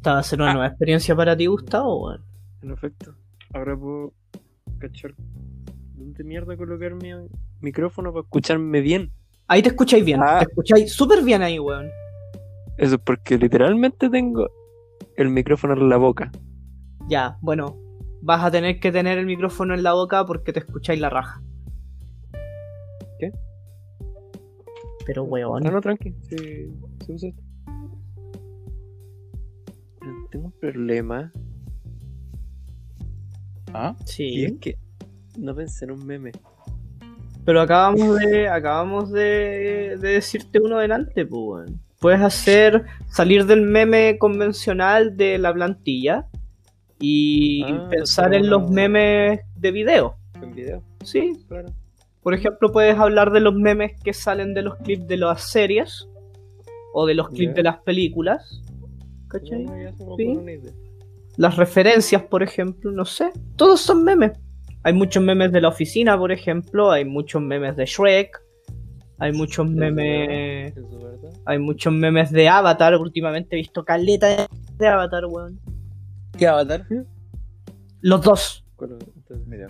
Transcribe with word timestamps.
Esta 0.00 0.14
va 0.14 0.20
a 0.20 0.22
ser 0.22 0.40
una 0.40 0.50
Ah. 0.52 0.54
nueva 0.54 0.68
experiencia 0.68 1.14
para 1.14 1.36
ti, 1.36 1.44
Gustavo, 1.44 2.06
weón. 2.06 2.22
En 2.62 2.70
efecto, 2.70 3.14
ahora 3.52 3.76
puedo 3.76 4.14
cachar 4.78 5.12
dónde 5.94 6.24
mierda 6.24 6.56
colocar 6.56 6.94
mi 6.94 7.10
micrófono 7.60 8.10
para 8.10 8.22
escucharme 8.22 8.80
bien. 8.80 9.12
Ahí 9.46 9.60
te 9.60 9.68
escucháis 9.68 10.02
bien, 10.02 10.20
Ah. 10.22 10.38
te 10.38 10.46
escucháis 10.46 10.90
súper 10.90 11.22
bien 11.22 11.42
ahí, 11.42 11.58
weón. 11.58 11.90
Eso 12.78 12.94
es 12.94 13.00
porque 13.04 13.36
literalmente 13.36 14.08
tengo 14.08 14.48
el 15.18 15.28
micrófono 15.28 15.74
en 15.74 15.90
la 15.90 15.98
boca. 15.98 16.32
Ya, 17.06 17.36
bueno, 17.42 17.76
vas 18.22 18.42
a 18.42 18.50
tener 18.50 18.80
que 18.80 18.90
tener 18.92 19.18
el 19.18 19.26
micrófono 19.26 19.74
en 19.74 19.82
la 19.82 19.92
boca 19.92 20.24
porque 20.24 20.54
te 20.54 20.60
escucháis 20.60 20.98
la 20.98 21.10
raja. 21.10 21.42
¿Qué? 23.18 23.32
Pero, 25.04 25.24
weón. 25.24 25.62
No, 25.62 25.70
no, 25.70 25.80
tranqui. 25.82 26.14
Sí, 26.22 26.72
sí 27.04 27.12
usa 27.12 27.28
esto. 27.28 27.42
Tengo 30.30 30.46
un 30.46 30.52
problema. 30.52 31.32
¿Ah? 33.72 33.94
Y 34.00 34.06
Sí. 34.06 34.44
es 34.44 34.52
que 34.60 34.76
no 35.38 35.54
pensé 35.54 35.84
en 35.84 35.92
un 35.92 36.06
meme. 36.06 36.32
Pero 37.44 37.60
acabamos 37.62 38.18
de 38.18 38.48
acabamos 38.48 39.10
de, 39.10 39.96
de 40.00 40.08
decirte 40.08 40.60
uno 40.60 40.78
delante, 40.78 41.24
pues. 41.26 41.70
Puedes 42.00 42.20
hacer 42.20 42.84
salir 43.08 43.44
del 43.46 43.62
meme 43.62 44.16
convencional 44.18 45.16
de 45.16 45.38
la 45.38 45.52
plantilla 45.52 46.26
y 46.98 47.62
Ah, 47.64 47.88
pensar 47.90 48.30
pero 48.30 48.44
en 48.44 48.50
los 48.50 48.70
memes 48.70 49.40
de 49.56 49.70
video. 49.70 50.16
En 50.40 50.54
video, 50.54 50.82
Sí, 51.04 51.32
claro. 51.48 51.68
por 52.22 52.32
ejemplo, 52.34 52.72
puedes 52.72 52.96
hablar 52.98 53.30
de 53.30 53.40
los 53.40 53.54
memes 53.54 53.92
que 54.02 54.12
salen 54.14 54.54
de 54.54 54.62
los 54.62 54.76
clips 54.76 55.06
de 55.06 55.16
las 55.18 55.50
series 55.50 56.08
o 56.94 57.06
de 57.06 57.14
los 57.14 57.28
clips 57.28 57.54
de 57.54 57.62
las 57.62 57.78
películas. 57.82 58.62
¿Cachai? 59.30 59.64
No, 59.64 59.76
ya 59.80 59.92
se 59.92 60.04
me 60.04 60.16
Sí. 60.16 60.26
ocurre 60.26 60.26
una 60.42 60.52
idea. 60.52 60.72
Las 61.36 61.56
referencias, 61.56 62.22
por 62.24 62.42
ejemplo, 62.42 62.90
no 62.92 63.04
sé. 63.04 63.30
Todos 63.56 63.80
son 63.80 64.04
memes. 64.04 64.32
Hay 64.82 64.92
muchos 64.92 65.22
memes 65.22 65.52
de 65.52 65.60
la 65.60 65.68
oficina, 65.68 66.18
por 66.18 66.32
ejemplo. 66.32 66.90
Hay 66.90 67.04
muchos 67.04 67.40
memes 67.40 67.76
de 67.76 67.86
Shrek. 67.86 68.36
Hay 69.18 69.32
muchos 69.32 69.68
memes. 69.70 70.74
Hay 71.46 71.58
muchos 71.58 71.92
memes 71.92 72.30
de 72.30 72.48
Avatar. 72.48 72.96
Últimamente 72.96 73.56
he 73.56 73.58
visto 73.58 73.84
caleta 73.84 74.46
de- 74.78 74.86
Avatar, 74.88 75.24
weón. 75.26 75.60
¿Qué 76.36 76.46
avatar? 76.46 76.86
Los 78.00 78.22
dos. 78.22 78.64
¿Cuál 78.76 78.92
es? 78.92 79.08
Entonces, 79.16 79.46
Mira. 79.46 79.66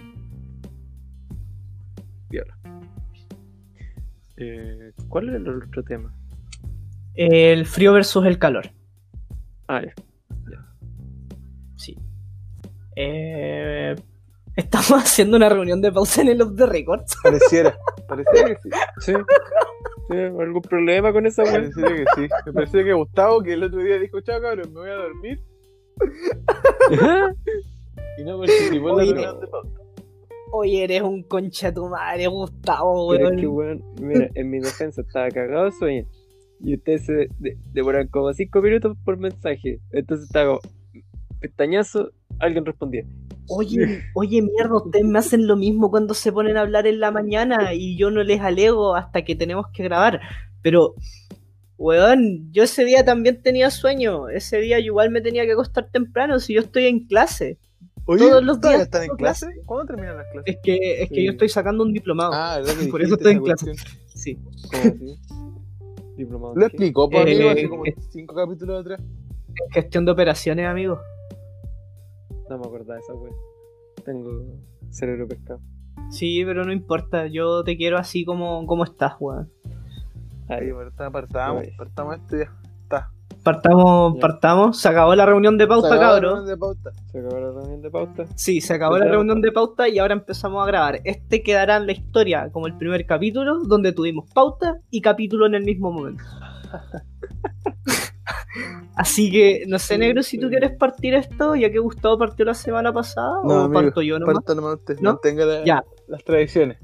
viola. 2.28 2.56
Eh, 4.36 4.92
¿Cuál 5.08 5.28
era 5.31 5.38
el 5.38 5.48
otro 5.48 5.83
tema? 5.83 6.14
El 7.14 7.66
frío 7.66 7.92
versus 7.92 8.25
el 8.27 8.38
calor. 8.38 8.70
Ah, 9.70 9.82
ya. 9.84 9.94
Sí. 11.76 11.96
Eh, 12.96 13.94
estamos 14.56 14.90
haciendo 15.04 15.36
una 15.36 15.48
reunión 15.48 15.80
de 15.80 15.92
pausa 15.92 16.22
en 16.22 16.28
el 16.28 16.42
Off 16.42 16.56
the 16.56 16.66
Records. 16.66 17.16
Pareciera. 17.22 17.78
Pareciera 18.08 18.48
que 18.48 18.56
sí. 18.62 18.70
Sí. 18.98 19.12
¿Sí? 20.08 20.16
¿Algún 20.16 20.62
problema 20.62 21.12
con 21.12 21.24
esa 21.24 21.44
weá? 21.44 21.52
Pareciera 21.52 21.88
que 21.91 22.04
sí. 22.16 22.28
Me 22.46 22.52
parecía 22.52 22.82
que 22.82 22.92
Gustavo, 22.94 23.42
que 23.42 23.52
el 23.52 23.62
otro 23.62 23.78
día 23.78 23.96
dijo, 24.00 24.20
chao 24.22 24.41
cabrón, 24.41 24.72
me 24.74 24.80
voy 24.80 24.91
a 24.91 24.94
dormir. 24.94 25.41
Y 28.18 28.24
no 28.24 28.38
participó 28.38 28.91
en 28.91 28.96
la 28.96 29.04
reunión 29.04 29.41
de 29.41 29.46
pauta. 29.46 29.80
Oye, 30.52 30.84
eres 30.84 31.02
un 31.02 31.22
concha 31.22 31.72
tu 31.72 31.88
madre, 31.88 32.26
Gustavo, 32.26 33.08
weón. 33.08 33.34
es 33.34 33.41
que, 33.41 33.46
weón, 33.46 33.84
mira, 34.02 34.28
en 34.34 34.50
mi 34.50 34.58
defensa 34.58 35.00
estaba 35.00 35.28
cagado 35.30 35.66
de 35.66 35.72
sueño. 35.72 36.06
Y 36.62 36.75
ustedes 36.75 37.06
se 37.06 37.12
de- 37.39 37.56
demoran 37.72 38.08
como 38.08 38.33
5 38.33 38.60
minutos 38.60 38.97
por 39.04 39.16
mensaje. 39.16 39.81
Entonces 39.93 40.26
estaba 40.26 40.59
como, 40.59 40.60
pestañazo, 41.41 42.10
alguien 42.38 42.65
respondía. 42.66 43.04
Oye, 43.48 44.03
oye, 44.15 44.43
mierda, 44.43 44.76
ustedes 44.76 45.04
me 45.04 45.19
hacen 45.19 45.47
lo 45.47 45.56
mismo 45.56 45.91
cuando 45.91 46.15
se 46.15 46.32
ponen 46.32 46.56
a 46.56 46.60
hablar 46.60 46.87
en 46.87 47.00
la 47.00 47.10
mañana 47.10 47.72
y 47.75 47.97
yo 47.97 48.10
no 48.10 48.22
les 48.22 48.41
alego 48.41 48.94
hasta 48.94 49.22
que 49.22 49.34
tenemos 49.34 49.66
que 49.72 49.82
grabar. 49.84 50.21
Pero, 50.62 50.94
weón, 51.78 52.53
yo 52.53 52.62
ese 52.62 52.84
día 52.84 53.04
también 53.04 53.42
tenía 53.42 53.71
sueño. 53.71 54.28
Ese 54.28 54.59
día 54.60 54.78
yo 54.78 54.87
igual 54.87 55.10
me 55.10 55.21
tenía 55.22 55.44
que 55.47 55.53
acostar 55.53 55.88
temprano 55.91 56.38
si 56.41 56.54
yo 56.54 56.60
estoy 56.60 56.87
en 56.87 57.06
clase. 57.06 57.59
Oye, 58.06 58.28
Todos 58.28 58.42
los 58.44 58.59
¿todavía 58.60 58.78
días 58.78 58.87
están 58.88 59.04
en 59.04 59.16
clase? 59.16 59.47
¿Cuándo 59.66 59.87
terminan 59.94 60.16
las 60.16 60.27
clases? 60.32 60.54
Es 60.54 60.60
que, 60.62 61.03
es 61.03 61.09
que 61.09 61.15
Sí. 61.15 61.25
yo 61.27 61.31
estoy 61.32 61.48
sacando 61.48 61.84
un 61.84 61.92
diplomado. 61.92 62.32
Ah, 62.34 62.59
¿verdad 62.59 62.75
que 62.81 62.87
Por 62.91 63.03
eso 63.03 63.15
estoy 63.15 63.32
en 63.32 63.42
clase. 63.42 63.65
cuestión? 63.66 63.94
Sí. 64.15 64.37
¿Cómo 64.71 64.94
así? 64.94 65.16
Diplomado. 66.20 66.54
Lo 66.54 66.66
explicó, 66.66 67.08
pues, 67.08 67.26
Eh, 67.26 67.34
amigo, 67.34 67.50
hace 67.50 67.69
como 67.69 67.86
eh, 67.86 67.94
cinco 68.10 68.34
capítulos 68.34 68.81
atrás. 68.81 69.00
Gestión 69.72 70.04
de 70.04 70.12
operaciones, 70.12 70.66
amigo. 70.66 71.00
No 72.48 72.58
me 72.58 72.66
acordaba 72.66 72.94
de 72.94 73.00
esa 73.00 73.14
weá. 73.14 73.32
Tengo 74.04 74.30
cerebro 74.91 75.26
pescado. 75.28 75.60
Sí, 76.10 76.42
pero 76.44 76.64
no 76.64 76.72
importa. 76.72 77.26
Yo 77.26 77.62
te 77.64 77.76
quiero 77.76 77.97
así 77.97 78.25
como, 78.25 78.66
como 78.66 78.84
estás, 78.84 79.14
weón. 79.20 79.50
Ahí, 80.48 80.66
Sí, 80.66 80.70
apartamos, 80.70 81.64
apartamos, 81.75 82.20
Ay. 82.32 82.44
Partamos, 83.43 84.19
partamos. 84.21 84.78
Se 84.78 84.89
acabó 84.89 85.15
la 85.15 85.25
reunión 85.25 85.56
de 85.56 85.67
pauta, 85.67 85.89
pauta. 85.89 86.01
se 87.11 87.19
acabó 87.19 87.41
la 87.41 87.51
reunión 87.53 87.81
de 87.83 87.91
pauta. 87.91 88.25
Sí, 88.34 88.61
se 88.61 88.75
acabó 88.75 88.99
la 88.99 89.06
reunión 89.06 89.41
de 89.41 89.51
pauta 89.53 89.89
y 89.89 89.99
ahora 89.99 90.12
empezamos 90.15 90.62
a 90.62 90.67
grabar. 90.67 91.01
Este 91.05 91.43
quedará 91.43 91.77
en 91.77 91.87
la 91.87 91.93
historia 91.93 92.51
como 92.53 92.67
el 92.67 92.77
primer 92.77 93.06
capítulo, 93.06 93.61
donde 93.65 93.93
tuvimos 93.93 94.28
pauta 94.33 94.78
y 94.91 95.01
capítulo 95.01 95.47
en 95.47 95.55
el 95.55 95.65
mismo 95.65 95.91
momento. 95.91 96.23
Así 98.97 99.31
que, 99.31 99.65
no 99.67 99.78
sé, 99.78 99.97
negro, 99.97 100.22
si 100.22 100.39
tú 100.39 100.49
quieres 100.49 100.72
partir 100.77 101.15
esto, 101.15 101.55
ya 101.55 101.71
que 101.71 101.78
Gustavo 101.78 102.19
partió 102.19 102.45
la 102.45 102.55
semana 102.55 102.93
pasada, 102.93 103.41
No, 103.45 103.55
o 103.55 103.61
amigo, 103.61 103.81
parto 103.83 104.03
yo 104.03 104.19
nomás. 104.19 104.34
Parta 104.34 104.55
nomás 104.55 104.75
usted. 104.75 104.99
¿No? 105.01 105.12
Mantenga 105.12 105.45
la- 105.47 105.65
Ya. 105.65 105.83
las 106.09 106.22
tradiciones. 106.25 106.78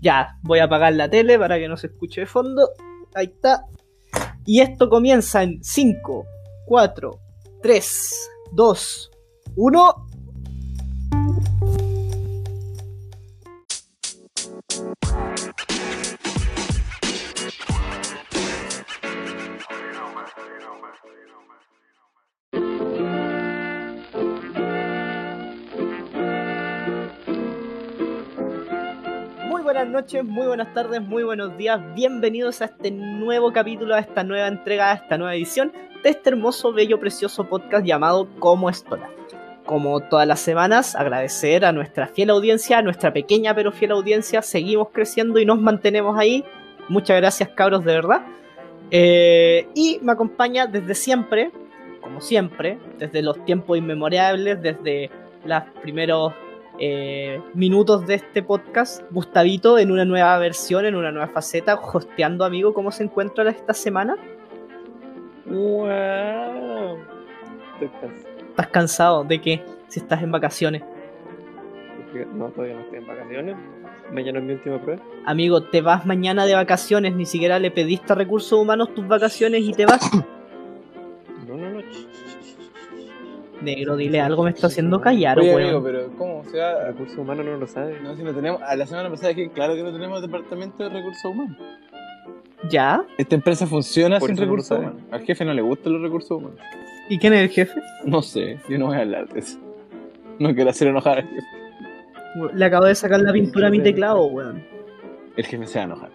Ya, 0.00 0.36
voy 0.42 0.58
a 0.58 0.64
apagar 0.64 0.92
la 0.94 1.08
tele 1.08 1.38
para 1.38 1.58
que 1.58 1.66
no 1.68 1.76
se 1.76 1.86
escuche 1.88 2.20
de 2.22 2.26
fondo. 2.26 2.68
Ahí 3.14 3.26
está. 3.26 3.64
Y 4.48 4.62
esto 4.62 4.88
comienza 4.88 5.42
en 5.42 5.62
5, 5.62 6.24
4, 6.64 7.20
3, 7.60 8.30
2, 8.52 9.10
1. 9.56 10.07
Buenas 29.78 30.02
noches, 30.02 30.24
muy 30.24 30.44
buenas 30.48 30.74
tardes, 30.74 31.00
muy 31.00 31.22
buenos 31.22 31.56
días. 31.56 31.80
Bienvenidos 31.94 32.60
a 32.62 32.64
este 32.64 32.90
nuevo 32.90 33.52
capítulo, 33.52 33.94
a 33.94 34.00
esta 34.00 34.24
nueva 34.24 34.48
entrega, 34.48 34.90
a 34.90 34.94
esta 34.94 35.16
nueva 35.16 35.36
edición 35.36 35.72
de 36.02 36.10
este 36.10 36.30
hermoso, 36.30 36.72
bello, 36.72 36.98
precioso 36.98 37.48
podcast 37.48 37.86
llamado 37.86 38.28
Como 38.40 38.68
Estola. 38.68 39.08
Como 39.66 40.00
todas 40.00 40.26
las 40.26 40.40
semanas, 40.40 40.96
agradecer 40.96 41.64
a 41.64 41.70
nuestra 41.70 42.08
fiel 42.08 42.30
audiencia, 42.30 42.78
a 42.78 42.82
nuestra 42.82 43.12
pequeña 43.12 43.54
pero 43.54 43.70
fiel 43.70 43.92
audiencia. 43.92 44.42
Seguimos 44.42 44.88
creciendo 44.92 45.38
y 45.38 45.46
nos 45.46 45.60
mantenemos 45.60 46.18
ahí. 46.18 46.44
Muchas 46.88 47.16
gracias, 47.18 47.50
cabros, 47.50 47.84
de 47.84 47.92
verdad. 47.92 48.22
Eh, 48.90 49.68
y 49.76 50.00
me 50.02 50.10
acompaña 50.10 50.66
desde 50.66 50.96
siempre, 50.96 51.52
como 52.00 52.20
siempre, 52.20 52.80
desde 52.98 53.22
los 53.22 53.44
tiempos 53.44 53.78
inmemorables, 53.78 54.60
desde 54.60 55.08
los 55.44 55.62
primeros 55.82 56.34
eh, 56.78 57.40
minutos 57.54 58.06
de 58.06 58.14
este 58.14 58.42
podcast, 58.42 59.02
Gustavito 59.10 59.78
en 59.78 59.90
una 59.90 60.04
nueva 60.04 60.38
versión, 60.38 60.86
en 60.86 60.94
una 60.94 61.10
nueva 61.10 61.28
faceta, 61.28 61.74
hosteando, 61.74 62.44
amigo, 62.44 62.72
¿cómo 62.72 62.90
se 62.90 63.04
encuentra 63.04 63.48
esta 63.50 63.74
semana? 63.74 64.16
¡Wow! 65.46 66.98
Estoy 67.74 67.88
cansado. 68.00 68.38
¿Estás 68.50 68.66
cansado 68.68 69.24
de 69.24 69.40
qué? 69.40 69.64
Si 69.88 70.00
estás 70.00 70.22
en 70.22 70.30
vacaciones. 70.30 70.82
No, 72.34 72.48
todavía 72.48 72.76
no 72.76 72.82
estoy 72.82 72.98
en 72.98 73.06
vacaciones. 73.06 73.56
Mañana 74.12 74.38
es 74.38 74.44
mi 74.44 74.52
última 74.54 74.80
prueba. 74.80 75.02
Amigo, 75.26 75.62
te 75.62 75.80
vas 75.80 76.06
mañana 76.06 76.46
de 76.46 76.54
vacaciones, 76.54 77.14
ni 77.14 77.26
siquiera 77.26 77.58
le 77.58 77.70
pediste 77.70 78.12
a 78.12 78.16
recursos 78.16 78.58
humanos 78.58 78.94
tus 78.94 79.06
vacaciones 79.06 79.62
y 79.62 79.72
te 79.72 79.86
vas. 79.86 80.10
No, 81.46 81.56
no, 81.56 81.70
no. 81.70 81.80
Negro, 83.62 83.96
dile 83.96 84.20
algo, 84.20 84.44
me 84.44 84.50
está 84.50 84.68
haciendo 84.68 85.00
callar, 85.00 85.38
Oye, 85.38 85.48
weón. 85.54 85.62
amigo, 85.64 85.82
pero 85.82 86.08
¿cómo? 86.16 86.38
O 86.40 86.44
sea, 86.44 86.86
Recursos 86.86 87.18
humanos 87.18 87.44
no 87.44 87.56
lo 87.56 87.66
sabe. 87.66 88.00
no, 88.00 88.14
si 88.16 88.22
no 88.22 88.32
tenemos. 88.32 88.62
A 88.62 88.76
la 88.76 88.86
semana 88.86 89.10
pasada 89.10 89.30
dije, 89.30 89.50
claro 89.50 89.74
que 89.74 89.82
no 89.82 89.92
tenemos 89.92 90.22
departamento 90.22 90.84
de 90.84 90.90
recursos 90.90 91.24
humanos. 91.24 91.56
¿Ya? 92.70 93.04
Esta 93.18 93.34
empresa 93.34 93.66
funciona 93.66 94.18
Por 94.18 94.28
sin 94.28 94.36
no 94.36 94.42
recursos 94.42 94.78
humanos. 94.78 95.02
Al 95.10 95.20
jefe 95.22 95.44
no 95.44 95.54
le 95.54 95.62
gustan 95.62 95.92
los 95.94 96.02
recursos 96.02 96.30
humanos. 96.30 96.58
¿Y 97.08 97.18
quién 97.18 97.32
es 97.32 97.40
el 97.40 97.48
jefe? 97.48 97.80
No 98.04 98.22
sé, 98.22 98.58
yo 98.68 98.78
no 98.78 98.86
voy 98.86 98.96
a 98.96 99.00
hablar 99.00 99.28
de 99.28 99.40
eso. 99.40 99.58
No 100.38 100.54
quiero 100.54 100.70
hacer 100.70 100.88
enojar 100.88 101.18
al 101.18 101.28
jefe. 101.28 101.46
Le 102.54 102.64
acabo 102.64 102.84
de 102.84 102.94
sacar 102.94 103.20
la 103.20 103.32
pintura 103.32 103.68
a 103.68 103.70
mi 103.70 103.80
teclado, 103.80 104.24
weón. 104.26 104.62
El 105.36 105.46
jefe 105.46 105.66
se 105.66 105.78
va 105.78 105.82
a 105.82 105.86
enojar. 105.86 106.10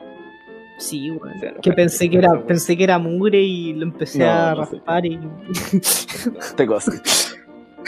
Sí, 0.79 1.07
enoja, 1.07 1.31
Que 1.61 1.71
pensé 1.71 2.09
que 2.09 2.17
era, 2.17 2.31
weá. 2.31 2.45
pensé 2.45 2.75
que 2.75 2.83
era 2.83 2.97
mugre 2.97 3.39
y 3.39 3.73
lo 3.73 3.83
empecé 3.83 4.19
No, 4.19 4.29
a 4.31 4.55
no 4.55 4.65
sé. 4.65 4.75
raspar 4.77 5.05
y. 5.05 5.19
Te 6.57 6.65
cosa. 6.67 6.91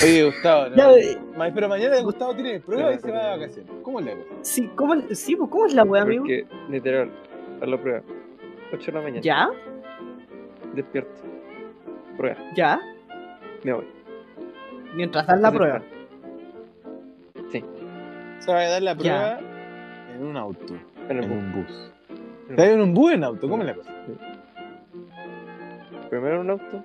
Oye, 0.04 0.26
Gustavo, 0.26 0.70
¿no? 0.70 0.76
Ya, 0.78 0.92
eh, 0.94 1.18
Ma- 1.38 1.52
pero 1.54 1.68
mañana 1.70 2.00
Gustavo 2.02 2.34
tiene 2.36 2.60
prueba 2.60 2.94
y 2.94 3.00
se 3.00 3.12
va 3.12 3.24
de 3.24 3.30
vacaciones. 3.40 3.72
¿Cómo 3.82 4.02
le 4.02 4.12
hago? 4.12 4.24
sí, 4.42 4.70
¿cómo, 4.76 4.96
sí, 5.12 5.36
pues, 5.36 5.50
¿cómo 5.50 5.66
es 5.66 5.74
la 5.74 5.84
weá, 5.84 6.04
amigo? 6.04 6.24
Porque, 6.24 6.46
literal, 6.70 7.10
a 7.62 7.66
la 7.66 7.78
prueba. 7.82 8.02
8 8.74 8.86
de 8.88 8.92
la 8.92 9.02
mañana. 9.02 9.22
¿Ya? 9.22 9.50
Despierto. 10.74 11.12
Prueba. 12.18 12.38
¿Ya? 12.56 12.80
Me 13.64 13.74
voy. 13.74 13.86
Mientras 14.96 15.26
das 15.28 15.40
la 15.42 15.52
prueba. 15.52 15.82
Sí, 17.52 17.64
Se 18.40 18.52
va 18.52 18.60
a 18.60 18.70
dar 18.70 18.82
la 18.82 18.94
Ya. 18.98 18.98
prueba 19.00 19.40
en 20.16 20.24
un 20.26 20.38
auto, 20.38 20.74
en 21.10 21.18
el 21.18 21.24
en 21.26 21.32
un 21.32 21.52
bus. 21.54 21.92
¿Te 22.48 22.72
en 22.72 22.82
un 22.82 22.94
bus 22.94 23.14
en 23.14 23.24
auto? 23.24 23.50
¿Cómo 23.50 23.64
es 23.64 23.68
la 23.68 23.76
cosa? 23.76 23.92
Primero 26.10 26.36
en 26.36 26.42
un 26.42 26.50
auto. 26.52 26.84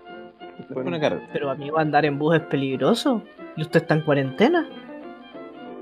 Después 0.58 0.86
una 0.86 0.96
en... 0.96 1.02
carrera. 1.02 1.28
Pero 1.32 1.50
amigo, 1.50 1.78
andar 1.78 2.04
en 2.04 2.18
bus 2.18 2.36
es 2.36 2.42
peligroso. 2.42 3.22
Y 3.56 3.62
usted 3.62 3.82
está 3.82 3.94
en 3.94 4.02
cuarentena. 4.02 4.68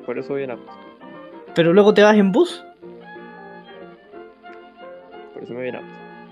Por 0.05 0.19
eso 0.19 0.31
voy 0.31 0.45
en 0.45 0.53
auto. 0.53 0.73
Pero 1.55 1.73
luego 1.73 1.95
te 1.95 2.03
vas 2.03 2.17
en 2.17 2.33
bus. 2.33 2.65
Por 5.35 5.43
eso 5.43 5.53
me 5.53 5.61
voy 5.61 5.69
en 5.69 5.77
auto. 5.77 5.89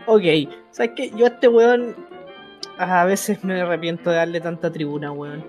Ok, 0.07 0.23
¿sabes 0.71 0.93
qué? 0.97 1.11
Yo 1.11 1.25
a 1.27 1.29
este 1.29 1.49
weón 1.49 1.95
a 2.79 3.05
veces 3.05 3.43
me 3.45 3.61
arrepiento 3.61 4.11
de 4.11 4.17
darle 4.17 4.41
tanta 4.41 4.71
tribuna, 4.71 5.13
weón. 5.13 5.45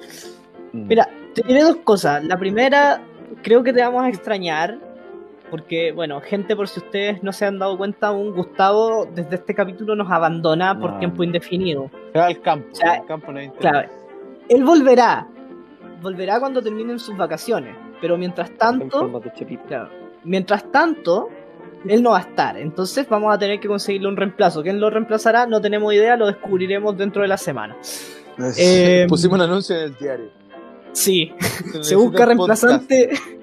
Mm. 0.73 0.87
Mira, 0.87 1.09
te 1.33 1.41
diré 1.43 1.61
dos 1.61 1.77
cosas. 1.77 2.23
La 2.23 2.37
primera, 2.37 3.01
creo 3.43 3.63
que 3.63 3.73
te 3.73 3.81
vamos 3.81 4.03
a 4.03 4.09
extrañar. 4.09 4.77
Porque, 5.49 5.91
bueno, 5.93 6.19
gente, 6.21 6.55
por 6.55 6.67
si 6.67 6.79
ustedes 6.79 7.23
no 7.23 7.31
se 7.31 7.45
han 7.45 7.57
dado 7.59 7.77
cuenta 7.77 8.07
aún, 8.07 8.33
Gustavo 8.33 9.05
desde 9.13 9.35
este 9.35 9.55
capítulo 9.55 9.95
nos 9.95 10.11
abandona 10.11 10.77
por 10.79 10.93
No. 10.93 10.99
tiempo 10.99 11.23
indefinido. 11.23 11.89
Se 12.13 12.19
va 12.19 12.25
al 12.25 12.41
campo. 12.41 12.67
sea, 12.73 12.93
al 12.93 13.05
campo 13.05 13.31
no. 13.31 13.39
Claro, 13.53 13.89
él 14.49 14.63
volverá. 14.65 15.27
Volverá 16.01 16.39
cuando 16.39 16.61
terminen 16.61 16.99
sus 16.99 17.15
vacaciones. 17.17 17.75
Pero 18.01 18.17
mientras 18.17 18.49
En 18.51 18.57
tanto. 18.57 19.21
Claro. 19.67 19.89
Mientras 20.23 20.71
tanto, 20.71 21.29
él 21.87 22.03
no 22.03 22.11
va 22.11 22.17
a 22.17 22.21
estar. 22.21 22.57
Entonces 22.57 23.07
vamos 23.09 23.33
a 23.33 23.39
tener 23.39 23.59
que 23.59 23.67
conseguirle 23.67 24.07
un 24.09 24.17
reemplazo. 24.17 24.61
¿Quién 24.61 24.79
lo 24.79 24.89
reemplazará? 24.89 25.47
No 25.47 25.61
tenemos 25.61 25.93
idea, 25.93 26.15
lo 26.17 26.27
descubriremos 26.27 26.95
dentro 26.97 27.21
de 27.21 27.27
la 27.29 27.37
semana. 27.37 27.75
Eh, 28.57 29.05
Pusimos 29.09 29.35
un 29.39 29.41
anuncio 29.45 29.75
en 29.75 29.83
el 29.85 29.95
diario. 29.95 30.29
Sí, 30.91 31.33
Se, 31.81 31.95
busca 31.95 32.21
un 32.23 32.27
reemplazante. 32.27 33.07
podcast. 33.09 33.37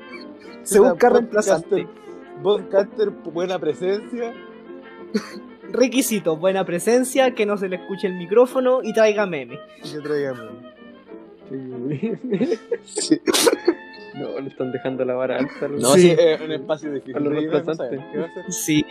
Se 0.64 0.80
busca 0.80 1.08
reemplazante. 1.10 1.86
Podcaster, 2.42 3.10
buena 3.10 3.58
presencia. 3.58 4.32
Requisito, 5.72 6.36
buena 6.36 6.64
presencia, 6.64 7.34
que 7.34 7.46
no 7.46 7.56
se 7.56 7.68
le 7.68 7.76
escuche 7.76 8.06
el 8.06 8.14
micrófono 8.14 8.80
y 8.82 8.92
traiga 8.92 9.26
meme. 9.26 9.58
Que 9.82 9.98
traigamos. 10.00 10.50
Sí. 12.84 13.20
no, 14.14 14.40
le 14.40 14.48
están 14.48 14.72
dejando 14.72 15.04
la 15.04 15.14
vara 15.14 15.38
alta. 15.38 15.68
No, 15.68 15.88
Sí. 15.94 16.00
sí, 16.02 16.16
es 16.18 16.40
un 16.40 16.52
espacio 16.52 16.92
difícil. 16.92 17.16
A 17.16 17.20
los. 17.20 17.78
Sí. 18.48 18.84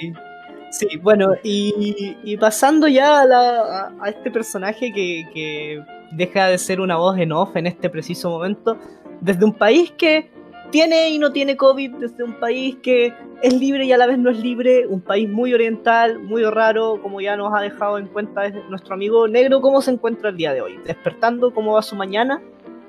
Sí, 0.72 0.88
bueno, 1.02 1.36
y, 1.44 2.16
y 2.24 2.36
pasando 2.38 2.88
ya 2.88 3.22
a, 3.22 3.26
la- 3.28 3.60
a- 3.60 3.94
a 4.02 4.10
este 4.10 4.32
personaje 4.32 4.92
que, 4.92 5.24
que 5.32 5.84
deja 6.14 6.48
de 6.48 6.58
ser 6.58 6.82
una 6.82 6.96
voz 6.98 7.18
en 7.20 7.32
off 7.32 7.56
en 7.56 7.68
este 7.68 7.92
preciso 7.92 8.32
momento, 8.32 8.80
desde 9.22 9.46
un 9.46 9.54
país 9.54 9.92
que 9.92 10.32
tiene 10.74 11.10
y 11.12 11.20
no 11.20 11.32
tiene 11.32 11.56
COVID, 11.56 11.98
desde 11.98 12.24
un 12.24 12.34
país 12.34 12.78
que 12.82 13.14
es 13.44 13.54
libre 13.54 13.86
y 13.86 13.92
a 13.92 13.98
la 13.98 14.08
vez 14.08 14.18
no 14.18 14.32
es 14.32 14.40
libre, 14.40 14.88
un 14.88 15.02
país 15.02 15.30
muy 15.30 15.54
oriental, 15.54 16.18
muy 16.18 16.44
raro, 16.46 17.00
como 17.00 17.22
ya 17.22 17.38
nos 17.38 17.54
ha 17.54 17.62
dejado 17.62 18.00
en 18.00 18.08
cuenta 18.08 18.50
nuestro 18.70 18.96
amigo 18.96 19.28
negro, 19.28 19.62
¿cómo 19.62 19.84
se 19.84 19.92
encuentra 19.92 20.32
el 20.32 20.36
día 20.36 20.52
de 20.52 20.62
hoy? 20.62 20.80
¿Despertando? 20.84 21.54
¿Cómo 21.54 21.74
va 21.74 21.84
su 21.84 21.96
mañana? 21.96 22.42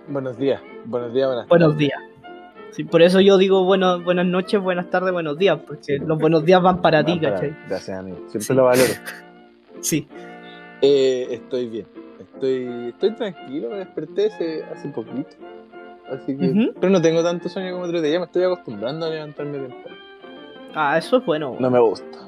Buenos 0.08 0.38
días. 0.38 0.62
Buenos 0.86 1.12
días, 1.12 1.28
buenas 1.28 1.46
Buenos 1.48 1.68
tardes. 1.74 1.78
días. 1.78 2.00
Sí, 2.70 2.84
por 2.84 3.02
eso 3.02 3.20
yo 3.20 3.36
digo 3.36 3.64
bueno, 3.64 4.00
buenas 4.02 4.26
noches, 4.26 4.60
buenas 4.62 4.88
tardes, 4.88 5.12
buenos 5.12 5.36
días, 5.36 5.58
porque 5.66 5.98
los 5.98 6.18
buenos 6.18 6.42
días 6.44 6.62
van 6.62 6.80
para 6.80 7.04
ti, 7.04 7.20
¿cachai? 7.20 7.54
Gracias, 7.68 7.98
amigo. 7.98 8.16
Siempre 8.28 8.40
Sí. 8.40 8.54
lo 8.54 8.64
valoro. 8.64 8.92
Sí. 9.80 10.08
Eh, 10.80 11.28
estoy 11.32 11.68
bien. 11.68 11.86
Estoy, 12.18 12.88
estoy 12.88 13.14
tranquilo, 13.14 13.68
me 13.68 13.76
desperté 13.76 14.26
hace, 14.32 14.64
hace 14.72 14.88
poquito. 14.88 15.36
Así 16.22 16.36
que. 16.36 16.46
Ujú. 16.50 16.74
Pero 16.80 16.90
no 16.90 17.00
tengo 17.02 17.22
tanto 17.22 17.48
sueño 17.48 17.72
como 17.72 17.84
otro 17.84 18.00
día, 18.00 18.18
me 18.18 18.26
estoy 18.26 18.44
acostumbrando 18.44 19.06
a 19.06 19.10
levantarme 19.10 19.58
temprano. 19.58 19.96
Ah, 20.74 20.98
eso 20.98 21.18
es 21.18 21.24
bueno. 21.24 21.56
No 21.58 21.70
me 21.70 21.78
gusta. 21.80 22.18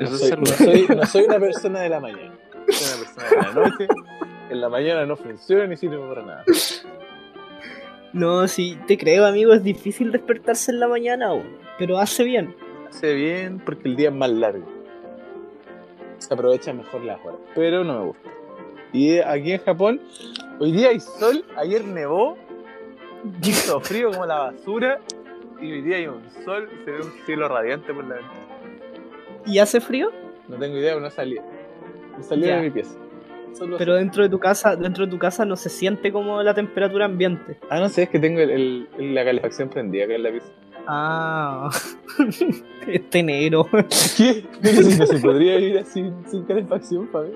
Eso 0.00 0.10
No 0.12 0.16
soy, 0.18 0.28
ser 0.28 0.38
no 0.38 0.46
soy- 0.46 0.86
no 0.96 1.06
soy 1.06 1.24
una 1.24 1.38
persona 1.38 1.80
de 1.80 1.88
la 1.88 2.00
mañana. 2.00 2.32
Soy 2.68 2.86
una 2.96 3.04
persona 3.04 3.28
de 3.28 3.36
la 3.36 3.68
noche. 3.68 3.88
En 4.50 4.60
la 4.60 4.68
mañana 4.70 5.04
no 5.06 5.16
funciona 5.16 5.66
ni 5.66 5.76
sirve 5.76 5.98
para 5.98 6.22
nada. 6.22 6.44
No, 8.12 8.46
sí, 8.46 8.78
te 8.86 8.96
creo, 8.96 9.26
amigo, 9.26 9.52
es 9.52 9.64
difícil 9.64 10.12
despertarse 10.12 10.70
en 10.70 10.80
la 10.80 10.86
mañana, 10.88 11.30
pero 11.78 11.98
hace 11.98 12.22
bien. 12.24 12.54
Hace 12.88 13.12
bien 13.14 13.60
porque 13.64 13.88
el 13.88 13.96
día 13.96 14.08
es 14.10 14.14
más 14.14 14.30
largo. 14.30 14.64
Se 16.18 16.32
aprovecha 16.32 16.72
mejor 16.72 17.04
las 17.04 17.18
horas. 17.24 17.40
Pero 17.54 17.82
no 17.84 17.98
me 17.98 18.06
gusta. 18.06 18.30
Y 18.92 19.18
aquí 19.18 19.52
en 19.52 19.58
Japón, 19.60 20.00
hoy 20.60 20.70
día 20.72 20.88
hay 20.90 21.00
sol, 21.00 21.44
ayer 21.56 21.84
nevó, 21.84 22.38
hizo 23.42 23.80
frío 23.80 24.10
como 24.10 24.26
la 24.26 24.38
basura. 24.52 25.00
Y 25.60 25.72
hoy 25.72 25.82
día 25.82 25.96
hay 25.98 26.06
un 26.08 26.22
sol, 26.44 26.68
se 26.84 26.90
ve 26.90 27.00
un 27.00 27.12
cielo 27.24 27.48
radiante 27.48 27.94
por 27.94 28.04
la 28.04 28.16
ventana. 28.16 28.40
¿Y 29.46 29.58
hace 29.58 29.80
frío? 29.80 30.10
No 30.48 30.56
tengo 30.56 30.76
idea, 30.76 30.98
no 30.98 31.10
salía. 31.10 31.42
No 32.18 32.22
salía 32.22 32.48
Ya. 32.48 32.56
de 32.56 32.62
mi 32.62 32.70
pieza. 32.70 32.96
Solo 33.52 33.78
Pero 33.78 33.94
dentro 33.94 34.22
de 34.24 34.28
tu 34.28 34.38
casa, 34.40 34.74
dentro 34.74 35.04
de 35.06 35.10
tu 35.12 35.18
casa 35.18 35.44
no 35.44 35.54
se 35.56 35.68
siente 35.70 36.10
como 36.12 36.42
la 36.42 36.54
temperatura 36.54 37.04
ambiente. 37.04 37.58
Ah, 37.70 37.78
no 37.78 37.88
sé, 37.88 38.02
es 38.02 38.08
que 38.08 38.18
tengo 38.18 38.40
el, 38.40 38.88
el- 38.98 39.14
la 39.14 39.24
calefacción 39.24 39.68
prendida 39.68 40.04
acá 40.04 40.14
en 40.14 40.22
la 40.24 40.30
pieza. 40.32 40.48
Ah, 40.88 41.70
este 42.88 43.22
negro. 43.22 43.66
¿Qué? 44.16 44.44
No 44.98 45.06
se 45.06 45.18
podría 45.18 45.56
vivir 45.56 45.78
así 45.78 46.10
sin 46.26 46.44
calefacción, 46.44 47.08
Fabio. 47.08 47.32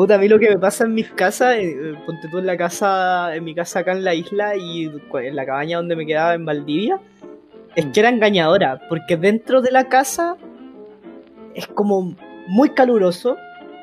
Puta, 0.00 0.14
a 0.14 0.18
mí 0.18 0.28
lo 0.28 0.38
que 0.38 0.48
me 0.48 0.58
pasa 0.58 0.84
en 0.84 0.94
mis 0.94 1.10
casas, 1.10 1.56
eh, 1.56 1.76
eh, 1.78 1.94
ponte 2.06 2.26
tú 2.28 2.38
en 2.38 2.46
la 2.46 2.56
casa, 2.56 3.36
en 3.36 3.44
mi 3.44 3.54
casa 3.54 3.80
acá 3.80 3.92
en 3.92 4.02
la 4.02 4.14
isla 4.14 4.56
y 4.56 4.86
en 4.86 5.36
la 5.36 5.44
cabaña 5.44 5.76
donde 5.76 5.94
me 5.94 6.06
quedaba 6.06 6.32
en 6.32 6.46
Valdivia, 6.46 6.98
es 7.76 7.84
que 7.84 8.00
era 8.00 8.08
engañadora, 8.08 8.80
porque 8.88 9.18
dentro 9.18 9.60
de 9.60 9.70
la 9.70 9.90
casa 9.90 10.38
es 11.52 11.66
como 11.66 12.16
muy 12.48 12.70
caluroso 12.70 13.36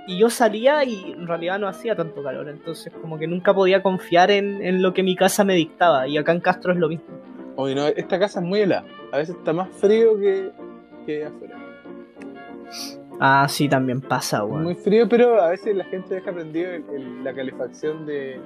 y 0.08 0.18
yo 0.18 0.32
salía 0.32 0.84
y 0.86 1.12
en 1.12 1.28
realidad 1.28 1.60
no 1.60 1.68
hacía 1.68 1.96
tanto 1.96 2.24
calor, 2.24 2.50
entonces 2.50 2.92
como 3.00 3.20
que 3.20 3.28
nunca 3.28 3.54
podía 3.54 3.84
confiar 3.84 4.32
en, 4.32 4.66
en 4.66 4.82
lo 4.82 4.96
que 4.96 5.04
mi 5.04 5.16
casa 5.16 5.44
me 5.44 5.54
dictaba 5.54 6.08
y 6.08 6.18
acá 6.18 6.32
en 6.32 6.40
Castro 6.40 6.74
es 6.74 6.80
lo 6.80 6.90
mismo. 6.90 7.06
Oye, 7.58 7.76
no, 7.76 7.86
esta 7.86 8.18
casa 8.18 8.40
es 8.40 8.46
muy 8.48 8.62
helada. 8.62 8.86
A 9.12 9.18
veces 9.18 9.36
está 9.36 9.54
más 9.54 9.70
frío 9.70 10.18
que, 10.20 10.50
que 11.06 11.26
afuera. 11.26 11.58
Ah, 13.20 13.48
sí, 13.50 13.68
también 13.68 14.02
pasa, 14.02 14.44
weón. 14.44 14.64
Muy 14.64 14.76
frío, 14.76 15.08
pero 15.10 15.42
a 15.42 15.50
veces 15.50 15.76
la 15.76 15.84
gente 15.86 16.16
deja 16.16 16.32
prendido 16.32 16.72
el- 16.72 16.84
el- 16.94 17.24
la 17.24 17.34
calefacción 17.34 18.06
de, 18.06 18.40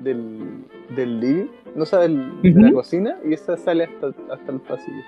del, 0.00 0.64
del 0.94 1.20
living, 1.20 1.46
no 1.74 1.82
o 1.82 1.86
sea, 1.86 1.98
del- 2.00 2.40
de 2.42 2.50
la 2.60 2.72
cocina, 2.72 3.16
y 3.24 3.34
esa 3.34 3.56
sale 3.56 3.84
hasta, 3.84 4.08
hasta 4.32 4.52
el 4.52 4.60
pasillo. 4.60 5.02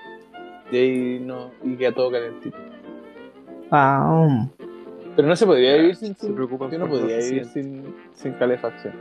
Y 0.71 0.77
ahí 0.77 1.19
no, 1.19 1.49
y 1.63 1.75
queda 1.75 1.91
todo 1.93 2.11
calentito. 2.11 2.57
Ah, 3.71 4.25
um. 4.27 4.49
Pero 5.15 5.27
no 5.27 5.35
se 5.35 5.45
podría 5.45 5.75
vivir 5.77 5.95
sin, 5.95 6.15
Se 6.15 6.27
sin- 6.27 6.35
yo 6.37 6.77
no 6.77 6.87
podría 6.87 7.17
vivir 7.17 7.45
sin, 7.45 7.83
sin 8.13 8.33
calefacción. 8.33 8.93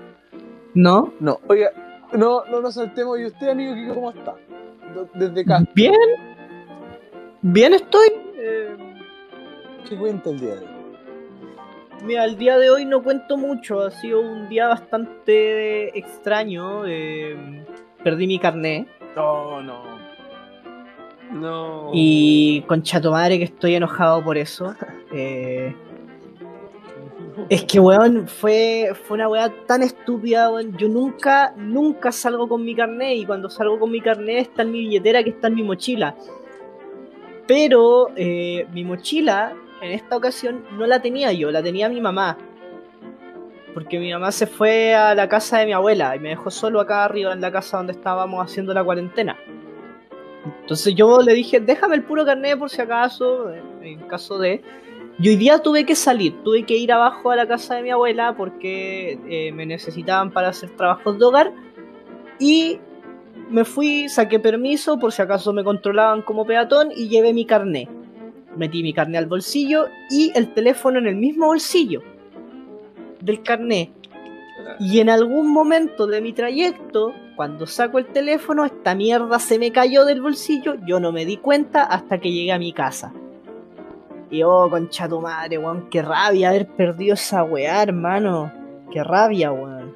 ¿no? 0.75 1.12
No, 1.21 1.38
oiga, 1.49 1.71
no, 2.12 2.45
no 2.47 2.61
nos 2.61 2.75
saltemos. 2.75 3.19
¿Y 3.21 3.27
usted, 3.27 3.49
amigo, 3.49 3.75
Kiko, 3.75 3.95
cómo 3.95 4.11
está? 4.11 4.35
Desde 5.15 5.41
acá, 5.43 5.65
Bien, 5.75 5.93
bien 7.43 7.75
estoy. 7.75 8.09
eh, 8.37 8.77
¿qué 9.88 9.97
cuenta 9.97 10.30
el 10.30 10.40
día 10.40 10.54
de 10.57 10.61
hoy? 10.61 10.78
Mira, 12.04 12.25
el 12.25 12.37
día 12.37 12.59
de 12.59 12.71
hoy 12.71 12.85
no 12.85 13.02
cuento 13.02 13.37
mucho, 13.37 13.80
ha 13.80 13.90
sido 13.90 14.21
un 14.21 14.49
día 14.49 14.68
bastante 14.68 15.99
extraño. 15.99 16.87
eh, 16.87 17.64
perdí 18.04 18.26
mi 18.26 18.38
carnet 18.38 18.87
No, 19.16 19.61
no. 19.62 19.99
No. 21.33 21.90
y 21.92 22.62
concha 22.66 23.00
tu 23.00 23.11
madre 23.11 23.37
que 23.38 23.45
estoy 23.45 23.75
enojado 23.75 24.23
por 24.25 24.38
eso. 24.38 24.75
eh, 25.12 25.75
es 27.50 27.64
que, 27.64 27.78
weón, 27.80 28.26
fue, 28.28 28.92
fue 29.04 29.16
una 29.16 29.28
weá 29.28 29.52
tan 29.66 29.83
estúpida, 29.83 30.50
weón. 30.50 30.76
Yo 30.76 30.88
nunca, 30.88 31.52
nunca 31.57 32.12
salgo 32.12 32.49
con 32.49 32.64
mi 32.64 32.75
carnet 32.75 33.16
y 33.18 33.26
cuando 33.26 33.50
salgo 33.50 33.78
con 33.78 33.90
mi 33.90 34.00
carnet 34.00 34.38
está 34.49 34.62
en 34.62 34.73
mi 34.73 34.80
billetera 34.80 35.23
que 35.23 35.30
está 35.30 35.49
en 35.49 35.54
mi 35.57 35.62
mochila. 35.62 36.14
Pero 37.47 38.11
eh, 38.16 38.66
mi 38.73 38.85
mochila 38.85 39.54
en 39.81 39.93
esta 39.93 40.17
ocasión 40.17 40.65
no 40.73 40.87
la 40.87 41.01
tenía 41.01 41.33
yo, 41.33 41.51
la 41.51 41.63
tenía 41.63 41.89
mi 41.89 42.01
mamá. 42.01 42.37
Porque 43.75 43.99
mi 43.99 44.13
mamá 44.13 44.33
se 44.33 44.47
fue 44.47 44.95
a 44.95 45.15
la 45.15 45.29
casa 45.29 45.59
de 45.59 45.67
mi 45.67 45.73
abuela 45.73 46.17
y 46.17 46.19
me 46.19 46.31
dejó 46.31 46.51
solo 46.51 46.81
acá 46.81 47.05
arriba 47.05 47.33
en 47.33 47.41
la 47.41 47.53
casa 47.53 47.77
donde 47.77 47.93
estábamos 47.93 48.45
haciendo 48.45 48.75
la 48.75 48.83
cuarentena. 48.83 49.37
Entonces 50.63 50.95
yo 50.95 51.21
le 51.21 51.35
dije, 51.35 51.61
déjame 51.61 51.95
el 51.97 52.03
puro 52.03 52.25
carnet 52.25 52.59
por 52.59 52.71
si 52.71 52.81
acaso, 52.81 53.53
en- 53.53 53.85
en 53.85 54.01
caso 54.09 54.39
de... 54.39 54.63
Y 55.21 55.29
hoy 55.31 55.37
día 55.37 55.59
tuve 55.59 55.85
que 55.85 55.95
salir, 55.97 56.43
tuve 56.45 56.63
que 56.65 56.77
ir 56.77 56.93
abajo 56.93 57.31
a 57.33 57.37
la 57.37 57.47
casa 57.47 57.75
de 57.75 57.83
mi 57.83 57.91
abuela 57.91 58.35
porque 58.37 59.19
eh, 59.29 59.53
me 59.53 59.67
necesitaban 59.67 60.31
para 60.31 60.49
hacer 60.49 60.71
trabajos 60.71 61.19
de 61.19 61.25
hogar. 61.25 61.53
Y 62.39 62.79
me 63.51 63.65
fui, 63.65 64.09
saqué 64.09 64.39
permiso 64.39 64.99
por 64.99 65.11
si 65.13 65.21
acaso 65.21 65.53
me 65.53 65.65
controlaban 65.65 66.23
como 66.23 66.47
peatón 66.47 66.91
y 66.95 67.09
llevé 67.09 67.33
mi 67.33 67.45
carnet. 67.45 67.89
Metí 68.57 68.83
mi 68.83 68.93
carnet 68.93 69.19
al 69.19 69.26
bolsillo 69.26 69.87
y 70.11 70.33
el 70.35 70.52
teléfono 70.55 70.99
en 70.99 71.07
el 71.07 71.17
mismo 71.17 71.47
bolsillo 71.47 72.02
del 73.21 73.43
carnet. 73.43 73.90
Y 74.81 75.00
en 75.00 75.11
algún 75.11 75.52
momento 75.52 76.07
de 76.07 76.21
mi 76.21 76.33
trayecto, 76.33 77.12
cuando 77.37 77.67
saco 77.67 77.99
el 77.99 78.07
teléfono, 78.07 78.64
esta 78.64 78.95
mierda 78.95 79.38
se 79.38 79.59
me 79.59 79.73
cayó 79.73 80.05
del 80.05 80.21
bolsillo. 80.21 80.75
Yo 80.87 81.00
no 81.00 81.12
me 81.12 81.25
di 81.25 81.37
cuenta 81.37 81.85
hasta 81.85 82.19
que 82.19 82.33
llegué 82.33 82.52
a 82.52 82.59
mi 82.59 82.73
casa. 82.73 83.12
Y 84.31 84.43
oh, 84.43 84.69
concha 84.69 85.09
tu 85.09 85.21
madre, 85.21 85.59
weón. 85.59 85.88
Qué 85.90 86.02
rabia 86.02 86.50
haber 86.50 86.67
perdido 86.67 87.14
esa 87.14 87.43
weá, 87.45 87.83
hermano. 87.83 88.52
Qué 88.93 89.02
rabia, 89.02 89.52
weón. 89.52 89.95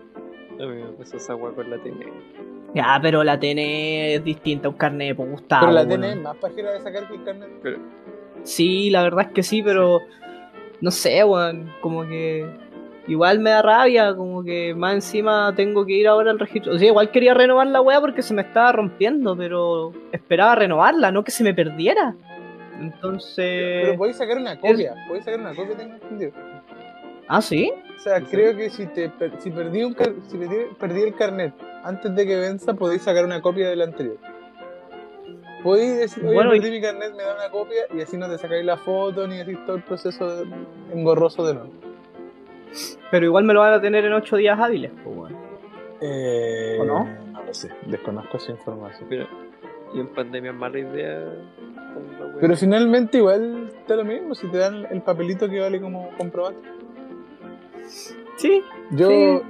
A 0.60 0.66
mí 0.66 0.82
me 0.82 0.92
pasó 0.92 1.16
esa 1.16 1.34
weá 1.34 1.52
con 1.52 1.68
la 1.68 1.78
TN. 1.78 2.00
Ya, 2.74 2.98
pero 3.02 3.22
la 3.22 3.38
TN 3.38 3.58
es 3.58 4.24
distinta 4.24 4.68
a 4.68 4.70
un 4.70 4.76
carnet, 4.76 5.14
pues 5.16 5.30
Gustavo. 5.30 5.66
Pero 5.66 5.72
la 5.72 5.82
weón. 5.82 6.00
tenés 6.00 6.22
más 6.22 6.36
pajera 6.36 6.72
de 6.72 6.80
sacar 6.80 7.08
que 7.08 7.14
el 7.14 7.24
carnet. 7.24 7.50
Pero, 7.62 7.78
Sí, 8.44 8.90
la 8.90 9.02
verdad 9.02 9.26
es 9.28 9.32
que 9.32 9.42
sí, 9.42 9.62
pero 9.62 10.00
no 10.80 10.90
sé, 10.90 11.22
weón, 11.24 11.70
como 11.80 12.02
que 12.06 12.44
igual 13.06 13.38
me 13.40 13.50
da 13.50 13.62
rabia, 13.62 14.14
como 14.16 14.42
que 14.42 14.74
más 14.74 14.94
encima 14.94 15.52
tengo 15.54 15.84
que 15.86 15.92
ir 15.92 16.08
ahora 16.08 16.30
al 16.32 16.38
registro. 16.38 16.74
O 16.74 16.78
sea, 16.78 16.88
igual 16.88 17.10
quería 17.10 17.34
renovar 17.34 17.66
la 17.68 17.80
weá 17.80 18.00
porque 18.00 18.22
se 18.22 18.34
me 18.34 18.42
estaba 18.42 18.72
rompiendo, 18.72 19.36
pero 19.36 19.92
esperaba 20.12 20.54
renovarla, 20.56 21.12
no 21.12 21.22
que 21.24 21.30
se 21.30 21.44
me 21.44 21.54
perdiera. 21.54 22.14
Entonces... 22.80 23.82
Pero 23.84 23.96
podéis 23.96 24.16
sacar 24.16 24.38
una 24.38 24.58
copia. 24.58 24.94
Podéis 25.06 25.24
sacar 25.24 25.40
una 25.40 25.54
copia, 25.54 25.76
tengo 25.76 25.94
entendido. 25.94 26.32
Ah, 27.28 27.40
¿sí? 27.40 27.72
O 27.96 28.00
sea, 28.00 28.18
¿Sí? 28.18 28.26
creo 28.30 28.56
que 28.56 28.68
si 28.70 28.86
te 28.86 29.08
per- 29.08 29.40
si 29.40 29.50
perdí 29.50 29.84
un 29.84 29.94
car- 29.94 30.14
si 30.26 30.36
perdí, 30.36 30.56
perdí 30.78 31.02
el 31.02 31.14
carnet 31.14 31.54
antes 31.84 32.14
de 32.14 32.26
que 32.26 32.36
venza, 32.36 32.74
podéis 32.74 33.02
sacar 33.02 33.24
una 33.24 33.40
copia 33.40 33.68
del 33.70 33.82
anterior. 33.82 34.16
Podéis 35.62 35.96
decir, 35.98 36.24
oye, 36.24 36.34
Bueno, 36.34 36.54
y- 36.54 36.60
perdí 36.60 36.72
mi 36.72 36.80
carnet, 36.80 37.14
me 37.14 37.22
da 37.22 37.34
una 37.36 37.50
copia 37.50 37.82
y 37.94 38.00
así 38.00 38.16
no 38.16 38.28
te 38.28 38.38
sacáis 38.38 38.64
la 38.64 38.76
foto 38.76 39.26
ni 39.28 39.40
hacéis 39.40 39.64
todo 39.64 39.76
el 39.76 39.82
proceso 39.82 40.36
de- 40.44 40.54
engorroso 40.92 41.46
de 41.46 41.54
nuevo. 41.54 41.70
Pero 43.10 43.26
igual 43.26 43.44
me 43.44 43.52
lo 43.54 43.60
van 43.60 43.74
a 43.74 43.80
tener 43.80 44.04
en 44.04 44.12
ocho 44.14 44.36
días 44.36 44.58
hábiles, 44.58 44.90
pues, 45.04 45.16
weón. 45.16 45.36
Eh, 46.00 46.78
¿O 46.80 46.84
no? 46.84 47.04
No 47.32 47.42
lo 47.44 47.54
sé, 47.54 47.70
desconozco 47.86 48.36
esa 48.38 48.50
información. 48.52 49.08
mira, 49.08 49.28
y 49.94 50.00
en 50.00 50.08
pandemia 50.08 50.50
es 50.50 50.56
mala 50.56 50.78
idea. 50.78 51.24
Pero 52.40 52.56
finalmente 52.56 53.18
igual 53.18 53.70
está 53.78 53.94
lo 53.96 54.04
mismo, 54.04 54.34
si 54.34 54.48
te 54.48 54.56
dan 54.58 54.86
el 54.90 55.02
papelito 55.02 55.48
que 55.48 55.60
vale 55.60 55.80
como 55.80 56.08
comprobante. 56.16 56.66
Sí, 58.36 58.62
Yo, 58.90 59.08
Sí. 59.08 59.40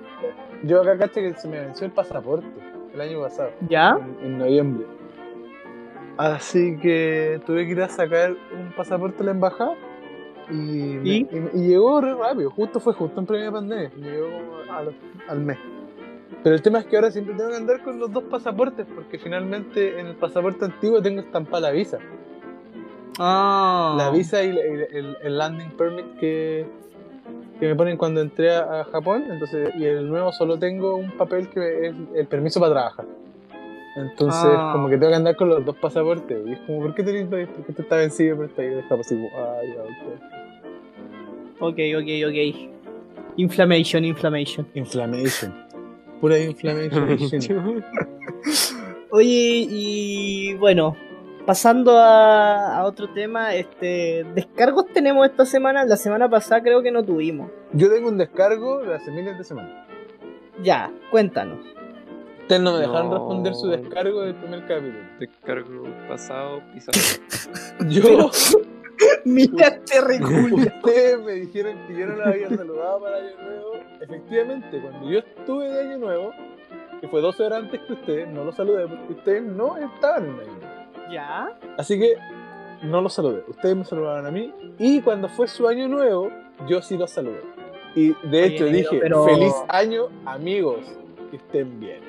yo 0.64 0.80
acá 0.82 0.98
caché 0.98 1.22
que 1.22 1.38
se 1.38 1.48
me 1.48 1.60
venció 1.60 1.86
el 1.86 1.92
pasaporte 1.92 2.46
el 2.92 3.00
año 3.00 3.20
pasado. 3.22 3.50
ya. 3.68 3.96
en, 4.20 4.26
en 4.26 4.38
noviembre. 4.38 4.86
Así 6.16 6.76
que 6.78 7.40
tuve 7.46 7.64
que 7.66 7.72
ir 7.72 7.82
a 7.82 7.88
sacar 7.88 8.32
un 8.52 8.72
pasaporte 8.76 9.22
a 9.22 9.26
la 9.26 9.30
embajada 9.32 9.74
y, 10.50 10.54
me- 10.54 11.08
¿Y? 11.08 11.16
y- 11.32 11.50
y 11.54 11.68
llegó 11.68 12.00
re 12.00 12.14
rápido, 12.14 12.50
justo 12.50 12.80
fue 12.80 12.92
justo 12.92 13.20
en 13.20 13.26
primera 13.26 13.50
pandemia, 13.50 13.90
llegó 13.96 14.28
al, 14.70 14.94
al 15.28 15.40
mes. 15.40 15.58
Pero 16.42 16.54
el 16.56 16.62
tema 16.62 16.80
es 16.80 16.86
que 16.86 16.96
ahora 16.96 17.10
siempre 17.10 17.34
tengo 17.34 17.50
que 17.50 17.56
andar 17.56 17.82
con 17.82 17.98
los 17.98 18.12
dos 18.12 18.24
pasaportes 18.24 18.86
porque 18.94 19.18
finalmente 19.18 19.98
en 20.00 20.06
el 20.08 20.16
pasaporte 20.16 20.64
antiguo 20.64 21.00
tengo 21.00 21.20
estampada 21.20 21.68
la 21.68 21.70
visa. 21.70 21.98
Ah. 23.18 23.94
La 23.98 24.10
visa 24.10 24.42
y 24.42 24.48
el, 24.50 25.16
el 25.22 25.38
landing 25.38 25.70
permit 25.76 26.16
que, 26.18 26.66
que 27.60 27.66
me 27.68 27.74
ponen 27.76 27.96
cuando 27.96 28.20
entré 28.22 28.50
a, 28.54 28.80
a 28.80 28.84
Japón. 28.84 29.24
Entonces, 29.30 29.70
y 29.76 29.84
el 29.84 30.08
nuevo 30.08 30.32
solo 30.32 30.58
tengo 30.58 30.96
un 30.96 31.10
papel 31.12 31.48
que 31.48 31.88
es 31.88 31.94
el 32.14 32.26
permiso 32.26 32.58
para 32.58 32.72
trabajar. 32.72 33.04
Entonces, 33.96 34.50
Ah. 34.56 34.70
como 34.74 34.88
que 34.88 34.96
tengo 34.96 35.10
que 35.10 35.16
andar 35.16 35.36
con 35.36 35.48
los 35.50 35.64
dos 35.64 35.76
pasaportes. 35.76 36.38
Y 36.46 36.52
es 36.52 36.60
como, 36.60 36.80
¿por 36.82 36.94
qué 36.94 37.02
te 37.02 37.24
¿Por 37.26 37.66
qué 37.66 37.72
te 37.72 37.82
está 37.82 37.96
vencido? 37.96 38.36
Pero 38.36 38.48
está 38.48 38.62
ahí 38.62 39.00
así 39.00 39.14
como, 39.14 39.28
ay, 39.60 39.68
ya, 39.74 39.82
ok. 39.82 39.88
Ok, 41.60 41.78
ok, 41.98 42.08
ok. 42.28 42.70
Inflammation, 43.36 44.04
inflammation. 44.04 44.66
Inflammation. 44.74 45.54
Pura 46.20 46.38
inflammation. 46.38 47.82
Oye, 49.10 49.66
y 49.68 50.54
bueno, 50.54 50.96
pasando 51.46 51.98
a, 51.98 52.78
a 52.78 52.84
otro 52.84 53.12
tema, 53.12 53.54
este 53.54 54.24
descargos 54.34 54.86
tenemos 54.92 55.26
esta 55.26 55.44
semana, 55.44 55.84
la 55.84 55.96
semana 55.96 56.28
pasada 56.30 56.62
creo 56.62 56.82
que 56.82 56.90
no 56.90 57.04
tuvimos. 57.04 57.50
Yo 57.72 57.90
tengo 57.90 58.08
un 58.08 58.18
descargo 58.18 58.82
de 58.82 58.94
hace 58.94 59.10
miles 59.10 59.36
de 59.36 59.44
semanas. 59.44 59.86
Ya, 60.62 60.90
cuéntanos. 61.10 61.58
Ustedes 62.42 62.60
no 62.62 62.72
me 62.72 62.78
dejaron 62.80 63.08
No. 63.10 63.14
responder 63.18 63.54
su 63.54 63.68
descargo 63.68 64.20
del 64.22 64.34
primer 64.34 64.66
capítulo. 64.66 64.98
Descargo 65.18 65.84
pasado, 66.08 66.60
pisado. 66.72 66.98
Yo. 67.88 68.02
Pero- 68.02 68.30
Mira 69.24 69.68
este 69.68 70.00
reculo. 70.00 70.56
Ustedes 70.56 71.20
me 71.24 71.32
dijeron 71.32 71.76
que 71.88 71.98
yo 71.98 72.06
no 72.06 72.16
los 72.16 72.26
había 72.26 72.48
saludado 72.50 73.00
para 73.00 73.16
Año 73.16 73.30
Nuevo. 73.42 73.72
Efectivamente, 74.00 74.80
cuando 74.80 75.10
yo 75.10 75.18
estuve 75.18 75.68
de 75.68 75.80
Año 75.80 75.98
Nuevo, 75.98 76.30
que 77.00 77.08
fue 77.08 77.20
12 77.20 77.42
horas 77.42 77.62
antes 77.64 77.80
que 77.80 77.92
ustedes, 77.94 78.28
no 78.28 78.44
los 78.44 78.54
saludé 78.54 78.86
porque 78.86 79.12
ustedes 79.14 79.42
no 79.42 79.76
estaban 79.76 80.24
en 80.26 80.30
Año 80.40 80.52
Nuevo. 80.52 81.10
Ya. 81.12 81.58
Así 81.78 81.98
que 81.98 82.14
no 82.82 83.00
los 83.00 83.12
saludé. 83.14 83.42
Ustedes 83.48 83.74
me 83.76 83.84
saludaron 83.84 84.26
a 84.26 84.30
mí. 84.30 84.52
Y 84.78 85.00
cuando 85.00 85.28
fue 85.28 85.48
su 85.48 85.66
Año 85.66 85.88
Nuevo, 85.88 86.30
yo 86.68 86.80
sí 86.82 86.96
los 86.96 87.10
saludé. 87.10 87.40
Y 87.96 88.14
de 88.28 88.44
hecho 88.46 88.66
dije, 88.66 88.98
pero- 89.00 89.24
feliz 89.24 89.54
año, 89.68 90.08
amigos. 90.26 90.80
Que 91.30 91.36
estén 91.38 91.80
bien. 91.80 92.00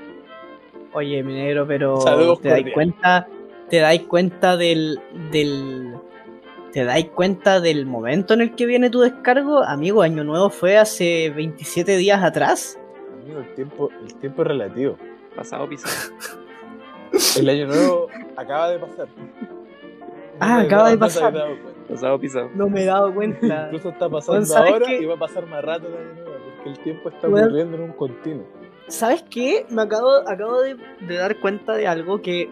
Oye, 0.94 1.24
mi 1.24 1.34
negro, 1.34 1.66
pero 1.68 2.00
Saludos 2.02 2.42
te 2.42 2.50
dais 2.50 2.72
cuenta, 2.74 3.28
te 3.70 3.80
dais 3.80 4.02
cuenta 4.04 4.58
del, 4.58 5.00
del, 5.32 5.96
te 6.72 6.84
dais 6.86 7.06
cuenta 7.10 7.60
del 7.60 7.86
momento 7.86 8.34
en 8.36 8.42
el 8.42 8.56
que 8.56 8.66
viene 8.66 8.90
tu 8.90 9.00
descargo, 9.02 9.64
amigo. 9.64 10.02
Año 10.04 10.24
nuevo 10.24 10.50
fue 10.50 10.78
hace 10.78 11.32
27 11.36 11.98
días 11.98 12.24
atrás. 12.24 12.80
Amigo, 13.24 13.40
el 13.40 13.54
tiempo, 13.56 13.90
el 14.06 14.14
tiempo 14.16 14.42
es 14.44 14.48
relativo. 14.50 14.98
Pasado, 15.36 15.68
pisado. 15.68 15.94
El 17.38 17.48
Año 17.50 17.68
Nuevo 17.68 18.08
acaba 18.36 18.70
de 18.70 18.80
pasar. 18.80 19.08
Ah, 20.40 20.56
No 20.58 20.62
acaba 20.62 20.90
de 20.90 20.98
pasar. 20.98 21.34
Pasado, 21.88 22.20
pisado. 22.20 22.50
No 22.56 22.68
me 22.70 22.82
he 22.82 22.86
dado 22.86 23.14
cuenta. 23.14 23.66
Incluso 23.66 23.90
está 23.90 24.10
pasando 24.10 24.46
¿sabes 24.46 24.74
ahora 24.74 24.86
qué? 24.88 24.98
y 24.98 25.06
va 25.06 25.14
a 25.14 25.18
pasar 25.20 25.46
más 25.48 25.64
rato 25.64 25.88
el 25.90 25.94
año 25.96 26.14
nuevo, 26.24 26.32
porque 26.56 26.70
el 26.72 26.80
tiempo 26.80 27.10
está 27.10 27.28
Bueno. 27.28 27.48
ocurriendo 27.48 27.78
en 27.78 27.84
un 27.84 27.92
continuo. 27.94 28.46
¿Sabes 28.88 29.24
qué? 29.30 29.66
Me 29.70 29.82
acabo, 29.82 30.12
de, 30.62 31.16
dar 31.16 31.40
cuenta 31.40 31.74
de 31.74 31.88
algo 31.88 32.22
que 32.22 32.50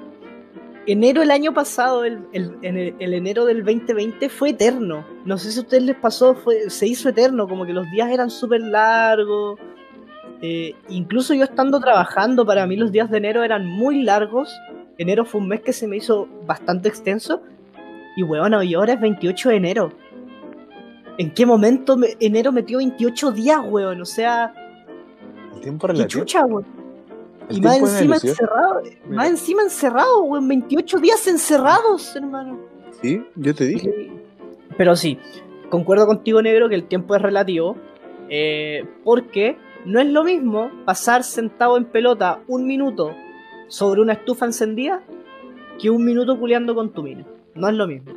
enero 0.87 1.21
el 1.21 1.29
año 1.31 1.53
pasado, 1.53 2.03
el, 2.05 2.25
el- 2.33 2.55
en 2.61 2.77
el, 2.77 2.95
el 2.99 3.13
enero 3.13 3.45
del 3.45 3.63
2020 3.63 4.29
fue 4.29 4.49
eterno. 4.51 5.05
No 5.25 5.37
sé 5.37 5.51
si 5.51 5.59
a 5.59 5.61
ustedes 5.63 5.83
les 5.83 5.95
pasó, 5.97 6.35
se 6.67 6.87
hizo 6.87 7.09
eterno, 7.09 7.47
como 7.47 7.65
que 7.65 7.73
los 7.73 7.89
días 7.91 8.09
eran 8.11 8.29
súper 8.29 8.61
largos. 8.61 9.59
Eh, 10.41 10.73
incluso 10.89 11.33
yo 11.35 11.43
estando 11.43 11.79
trabajando, 11.79 12.45
para 12.45 12.65
mí 12.65 12.75
los 12.75 12.91
días 12.91 13.11
de 13.11 13.17
enero 13.17 13.43
eran 13.43 13.65
muy 13.67 14.01
largos. 14.03 14.51
Enero 14.97 15.25
fue 15.25 15.41
un 15.41 15.47
mes 15.49 15.61
que 15.61 15.73
se 15.73 15.87
me 15.87 15.97
hizo 15.97 16.27
bastante 16.47 16.87
extenso. 16.89 17.41
Y 18.15 18.23
weón, 18.23 18.53
hoy 18.53 18.73
ahora 18.73 18.93
es 18.93 19.01
28 19.01 19.49
de 19.49 19.55
enero. 19.55 19.91
¿En 21.17 21.31
qué 21.33 21.45
momento 21.45 21.97
me- 21.97 22.15
enero 22.19 22.51
metió 22.51 22.79
28 22.79 23.31
días, 23.31 23.59
weón? 23.63 24.01
O 24.01 24.05
sea, 24.05 24.53
El 25.55 25.61
tiempo 25.61 25.87
qué 25.87 25.93
relativo. 25.93 26.21
chucha. 26.23 26.41
El 27.49 27.57
Y 27.57 27.61
más 27.61 27.77
encima 27.79 28.15
encerrado, 28.15 28.81
más 29.09 29.29
encima 29.29 29.63
encerrado, 29.63 30.23
weón, 30.23 30.47
28 30.47 30.99
días 30.99 31.27
encerrados, 31.27 32.15
hermano. 32.15 32.59
Sí, 33.01 33.23
yo 33.35 33.53
te 33.53 33.65
dije. 33.65 34.11
Pero 34.77 34.95
sí, 34.95 35.19
concuerdo 35.69 36.05
contigo, 36.07 36.41
negro, 36.41 36.69
que 36.69 36.75
el 36.75 36.87
tiempo 36.87 37.15
es 37.15 37.21
relativo. 37.21 37.75
eh, 38.33 38.85
porque 39.03 39.57
no 39.83 39.99
es 39.99 40.07
lo 40.07 40.23
mismo 40.23 40.71
pasar 40.85 41.23
sentado 41.23 41.75
en 41.75 41.83
pelota 41.85 42.39
un 42.47 42.65
minuto 42.65 43.13
sobre 43.67 43.99
una 44.01 44.13
estufa 44.13 44.45
encendida 44.45 45.01
que 45.81 45.89
un 45.89 46.05
minuto 46.05 46.39
culeando 46.39 46.73
con 46.73 46.93
tu 46.93 47.03
mina. 47.03 47.25
No 47.55 47.67
es 47.67 47.73
lo 47.75 47.87
mismo. 47.87 48.13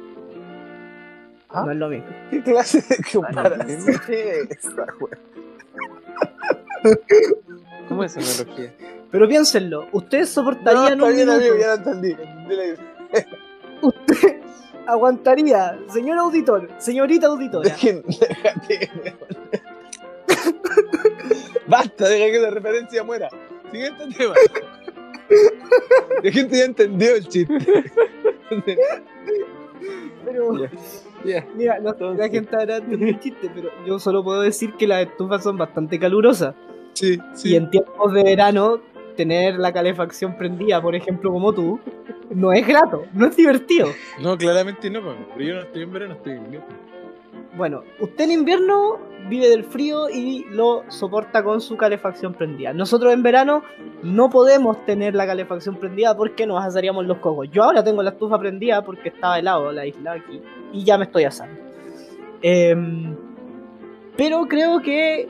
Ah. 1.49 1.65
No 1.67 1.73
es 1.73 1.79
lo 1.79 1.89
mismo. 1.89 2.07
¿Qué 2.31 2.43
clase 2.43 2.81
de 2.89 2.97
comparación 3.13 3.69
es 3.69 4.09
esa, 4.65 4.87
güey? 5.01 5.13
¿Cómo 7.89 8.05
es 8.05 8.17
esa 8.17 8.43
analogía? 8.43 8.75
Pero 9.11 9.29
piénsenlo, 9.29 9.87
¿ustedes 9.93 10.29
No, 10.37 10.43
soportarían 10.43 10.93
está 10.95 11.05
un 11.05 11.15
bien, 11.15 11.29
minuto? 11.29 11.37
amigo, 11.45 11.57
ya 11.59 11.67
lo 11.69 11.75
entendí. 11.75 12.17
¿Usted 13.83 14.41
aguantaría, 14.87 15.79
señor 15.89 16.19
auditor, 16.19 16.69
señorita 16.79 17.27
auditora? 17.29 17.69
Dejen, 17.69 18.03
déjate. 18.69 18.91
Basta, 21.67 22.09
deja 22.09 22.33
que 22.33 22.39
la 22.41 22.51
referencia 22.51 23.05
muera. 23.05 23.29
Siguiente 23.71 24.05
tema. 24.17 24.35
La 26.23 26.31
gente 26.31 26.59
ya 26.59 26.65
entendió 26.65 27.17
el 27.17 27.27
chiste. 27.29 27.57
Pero, 30.25 30.57
Ya. 30.59 30.71
Ya. 31.25 31.47
mira, 31.55 31.79
no, 31.81 31.95
la 32.15 32.29
gente 32.29 32.55
hará 32.55 32.77
entender 32.77 33.09
el 33.09 33.21
chiste, 33.21 33.51
pero 33.55 33.71
yo 33.87 33.99
solo 33.99 34.23
puedo 34.23 34.43
decir 34.43 34.75
que 34.75 34.87
las 34.87 35.07
estufas 35.07 35.43
son 35.43 35.57
bastante 35.57 35.99
calurosas. 35.99 36.55
Sí, 36.95 37.19
Y 37.35 37.37
sí. 37.37 37.57
en 37.57 37.71
tiempos 37.71 38.13
de 38.13 38.23
verano, 38.23 38.81
tener 39.17 39.59
la 39.59 39.73
calefacción 39.73 40.37
prendida, 40.37 40.81
por 40.81 40.95
ejemplo, 40.95 41.31
como 41.31 41.53
tú, 41.53 41.79
no 42.31 42.53
es 42.53 42.67
grato, 42.67 43.05
no 43.13 43.27
es 43.27 43.37
divertido. 43.37 43.89
No, 44.21 44.37
claramente 44.37 44.91
no, 44.91 45.03
pues, 45.03 45.17
pero 45.37 45.49
yo 45.49 45.55
no 45.55 45.61
estoy 45.61 45.83
en 45.83 45.93
verano, 45.93 46.15
estoy 46.15 46.33
en 46.33 46.45
invierno. 46.45 46.67
Bueno, 47.57 47.85
usted 48.01 48.25
en 48.25 48.33
invierno 48.33 48.99
vive 49.29 49.49
del 49.49 49.63
frío 49.65 50.11
y 50.11 50.45
lo 50.51 50.83
soporta 50.89 51.45
con 51.45 51.61
su 51.61 51.77
calefacción 51.77 52.35
prendida. 52.35 52.73
Nosotros 52.73 53.13
en 53.13 53.23
verano 53.23 53.63
no 54.03 54.29
podemos 54.29 54.85
tener 54.87 55.15
la 55.15 55.25
calefacción 55.27 55.77
prendida 55.77 56.17
porque 56.17 56.47
nos 56.47 56.65
asaríamos 56.65 57.07
los 57.07 57.19
cocos. 57.19 57.49
Yo 57.53 57.63
ahora 57.63 57.85
tengo 57.85 58.03
la 58.03 58.11
estufa 58.11 58.39
prendida 58.39 58.85
porque 58.85 59.11
estaba 59.11 59.39
helado 59.39 59.71
la 59.71 59.87
isla 59.87 60.13
aquí 60.15 60.43
y 60.73 60.83
ya 60.85 60.99
me 60.99 61.05
estoy 61.05 61.25
asando. 61.25 61.61
Em, 62.43 63.15
pero 64.17 64.47
creo 64.47 64.81
que 64.81 65.29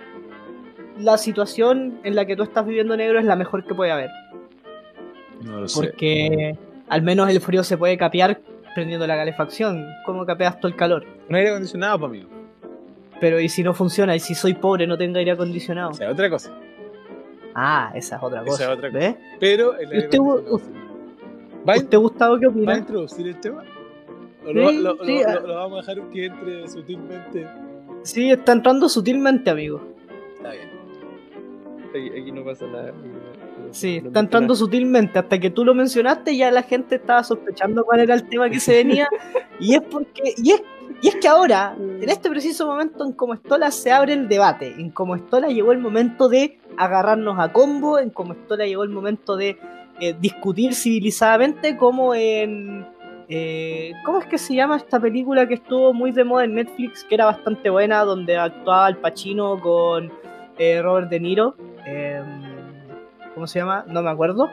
la 0.98 1.18
situación 1.18 1.98
en 2.04 2.14
la 2.14 2.24
que 2.26 2.36
tú 2.36 2.42
estás 2.42 2.66
viviendo 2.66 2.96
negro 2.96 3.18
es 3.18 3.24
la 3.24 3.36
mejor 3.36 3.64
que 3.64 3.74
puede 3.74 3.90
haber. 3.92 4.10
No 5.42 5.60
lo 5.60 5.68
sé. 5.68 5.80
Porque 5.80 6.56
al 6.88 7.02
menos 7.02 7.28
el 7.30 7.40
frío 7.40 7.62
se 7.64 7.76
puede 7.76 7.96
capear 7.96 8.40
prendiendo 8.74 9.06
la 9.06 9.16
calefacción. 9.16 9.86
¿Cómo 10.06 10.24
capeas 10.26 10.58
todo 10.60 10.68
el 10.68 10.76
calor? 10.76 11.04
Un 11.28 11.34
aire 11.36 11.50
acondicionado 11.50 11.98
para 12.00 12.12
mí. 12.12 12.26
Pero 13.20 13.40
y 13.40 13.48
si 13.48 13.62
no 13.62 13.74
funciona, 13.74 14.14
y 14.16 14.20
si 14.20 14.34
soy 14.34 14.54
pobre 14.54 14.86
no 14.86 14.96
tengo 14.98 15.18
aire 15.18 15.30
acondicionado. 15.32 15.90
O 15.90 15.94
sea, 15.94 16.10
otra 16.10 16.28
cosa. 16.30 16.52
Ah, 17.54 17.92
esa 17.94 18.16
es 18.16 18.22
otra 18.22 18.40
Esa 18.40 18.48
cosa. 18.50 18.64
es 18.64 18.70
otra 18.78 18.90
cosa. 18.90 18.98
¿Ves? 18.98 19.16
Pero 19.40 19.76
el 19.78 19.88
¿Y 19.92 19.94
aire 20.02 20.18
usted. 20.18 20.64
¿Va, 21.68 21.76
¿Usted 21.76 21.98
Gustavo 21.98 22.38
qué 22.38 22.46
va 22.46 22.52
a 22.52 22.54
opina? 22.56 22.78
introducir 22.78 23.26
el 23.28 23.40
tema? 23.40 23.62
¿O 24.46 24.52
lo, 24.52 24.68
Sí, 24.68 24.76
lo- 24.78 24.94
lo- 24.94 25.04
sí, 25.04 25.22
lo- 25.22 25.28
ah. 25.30 25.40
lo 25.46 25.54
vamos 25.54 25.88
a 25.88 25.94
dejar 25.94 26.10
que 26.10 26.26
entre 26.26 26.68
sutilmente? 26.68 27.46
Sí, 28.02 28.30
está 28.30 28.52
entrando 28.52 28.88
sutilmente, 28.88 29.48
amigo. 29.50 29.80
Está 30.36 30.50
bien. 30.50 30.68
Aquí, 31.98 32.20
aquí 32.20 32.32
no 32.32 32.44
pasa 32.44 32.66
nada. 32.66 32.92
no- 32.92 33.72
Sí, 33.72 34.00
no 34.00 34.08
está 34.08 34.20
entrando 34.20 34.54
sutilmente. 34.54 35.18
Hasta 35.18 35.38
que 35.40 35.50
tú 35.50 35.64
lo 35.64 35.74
mencionaste, 35.74 36.36
ya 36.36 36.50
la 36.52 36.62
gente 36.62 36.94
estaba 36.96 37.24
sospechando 37.24 37.84
cuál 37.84 38.00
era 38.00 38.14
el 38.14 38.28
tema 38.28 38.48
que 38.48 38.60
se 38.60 38.72
venía. 38.84 39.08
y 39.58 39.74
es 39.74 39.80
porque. 39.82 40.34
Y 40.36 40.52
es, 40.52 40.62
y 41.02 41.08
es 41.08 41.16
que 41.16 41.26
ahora, 41.28 41.74
en 41.78 42.08
este 42.08 42.30
preciso 42.30 42.66
momento, 42.66 43.04
en 43.04 43.12
Como 43.12 43.34
Estola 43.34 43.70
se 43.72 43.90
abre 43.90 44.12
el 44.12 44.28
debate. 44.28 44.74
En 44.78 44.90
Como 44.90 45.16
Estola 45.16 45.48
llegó 45.48 45.72
el 45.72 45.78
momento 45.78 46.28
de 46.28 46.58
agarrarnos 46.76 47.38
a 47.40 47.52
combo. 47.52 47.98
En 47.98 48.10
Como 48.10 48.34
Estola 48.34 48.64
llegó 48.64 48.84
el 48.84 48.90
momento 48.90 49.36
de 49.36 49.58
eh, 50.00 50.14
discutir 50.20 50.74
civilizadamente, 50.74 51.76
como 51.76 52.14
en. 52.14 52.86
eh, 53.28 53.92
¿Cómo 54.04 54.18
es 54.20 54.26
que 54.26 54.38
se 54.38 54.54
llama 54.54 54.76
esta 54.76 55.00
película 55.00 55.48
que 55.48 55.54
estuvo 55.54 55.92
muy 55.92 56.12
de 56.12 56.22
moda 56.22 56.44
en 56.44 56.54
Netflix? 56.54 57.02
Que 57.04 57.16
era 57.16 57.24
bastante 57.26 57.70
buena, 57.70 58.04
donde 58.04 58.36
actuaba 58.36 58.86
Al 58.86 58.98
Pacino 58.98 59.58
con 59.60 60.12
eh, 60.58 60.80
Robert 60.80 61.08
De 61.10 61.18
Niro. 61.18 61.56
Em, 61.86 62.42
¿Cómo 63.34 63.46
se 63.46 63.58
llama? 63.58 63.84
No 63.88 64.02
me 64.02 64.10
acuerdo. 64.10 64.48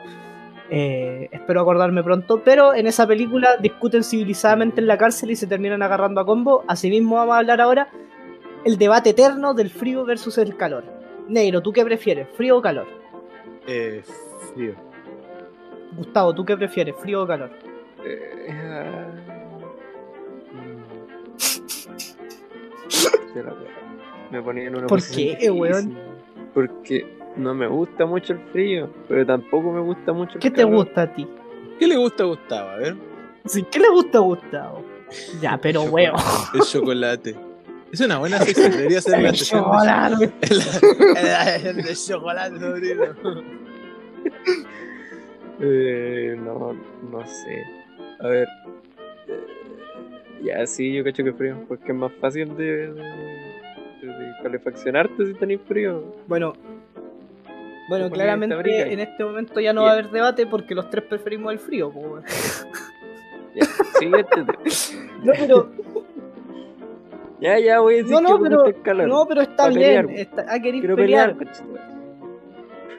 Eh, 0.70 1.28
espero 1.30 1.60
acordarme 1.60 2.02
pronto. 2.02 2.42
Pero 2.42 2.74
en 2.74 2.86
esa 2.86 3.06
película 3.06 3.56
discuten 3.58 4.02
civilizadamente 4.02 4.80
en 4.80 4.86
la 4.86 4.98
cárcel 4.98 5.30
y 5.30 5.36
se 5.36 5.46
terminan 5.46 5.82
agarrando 5.82 6.20
a 6.20 6.26
combo. 6.26 6.64
Asimismo, 6.66 7.16
vamos 7.16 7.34
a 7.34 7.38
hablar 7.38 7.60
ahora 7.60 7.88
el 8.64 8.78
debate 8.78 9.10
eterno 9.10 9.54
del 9.54 9.70
frío 9.70 10.04
versus 10.04 10.38
el 10.38 10.56
calor. 10.56 10.84
Negro, 11.28 11.60
¿tú 11.60 11.72
qué 11.72 11.84
prefieres? 11.84 12.28
¿Frío 12.36 12.58
o 12.58 12.62
calor? 12.62 12.86
Eh, 13.66 14.02
frío. 14.54 14.74
Gustavo, 15.96 16.34
¿tú 16.34 16.44
qué 16.44 16.56
prefieres? 16.56 16.96
¿Frío 16.96 17.22
o 17.22 17.26
calor? 17.26 17.50
Eh, 18.04 18.48
ah, 18.50 19.06
mm. 20.52 20.82
Me 24.32 24.42
ponía 24.42 24.68
en 24.68 24.76
una 24.76 24.86
¿Por 24.86 25.00
qué, 25.06 25.50
weón? 25.50 25.90
difícil, 25.90 25.98
Porque 26.54 27.21
no 27.36 27.54
me 27.54 27.66
gusta 27.66 28.06
mucho 28.06 28.32
el 28.34 28.40
frío, 28.52 28.90
pero 29.08 29.24
tampoco 29.26 29.72
me 29.72 29.80
gusta 29.80 30.12
mucho 30.12 30.34
el 30.34 30.40
¿Qué 30.40 30.50
te 30.50 30.64
gusta 30.64 31.02
a 31.02 31.14
ti? 31.14 31.26
¿Qué 31.78 31.86
le 31.86 31.96
gusta 31.96 32.22
a 32.24 32.26
Gustavo? 32.26 32.68
A 32.70 32.76
ver. 32.76 32.94
Sí, 33.46 33.64
¿Qué 33.70 33.78
le 33.80 33.88
gusta 33.90 34.18
a 34.18 34.20
Gustavo? 34.20 34.84
Ya, 35.40 35.58
pero 35.60 35.82
weón. 35.84 36.14
El 36.54 36.60
chocolate. 36.62 37.34
Es 37.92 38.00
una 38.00 38.18
buena 38.18 38.38
sección. 38.38 38.70
Debería 38.72 39.00
ser 39.02 39.20
la 39.20 39.28
El 39.28 39.36
sección 39.36 39.60
de- 39.60 39.66
chocolate. 39.66 40.32
El, 40.42 41.66
el 41.76 41.76
de 41.84 41.94
chocolate, 41.94 42.58
sobrino. 42.60 43.04
Eh, 45.60 46.36
no, 46.38 46.72
no 47.10 47.26
sé. 47.26 47.64
A 48.20 48.28
ver. 48.28 48.48
ya, 50.42 50.66
sí, 50.66 50.92
yo 50.92 51.04
cacho 51.04 51.22
que 51.24 51.32
frío, 51.32 51.56
porque 51.68 51.92
es 51.92 51.94
más 51.98 52.12
fácil 52.20 52.56
de, 52.56 52.92
de, 52.92 53.02
de 54.02 54.32
calefaccionarte 54.42 55.26
si 55.26 55.34
tenés 55.34 55.60
frío. 55.68 56.02
Bueno, 56.26 56.54
bueno, 57.98 58.10
claramente 58.10 58.92
en 58.92 59.00
este 59.00 59.24
momento 59.24 59.60
ya 59.60 59.72
no 59.72 59.82
va 59.82 59.90
a 59.90 59.92
haber 59.92 60.10
debate 60.10 60.46
porque 60.46 60.74
los 60.74 60.88
tres 60.90 61.04
preferimos 61.04 61.52
el 61.52 61.58
frío. 61.58 61.92
Ya, 63.54 63.64
siguiente 63.98 64.24
tema. 64.34 64.54
No, 65.24 65.32
pero, 65.38 65.70
Ya, 67.40 67.58
ya 67.58 67.80
voy 67.80 67.94
a 67.94 67.96
decir 67.98 68.12
no, 68.12 68.20
no, 68.20 68.36
que 68.38 68.42
pero, 68.44 68.64
el 68.66 68.82
calor. 68.82 69.08
no, 69.08 69.26
pero 69.26 69.42
está 69.42 69.68
bien. 69.68 70.06
pelear. 70.06 70.10
Está, 70.10 70.46
ah, 70.48 70.60
queréis 70.60 70.84
pelear. 70.86 71.36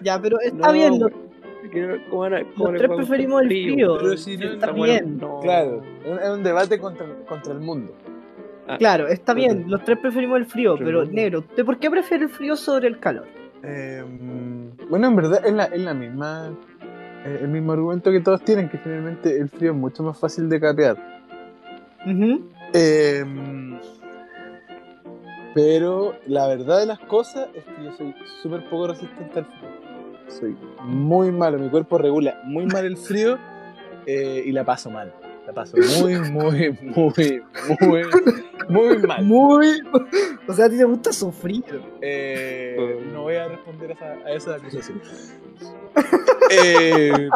Ya, 0.02 0.22
pero 0.22 0.38
está 0.42 0.68
No, 0.68 0.74
bien. 0.74 1.00
Los, 1.00 1.12
¿cómo 2.10 2.22
van 2.24 2.34
a- 2.34 2.44
cómo 2.56 2.72
los 2.72 2.82
tres 2.82 2.92
preferimos 2.96 3.42
el 3.44 3.48
frío. 3.48 3.98
Pero 4.00 4.18
si 4.18 4.38
no- 4.38 4.52
está 4.52 4.72
bien. 4.72 5.18
no- 5.18 5.40
Claro, 5.40 5.82
es 6.06 6.30
un 6.30 6.44
debate 6.44 6.78
contra, 6.78 7.06
contra 7.28 7.54
el 7.54 7.60
mundo. 7.62 7.94
Ah, 8.68 8.78
Claro, 8.78 9.08
está 9.08 9.34
bien. 9.34 9.66
Los 9.70 9.84
tres 9.86 9.98
preferimos 9.98 10.38
el 10.40 10.46
frío. 10.46 10.76
Pero 10.78 11.02
Pero, 11.02 11.06
negro, 11.12 11.40
¿usted 11.40 11.66
por 11.66 11.80
qué 11.80 11.90
prefiere 11.90 12.26
el 12.26 12.30
frío 12.30 12.56
sobre 12.58 12.88
el 12.90 13.00
calor? 13.00 13.26
Eh, 13.64 14.04
bueno, 14.90 15.08
en 15.08 15.16
verdad 15.16 15.46
es 15.46 15.54
la, 15.54 15.66
es 15.66 15.82
la 15.82 15.94
misma. 15.94 16.52
eh, 17.26 17.40
El 17.42 17.48
mismo 17.50 17.72
argumento 17.72 18.12
que 18.12 18.20
todos 18.20 18.44
tienen, 18.44 18.70
que 18.70 18.78
finalmente 18.78 19.38
el 19.38 19.50
frío 19.50 19.72
es 19.72 19.78
mucho 19.78 20.04
más 20.04 20.18
fácil 20.20 20.50
de 20.50 20.60
capear. 20.60 20.98
Eh, 22.74 23.24
pero 25.56 26.16
la 26.26 26.48
verdad 26.48 26.80
de 26.80 26.88
las 26.88 27.00
cosas 27.00 27.48
es 27.54 27.64
que 27.64 27.84
yo 27.84 27.92
soy 27.94 28.14
súper 28.42 28.68
poco 28.70 28.88
resistente 28.88 29.40
al 29.40 29.46
frío. 29.46 29.70
Soy 30.28 30.56
muy 30.84 31.32
malo, 31.32 31.60
mi 31.60 31.70
cuerpo 31.70 31.98
regula 31.98 32.42
muy 32.44 32.66
mal 32.66 32.86
el 32.86 32.98
frío 32.98 33.38
eh, 34.06 34.44
y 34.46 34.52
la 34.52 34.64
paso 34.64 34.90
mal. 34.90 35.14
La 35.46 35.54
paso 35.54 35.76
muy, 36.02 36.20
muy, 36.32 36.78
muy, 36.82 37.44
muy, 37.82 38.04
muy 38.70 38.98
mal. 39.00 39.26
Muy. 39.26 39.82
O 40.48 40.54
sea, 40.54 40.66
a 40.66 40.70
ti 40.70 40.78
te 40.78 40.86
gusta 40.86 41.12
sufrir. 41.12 41.64
Eh, 42.02 43.02
no 43.12 43.24
voy 43.24 43.36
a 43.36 43.50
responder 43.50 43.92
a 43.92 43.94
esa, 43.94 44.06
a 44.26 44.32
esa 44.34 44.56
acusación. 44.56 45.02
Eh, 46.52 47.30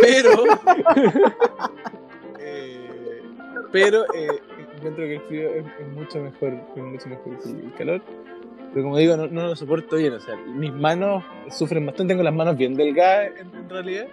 pero. 0.00 0.44
eh, 2.38 3.22
pero 3.72 4.04
eh, 4.14 4.40
encuentro 4.76 5.04
que 5.04 5.14
el 5.16 5.20
frío 5.22 5.48
es, 5.50 5.64
es 5.80 5.88
mucho 5.88 6.20
mejor, 6.20 6.54
es 6.76 6.82
mucho 6.82 7.08
mejor 7.08 7.38
que 7.42 7.48
el 7.50 7.74
calor. 7.76 8.02
Pero 8.72 8.84
como 8.84 8.98
digo, 8.98 9.16
no, 9.16 9.26
no 9.26 9.48
lo 9.48 9.56
soporto 9.56 9.96
bien. 9.96 10.12
O 10.14 10.20
sea, 10.20 10.36
mis 10.36 10.72
manos 10.72 11.24
sufren 11.50 11.84
bastante. 11.86 12.12
Tengo 12.12 12.22
las 12.22 12.34
manos 12.34 12.56
bien 12.56 12.74
delgadas 12.74 13.32
en, 13.38 13.54
en 13.54 13.68
realidad. 13.68 14.06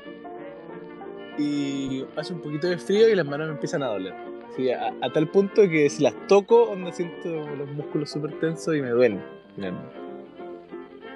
Y 1.42 2.06
hace 2.16 2.34
un 2.34 2.42
poquito 2.42 2.68
de 2.68 2.78
frío 2.78 3.10
y 3.10 3.16
las 3.16 3.26
manos 3.26 3.48
me 3.48 3.54
empiezan 3.54 3.82
a 3.84 3.88
doler. 3.88 4.14
Sí, 4.56 4.70
a, 4.72 4.94
a 5.02 5.10
tal 5.12 5.28
punto 5.30 5.62
que 5.70 5.90
si 5.90 6.04
las 6.04 6.14
toco, 6.28 6.64
onda 6.72 6.92
siento 6.92 7.30
los 7.56 7.70
músculos 7.72 8.10
súper 8.12 8.38
tensos 8.40 8.76
y 8.76 8.82
me 8.82 8.90
duelen. 8.90 9.22
finalmente. 9.56 9.96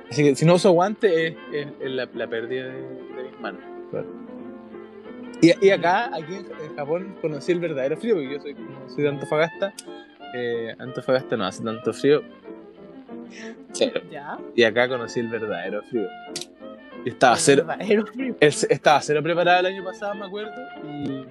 Así 0.09 0.23
que 0.23 0.35
si 0.35 0.45
no 0.45 0.55
uso 0.55 0.71
guante 0.71 1.27
es, 1.27 1.35
es- 1.51 1.67
es 1.79 1.91
la, 1.91 2.07
la 2.13 2.27
pérdida 2.27 2.65
de, 2.67 2.81
de 2.81 3.23
mis 3.29 3.39
manos. 3.39 3.61
claro. 3.91 4.07
Y, 5.41 5.65
y 5.67 5.69
acá, 5.69 6.05
aquí 6.15 6.33
en, 6.33 6.45
en 6.63 6.75
Japón, 6.75 7.15
conocí 7.21 7.51
el 7.51 7.59
verdadero 7.59 7.97
frío, 7.97 8.15
porque 8.15 8.31
yo 8.33 8.39
soy, 8.39 8.55
soy 8.87 9.03
de 9.03 9.09
Antofagasta. 9.09 9.73
Eh, 10.33 10.73
Antofagasta 10.79 11.35
no 11.35 11.45
hace 11.45 11.61
tanto 11.63 11.93
frío. 11.93 12.21
Cero. 13.73 14.01
Ya. 14.09 14.37
Y 14.55 14.63
acá 14.63 14.87
conocí 14.87 15.19
el 15.19 15.27
verdadero 15.27 15.81
frío. 15.83 16.07
Estaba 17.05 17.35
cero, 17.37 17.65
estaba 18.41 18.99
cero 19.01 19.21
preparada 19.21 19.59
el 19.59 19.65
año 19.67 19.83
pasado, 19.83 20.15
me 20.15 20.25
acuerdo, 20.25 20.51
y 20.83 21.23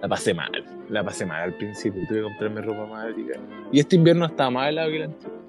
la 0.00 0.08
pasé 0.08 0.32
mal, 0.32 0.50
la 0.88 1.04
pasé 1.04 1.26
mal 1.26 1.42
al 1.42 1.54
principio, 1.54 2.00
tuve 2.08 2.18
que 2.18 2.22
comprarme 2.24 2.62
ropa 2.62 2.86
más. 2.86 3.14
Y 3.70 3.80
este 3.80 3.96
invierno 3.96 4.24
estaba 4.26 4.50
más 4.50 4.68
helado 4.70 4.88
que 4.90 4.96
el 4.96 5.02
anterior. 5.02 5.40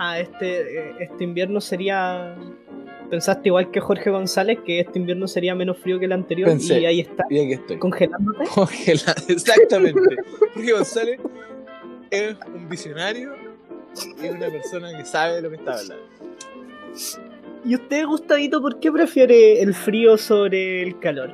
Ah, 0.00 0.18
este, 0.18 0.78
eh, 0.90 0.94
este 1.00 1.24
invierno 1.24 1.60
sería. 1.60 2.36
Pensaste 3.10 3.48
igual 3.48 3.70
que 3.70 3.80
Jorge 3.80 4.10
González 4.10 4.58
que 4.66 4.80
este 4.80 4.98
invierno 4.98 5.26
sería 5.26 5.54
menos 5.54 5.78
frío 5.78 5.98
que 5.98 6.04
el 6.04 6.12
anterior 6.12 6.48
Pensé. 6.50 6.80
y 6.80 6.86
ahí 6.86 7.00
está, 7.00 7.24
Y 7.30 7.38
aquí 7.38 7.52
estoy. 7.54 7.78
congelándote. 7.78 8.44
Congelado, 8.54 9.22
exactamente. 9.28 10.00
Jorge 10.54 10.72
González 10.72 11.20
es 12.10 12.36
un 12.54 12.68
visionario 12.68 13.32
y 14.22 14.28
una 14.28 14.48
persona 14.50 14.96
que 14.96 15.04
sabe 15.06 15.36
de 15.36 15.42
lo 15.42 15.50
que 15.50 15.56
está 15.56 15.72
hablando. 15.78 16.04
¿Y 17.64 17.74
usted, 17.74 18.06
Gustavito, 18.06 18.60
por 18.60 18.78
qué 18.80 18.90
prefiere 18.92 19.60
el 19.62 19.74
frío 19.74 20.16
sobre 20.16 20.82
el 20.82 20.98
calor? 20.98 21.30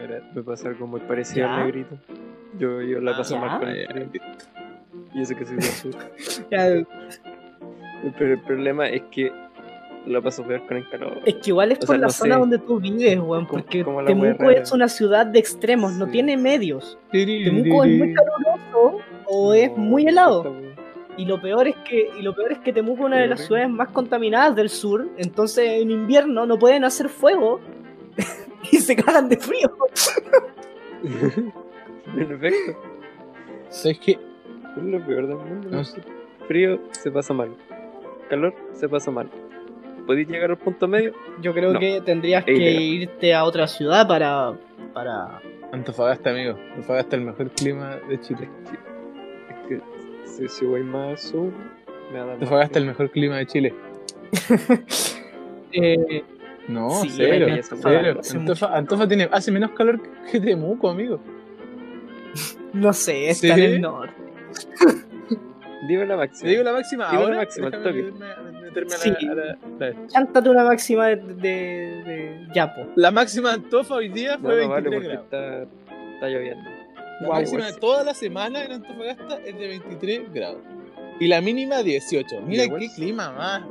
Mira, 0.00 0.22
me 0.34 0.42
pasa 0.42 0.68
algo 0.68 0.86
muy 0.86 1.00
parecido 1.00 1.46
¿Ya? 1.46 1.54
al 1.56 1.66
negrito. 1.66 1.98
Yo, 2.58 2.80
yo 2.82 3.00
la 3.00 3.16
paso 3.16 3.34
¿Ya? 3.34 3.40
mal 3.40 3.58
con 3.60 3.68
Ah, 3.68 3.72
el 3.72 4.08
frío. 4.08 4.22
Y 5.14 5.22
eso 5.22 5.34
que 5.36 5.44
soy 5.44 5.60
sur. 5.62 5.94
Ya, 6.50 6.84
Pero 8.18 8.34
el 8.34 8.40
problema 8.42 8.88
es 8.88 9.02
que 9.10 9.32
la 10.06 10.20
paso 10.20 10.44
peor 10.44 10.66
con 10.66 10.76
el 10.76 10.88
calor. 10.90 11.20
Es 11.24 11.34
que 11.36 11.50
igual 11.50 11.72
es 11.72 11.78
O 11.78 11.80
por 11.86 11.88
sea, 11.88 11.98
la 11.98 12.06
no 12.06 12.12
zona 12.12 12.34
sé. 12.34 12.40
donde 12.40 12.58
tú 12.58 12.78
vives, 12.80 13.18
weón, 13.18 13.46
porque 13.46 13.82
como 13.84 14.04
Temuco 14.04 14.50
es 14.50 14.70
una 14.72 14.88
ciudad 14.88 15.26
de 15.26 15.38
extremos, 15.38 15.92
no 15.94 16.06
tiene 16.08 16.36
medios. 16.36 16.98
Temuco 17.10 17.84
es 17.84 17.98
muy 17.98 18.14
caluroso 18.14 19.00
o 19.26 19.54
es 19.54 19.74
muy 19.76 20.06
helado. 20.06 20.54
Y 21.16 21.24
lo 21.26 21.40
peor 21.40 21.68
es 21.68 21.76
que 21.88 22.10
y 22.18 22.22
lo 22.22 22.34
peor 22.34 22.52
es 22.52 22.58
que 22.58 22.72
Temuco 22.72 23.00
es 23.02 23.06
una 23.06 23.18
de 23.20 23.28
las 23.28 23.46
ciudades 23.46 23.70
más 23.70 23.88
contaminadas 23.90 24.56
del 24.56 24.68
sur, 24.68 25.08
entonces 25.16 25.80
en 25.82 25.90
invierno 25.90 26.44
no 26.46 26.58
pueden 26.58 26.82
hacer 26.84 27.08
fuego 27.08 27.60
y 28.72 28.76
se 28.78 28.96
cagan 28.96 29.28
de 29.28 29.36
frío. 29.36 29.70
en 32.16 32.32
efecto, 32.32 32.80
¿Sabes 33.68 33.98
qué? 34.00 34.12
es 34.12 34.82
lo 34.82 35.04
peor 35.06 35.26
del 35.28 35.36
mundo. 35.36 35.68
No 35.70 35.76
¿no? 35.78 35.84
sé. 35.84 36.00
Frío 36.48 36.80
se 36.90 37.10
pasa 37.10 37.32
mal. 37.32 37.54
Calor 38.28 38.54
se 38.72 38.88
pasa 38.88 39.10
mal. 39.10 39.30
¿Podéis 40.06 40.28
llegar 40.28 40.50
al 40.50 40.58
punto 40.58 40.86
medio? 40.88 41.12
Yo 41.40 41.54
creo 41.54 41.72
No. 41.72 41.78
que 41.80 42.00
tendrías 42.04 42.44
que 42.44 42.52
irte 42.52 43.32
a 43.34 43.44
otra 43.44 43.66
ciudad 43.66 44.06
para 44.06 44.52
para 44.92 45.40
Antofagasta, 45.72 46.30
amigo. 46.30 46.56
Antofagasta 46.74 47.16
es 47.16 47.20
el 47.22 47.26
mejor 47.26 47.50
clima 47.50 47.96
de 48.08 48.20
Chile. 48.20 48.48
Que 50.38 50.48
si, 50.48 50.64
voy 50.64 50.82
más 50.82 51.08
al 51.10 51.18
sur, 51.18 51.52
me 52.12 52.18
va 52.18 52.24
a 52.24 52.26
dar 52.26 52.26
más 52.26 52.34
Antofagasta 52.34 52.78
es 52.78 52.82
el 52.82 52.88
mejor 52.88 53.10
clima 53.10 53.36
de 53.38 53.46
Chile. 53.46 53.74
eh, 55.72 56.24
No, 56.68 56.90
Sí, 57.02 57.10
cero. 57.16 57.46
cero. 57.72 58.20
Antofa. 58.34 58.76
Antofa 58.76 59.06
tiene, 59.08 59.28
hace 59.30 59.50
menos 59.52 59.70
calor 59.72 60.00
que 60.30 60.40
Temuco, 60.40 60.88
amigo. 60.90 61.20
no 62.72 62.92
sé, 62.92 63.28
está 63.30 63.54
¿Sí? 63.54 63.60
en 63.62 63.72
el 63.74 63.80
norte. 63.80 64.14
Dime 65.88 66.06
la 66.06 66.14
Te 66.14 66.18
máxima. 66.20 66.50
digo 66.50 66.62
la 66.62 66.72
máxima 66.72 67.04
Dime 67.10 67.18
la 67.18 67.24
ahora. 67.24 67.36
máxima, 67.36 67.70
Sí. 67.70 69.10
la, 69.22 69.32
a 69.32 69.34
la- 69.34 69.58
la- 69.78 69.94
Cántate 70.12 70.48
una 70.50 70.64
máxima 70.64 71.06
de, 71.08 71.16
de, 71.16 72.02
de 72.04 72.46
Yapo. 72.54 72.86
La 72.96 73.10
máxima 73.10 73.50
de 73.50 73.54
Antofa 73.56 73.94
hoy 73.96 74.08
día 74.08 74.36
No, 74.38 74.48
fue 74.48 74.66
no 74.66 74.68
23 74.74 74.84
vale 74.84 75.06
grados. 75.06 75.24
está, 75.24 75.62
está 76.14 76.28
lloviendo. 76.28 76.70
La 77.20 77.28
máxima 77.28 77.66
de 77.66 77.72
toda 77.74 78.04
la 78.04 78.14
semana 78.14 78.64
en 78.64 78.72
Antofagasta 78.72 79.38
es 79.44 79.58
de 79.58 79.68
23 79.68 80.32
grados. 80.32 80.60
Y 81.20 81.28
la 81.28 81.40
mínima 81.40 81.82
18. 81.82 82.40
Mira 82.42 82.64
qué 82.68 82.88
clima 82.96 83.30
más 83.32 83.62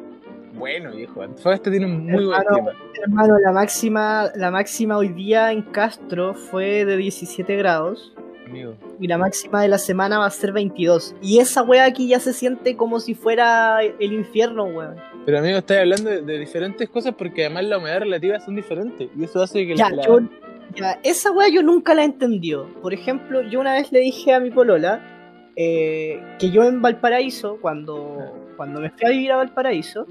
bueno, 0.53 0.91
viejo. 0.91 1.21
Antofagasta 1.23 1.71
tiene 1.71 1.87
un 1.87 2.05
muy 2.05 2.25
buen 2.25 2.41
clima. 2.43 2.71
Hermano, 3.01 3.39
la 3.39 3.51
máxima, 3.51 4.31
la 4.35 4.51
máxima 4.51 4.97
hoy 4.97 5.09
día 5.09 5.51
en 5.51 5.63
Castro 5.63 6.35
fue 6.35 6.85
de 6.85 6.95
17 6.95 7.55
grados. 7.55 8.13
Amigo. 8.45 8.75
Y 8.99 9.07
la 9.07 9.17
máxima 9.17 9.63
de 9.63 9.67
la 9.67 9.79
semana 9.79 10.19
va 10.19 10.27
a 10.27 10.29
ser 10.29 10.51
22. 10.51 11.15
Y 11.21 11.39
esa 11.39 11.63
wea 11.63 11.85
aquí 11.85 12.07
ya 12.07 12.19
se 12.19 12.33
siente 12.33 12.75
como 12.77 12.99
si 12.99 13.15
fuera 13.15 13.79
el 13.81 14.13
infierno, 14.13 14.65
weón. 14.65 14.95
Pero 15.25 15.39
amigo, 15.39 15.57
estás 15.57 15.77
hablando 15.79 16.09
de, 16.11 16.21
de 16.21 16.37
diferentes 16.37 16.87
cosas 16.89 17.15
porque 17.17 17.45
además 17.45 17.63
la 17.65 17.77
humedad 17.79 17.99
relativa 18.01 18.39
son 18.39 18.55
diferentes. 18.55 19.09
Y 19.17 19.23
eso 19.23 19.41
hace 19.41 19.65
que 19.65 19.75
Ya, 19.75 19.89
la- 19.89 20.03
yo, 20.05 20.19
ya, 20.75 20.99
esa 21.03 21.31
wea 21.31 21.49
yo 21.49 21.63
nunca 21.63 21.93
la 21.93 22.03
entendió. 22.03 22.67
Por 22.81 22.93
ejemplo, 22.93 23.41
yo 23.41 23.59
una 23.59 23.73
vez 23.73 23.91
le 23.91 23.99
dije 23.99 24.33
a 24.33 24.39
mi 24.39 24.51
polola 24.51 25.01
eh, 25.55 26.21
que 26.39 26.49
yo 26.49 26.63
en 26.63 26.81
Valparaíso, 26.81 27.57
cuando, 27.61 28.17
cuando 28.57 28.79
me 28.79 28.89
fui 28.89 29.05
a 29.05 29.09
vivir 29.09 29.31
a 29.31 29.37
Valparaíso, 29.37 30.07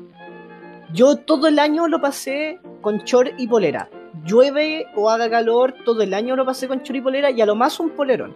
yo 0.93 1.17
todo 1.17 1.49
el 1.49 1.59
año 1.59 1.89
lo 1.89 2.01
pasé 2.01 2.61
con 2.81 2.99
short 2.99 3.33
y 3.39 3.49
polera. 3.49 3.89
Llueve 4.25 4.87
o 4.95 5.11
haga 5.11 5.31
calor, 5.31 5.75
todo 5.85 6.03
el 6.03 6.15
año 6.15 6.37
lo 6.37 6.45
pasé 6.45 6.69
con 6.69 6.79
short 6.81 6.97
y 6.97 7.01
polera 7.01 7.31
y 7.31 7.41
a 7.41 7.47
lo 7.47 7.57
más 7.57 7.81
un 7.81 7.91
polerón. 7.91 8.35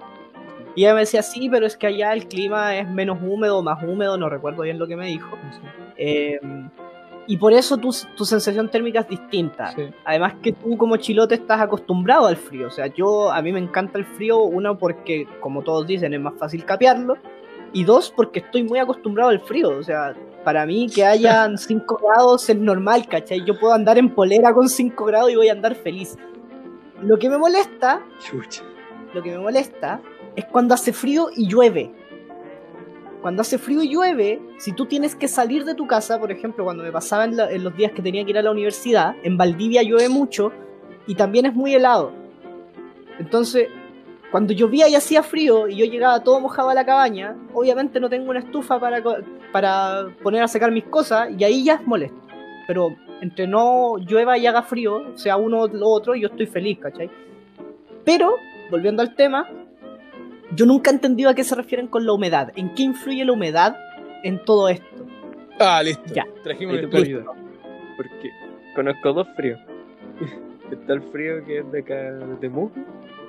Y 0.74 0.84
ella 0.84 0.94
me 0.94 1.00
decía, 1.00 1.22
sí, 1.22 1.48
pero 1.48 1.66
es 1.66 1.76
que 1.76 1.86
allá 1.86 2.12
el 2.12 2.28
clima 2.28 2.76
es 2.76 2.88
menos 2.88 3.18
húmedo, 3.22 3.62
más 3.62 3.82
húmedo, 3.82 4.18
no 4.18 4.28
recuerdo 4.28 4.62
bien 4.62 4.78
lo 4.78 4.86
que 4.86 4.96
me 4.96 5.06
dijo. 5.06 5.36
Eh, 5.96 6.38
y 7.26 7.36
por 7.36 7.52
eso 7.52 7.76
tu, 7.76 7.94
tu 8.16 8.24
sensación 8.24 8.70
térmica 8.70 9.00
es 9.00 9.08
distinta. 9.08 9.72
Sí. 9.72 9.82
Además 10.04 10.34
que 10.42 10.52
tú 10.52 10.76
como 10.76 10.96
chilote 10.96 11.34
estás 11.34 11.60
acostumbrado 11.60 12.26
al 12.26 12.36
frío. 12.36 12.68
O 12.68 12.70
sea, 12.70 12.86
yo 12.86 13.32
a 13.32 13.42
mí 13.42 13.52
me 13.52 13.58
encanta 13.58 13.98
el 13.98 14.04
frío, 14.04 14.42
uno 14.42 14.78
porque, 14.78 15.26
como 15.40 15.62
todos 15.62 15.86
dicen, 15.86 16.14
es 16.14 16.20
más 16.20 16.34
fácil 16.38 16.64
capearlo. 16.64 17.16
Y 17.72 17.84
dos, 17.84 18.12
porque 18.14 18.40
estoy 18.40 18.62
muy 18.62 18.78
acostumbrado 18.78 19.30
al 19.30 19.40
frío. 19.40 19.70
O 19.70 19.82
sea, 19.82 20.14
para 20.44 20.64
mí 20.66 20.88
que 20.88 21.04
hayan 21.04 21.58
5 21.58 22.00
grados 22.02 22.48
es 22.48 22.56
normal, 22.56 23.06
¿cachai? 23.08 23.44
Yo 23.44 23.58
puedo 23.58 23.74
andar 23.74 23.98
en 23.98 24.14
polera 24.14 24.54
con 24.54 24.68
5 24.68 25.04
grados 25.04 25.30
y 25.30 25.36
voy 25.36 25.48
a 25.48 25.52
andar 25.52 25.74
feliz. 25.74 26.16
Lo 27.02 27.18
que 27.18 27.28
me 27.28 27.36
molesta, 27.36 28.02
Chucha. 28.20 28.62
lo 29.12 29.22
que 29.22 29.30
me 29.32 29.38
molesta 29.38 30.00
es 30.34 30.44
cuando 30.46 30.74
hace 30.74 30.92
frío 30.92 31.28
y 31.34 31.48
llueve. 31.48 31.92
Cuando 33.26 33.42
hace 33.42 33.58
frío 33.58 33.82
y 33.82 33.88
llueve, 33.88 34.40
si 34.56 34.70
tú 34.70 34.86
tienes 34.86 35.16
que 35.16 35.26
salir 35.26 35.64
de 35.64 35.74
tu 35.74 35.88
casa, 35.88 36.20
por 36.20 36.30
ejemplo, 36.30 36.62
cuando 36.62 36.84
me 36.84 36.92
pasaba 36.92 37.24
en, 37.24 37.36
la- 37.36 37.50
en 37.50 37.64
los 37.64 37.76
días 37.76 37.90
que 37.90 38.00
tenía 38.00 38.22
que 38.24 38.30
ir 38.30 38.38
a 38.38 38.42
la 38.42 38.52
universidad, 38.52 39.16
en 39.24 39.36
Valdivia 39.36 39.82
llueve 39.82 40.08
mucho 40.08 40.52
y 41.08 41.16
también 41.16 41.44
es 41.44 41.52
muy 41.52 41.74
helado. 41.74 42.12
Entonces, 43.18 43.66
cuando 44.30 44.52
llovía 44.52 44.88
y 44.88 44.94
hacía 44.94 45.24
frío 45.24 45.66
y 45.66 45.74
yo 45.74 45.86
llegaba 45.86 46.22
todo 46.22 46.38
mojado 46.38 46.68
a 46.68 46.74
la 46.74 46.86
cabaña, 46.86 47.34
obviamente 47.52 47.98
no 47.98 48.08
tengo 48.08 48.30
una 48.30 48.38
estufa 48.38 48.78
para, 48.78 49.02
para 49.50 50.06
poner 50.22 50.44
a 50.44 50.46
secar 50.46 50.70
mis 50.70 50.84
cosas 50.84 51.28
y 51.36 51.42
ahí 51.42 51.64
ya 51.64 51.74
es 51.74 51.84
molesto. 51.84 52.16
Pero 52.68 52.94
entre 53.22 53.48
no 53.48 53.96
llueva 53.98 54.38
y 54.38 54.46
haga 54.46 54.62
frío, 54.62 55.16
sea 55.16 55.36
uno 55.36 55.62
o 55.62 55.66
lo 55.66 55.88
otro, 55.88 56.14
yo 56.14 56.28
estoy 56.28 56.46
feliz, 56.46 56.78
¿cachai? 56.78 57.10
Pero, 58.04 58.36
volviendo 58.70 59.02
al 59.02 59.16
tema, 59.16 59.48
yo 60.54 60.66
nunca 60.66 60.90
he 60.90 60.94
entendido 60.94 61.30
a 61.30 61.34
qué 61.34 61.44
se 61.44 61.54
refieren 61.54 61.86
con 61.88 62.06
la 62.06 62.12
humedad. 62.12 62.52
¿En 62.56 62.74
qué 62.74 62.82
influye 62.84 63.24
la 63.24 63.32
humedad 63.32 63.76
en 64.22 64.42
todo 64.44 64.68
esto? 64.68 65.06
Ah, 65.58 65.82
listo. 65.82 66.12
Ya. 66.14 66.26
Trajimos 66.44 66.76
el 66.76 66.94
ayuda. 66.94 67.24
Porque 67.96 68.30
conozco 68.74 69.12
dos 69.12 69.28
fríos. 69.36 69.58
Está 70.70 70.94
el 70.94 71.02
frío 71.02 71.44
que 71.44 71.58
es 71.60 71.72
de 71.72 71.78
acá 71.80 71.94
de 71.94 72.36
Temuco, 72.36 72.74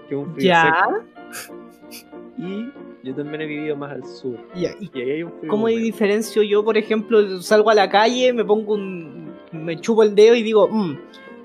que 0.10 0.16
es 0.16 0.20
un 0.20 0.34
frío 0.34 0.48
Ya, 0.48 0.86
seco. 0.88 2.04
Y 2.38 2.72
yo 3.04 3.16
también 3.16 3.42
he 3.42 3.46
vivido 3.46 3.76
más 3.76 3.92
al 3.92 4.06
sur. 4.06 4.38
ya. 4.56 4.72
¿Y 4.80 4.90
Y 4.94 5.02
ahí 5.02 5.12
hay 5.12 5.24
un 5.24 5.32
frío. 5.34 5.50
cómo 5.50 5.68
diferencio 5.68 6.44
yo, 6.44 6.64
por 6.64 6.78
ejemplo, 6.78 7.42
salgo 7.42 7.70
a 7.70 7.76
la 7.76 7.90
calle, 7.90 8.34
me 8.34 8.44
pongo 8.46 8.74
un. 8.74 9.34
me 9.52 9.80
chupo 9.80 10.04
el 10.04 10.14
dedo 10.16 10.36
y 10.36 10.44
digo, 10.44 10.68
"Mm, 10.68 10.98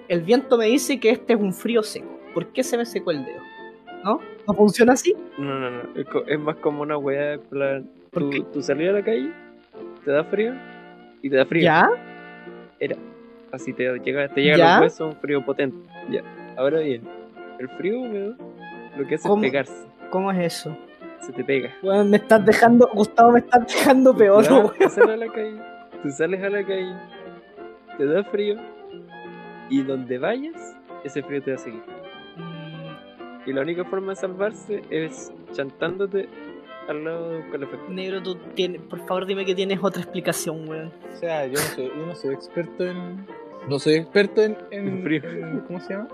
el 0.08 0.22
viento 0.22 0.58
me 0.58 0.66
dice 0.66 0.98
que 1.00 1.10
este 1.10 1.34
es 1.34 1.40
un 1.40 1.52
frío 1.52 1.82
seco. 1.82 2.18
¿Por 2.34 2.48
qué 2.48 2.62
se 2.62 2.76
me 2.76 2.84
secó 2.84 3.10
el 3.10 3.24
dedo? 3.24 3.40
¿No? 4.04 4.20
¿No 4.46 4.54
funciona 4.54 4.92
así? 4.94 5.14
No, 5.38 5.58
no, 5.58 5.70
no. 5.70 5.82
Es, 6.26 6.38
más 6.38 6.56
como 6.56 6.82
una 6.82 6.96
weá. 6.96 7.34
en 7.34 7.40
plan, 7.40 7.90
¿Por 8.10 8.30
tú 8.52 8.62
salís 8.62 8.88
a 8.88 8.92
la 8.92 9.02
calle, 9.02 9.30
te 10.04 10.10
da 10.10 10.24
frío 10.24 10.54
y 11.22 11.30
te 11.30 11.36
da 11.36 11.46
frío. 11.46 11.62
¿Ya? 11.62 11.90
Así 13.52 13.72
te 13.74 13.84
llega, 14.00 14.28
te 14.28 14.42
llega 14.42 14.56
los 14.74 14.80
huesos 14.82 15.14
un 15.14 15.20
frío 15.20 15.44
potente. 15.44 15.76
Ya. 16.10 16.22
Ahora 16.56 16.80
bien, 16.80 17.02
el 17.58 17.68
frío 17.70 18.00
húmedo 18.00 18.34
lo 18.96 19.06
que 19.06 19.14
hace 19.16 19.28
¿Cómo? 19.28 19.42
es 19.44 19.50
pegarse. 19.50 19.86
¿Cómo 20.10 20.32
es 20.32 20.38
eso? 20.38 20.76
Se 21.20 21.32
te 21.32 21.44
pega. 21.44 21.70
Me 22.04 22.16
estás 22.16 22.44
dejando, 22.44 22.88
Gustavo, 22.94 23.32
me 23.32 23.38
estás 23.40 23.66
dejando 23.68 24.16
peor, 24.16 24.42
Ya, 24.44 24.54
weón. 24.54 24.72
tú 24.78 24.88
sales 24.88 25.10
a 25.10 25.16
la 25.16 25.32
calle, 25.32 25.62
tú 26.02 26.10
sales 26.10 26.42
a 26.42 26.48
la 26.50 26.64
calle, 26.64 26.94
te 27.98 28.06
da 28.06 28.24
frío 28.24 28.56
y 29.70 29.82
donde 29.82 30.18
vayas, 30.18 30.76
ese 31.04 31.22
frío 31.22 31.42
te 31.42 31.52
va 31.52 31.56
a 31.56 31.60
seguir. 31.60 31.82
Y 33.46 33.52
la 33.52 33.62
única 33.62 33.84
forma 33.84 34.10
de 34.12 34.16
salvarse 34.16 34.82
es 34.90 35.32
chantándote 35.52 36.28
al 36.88 37.04
lado 37.04 37.30
de 37.30 37.36
un 37.38 37.50
calefactor. 37.50 37.90
Negro, 37.90 38.22
tú 38.22 38.36
tienes, 38.54 38.80
por 38.82 38.98
favor 39.06 39.26
dime 39.26 39.44
que 39.44 39.54
tienes 39.54 39.78
otra 39.82 40.02
explicación, 40.02 40.68
weón. 40.68 40.92
O 41.12 41.16
sea, 41.16 41.46
yo 41.46 41.54
no 41.54 41.58
soy, 41.58 41.86
yo 41.88 42.06
no 42.06 42.14
soy 42.14 42.34
experto 42.34 42.84
en. 42.86 43.26
No 43.68 43.78
soy 43.78 43.94
experto 43.94 44.42
en. 44.42 44.56
en- 44.70 44.88
En 44.88 45.02
frío. 45.02 45.22
en- 45.30 45.60
¿Cómo 45.60 45.80
se 45.80 45.92
llama? 45.94 46.08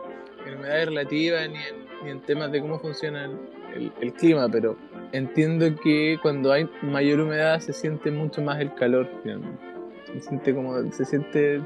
En 0.47 0.55
humedad 0.59 0.85
relativa 0.87 1.47
ni 1.49 1.57
en, 1.57 2.05
ni 2.05 2.11
en 2.11 2.21
temas 2.21 2.51
de 2.53 2.61
cómo 2.61 2.79
funciona 2.79 3.25
el, 3.25 3.33
el- 3.75 3.93
el 4.01 4.13
clima, 4.15 4.49
pero 4.49 4.77
entiendo 5.13 5.67
que 5.83 6.19
cuando 6.23 6.53
hay 6.53 6.69
mayor 6.83 7.21
humedad 7.21 7.61
se 7.61 7.73
siente 7.73 8.11
mucho 8.11 8.41
más 8.43 8.61
el 8.61 8.75
calor 8.75 9.09
finalmente. 9.23 9.59
Se 10.15 10.21
siente 10.21 10.55
como. 10.55 10.93
Se 10.93 11.05
siente. 11.05 11.61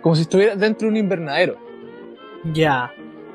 Como 0.00 0.14
si 0.14 0.22
estuviera 0.22 0.54
dentro 0.54 0.86
de 0.86 0.92
un 0.92 0.96
invernadero. 0.96 1.56
Ya. 2.52 2.92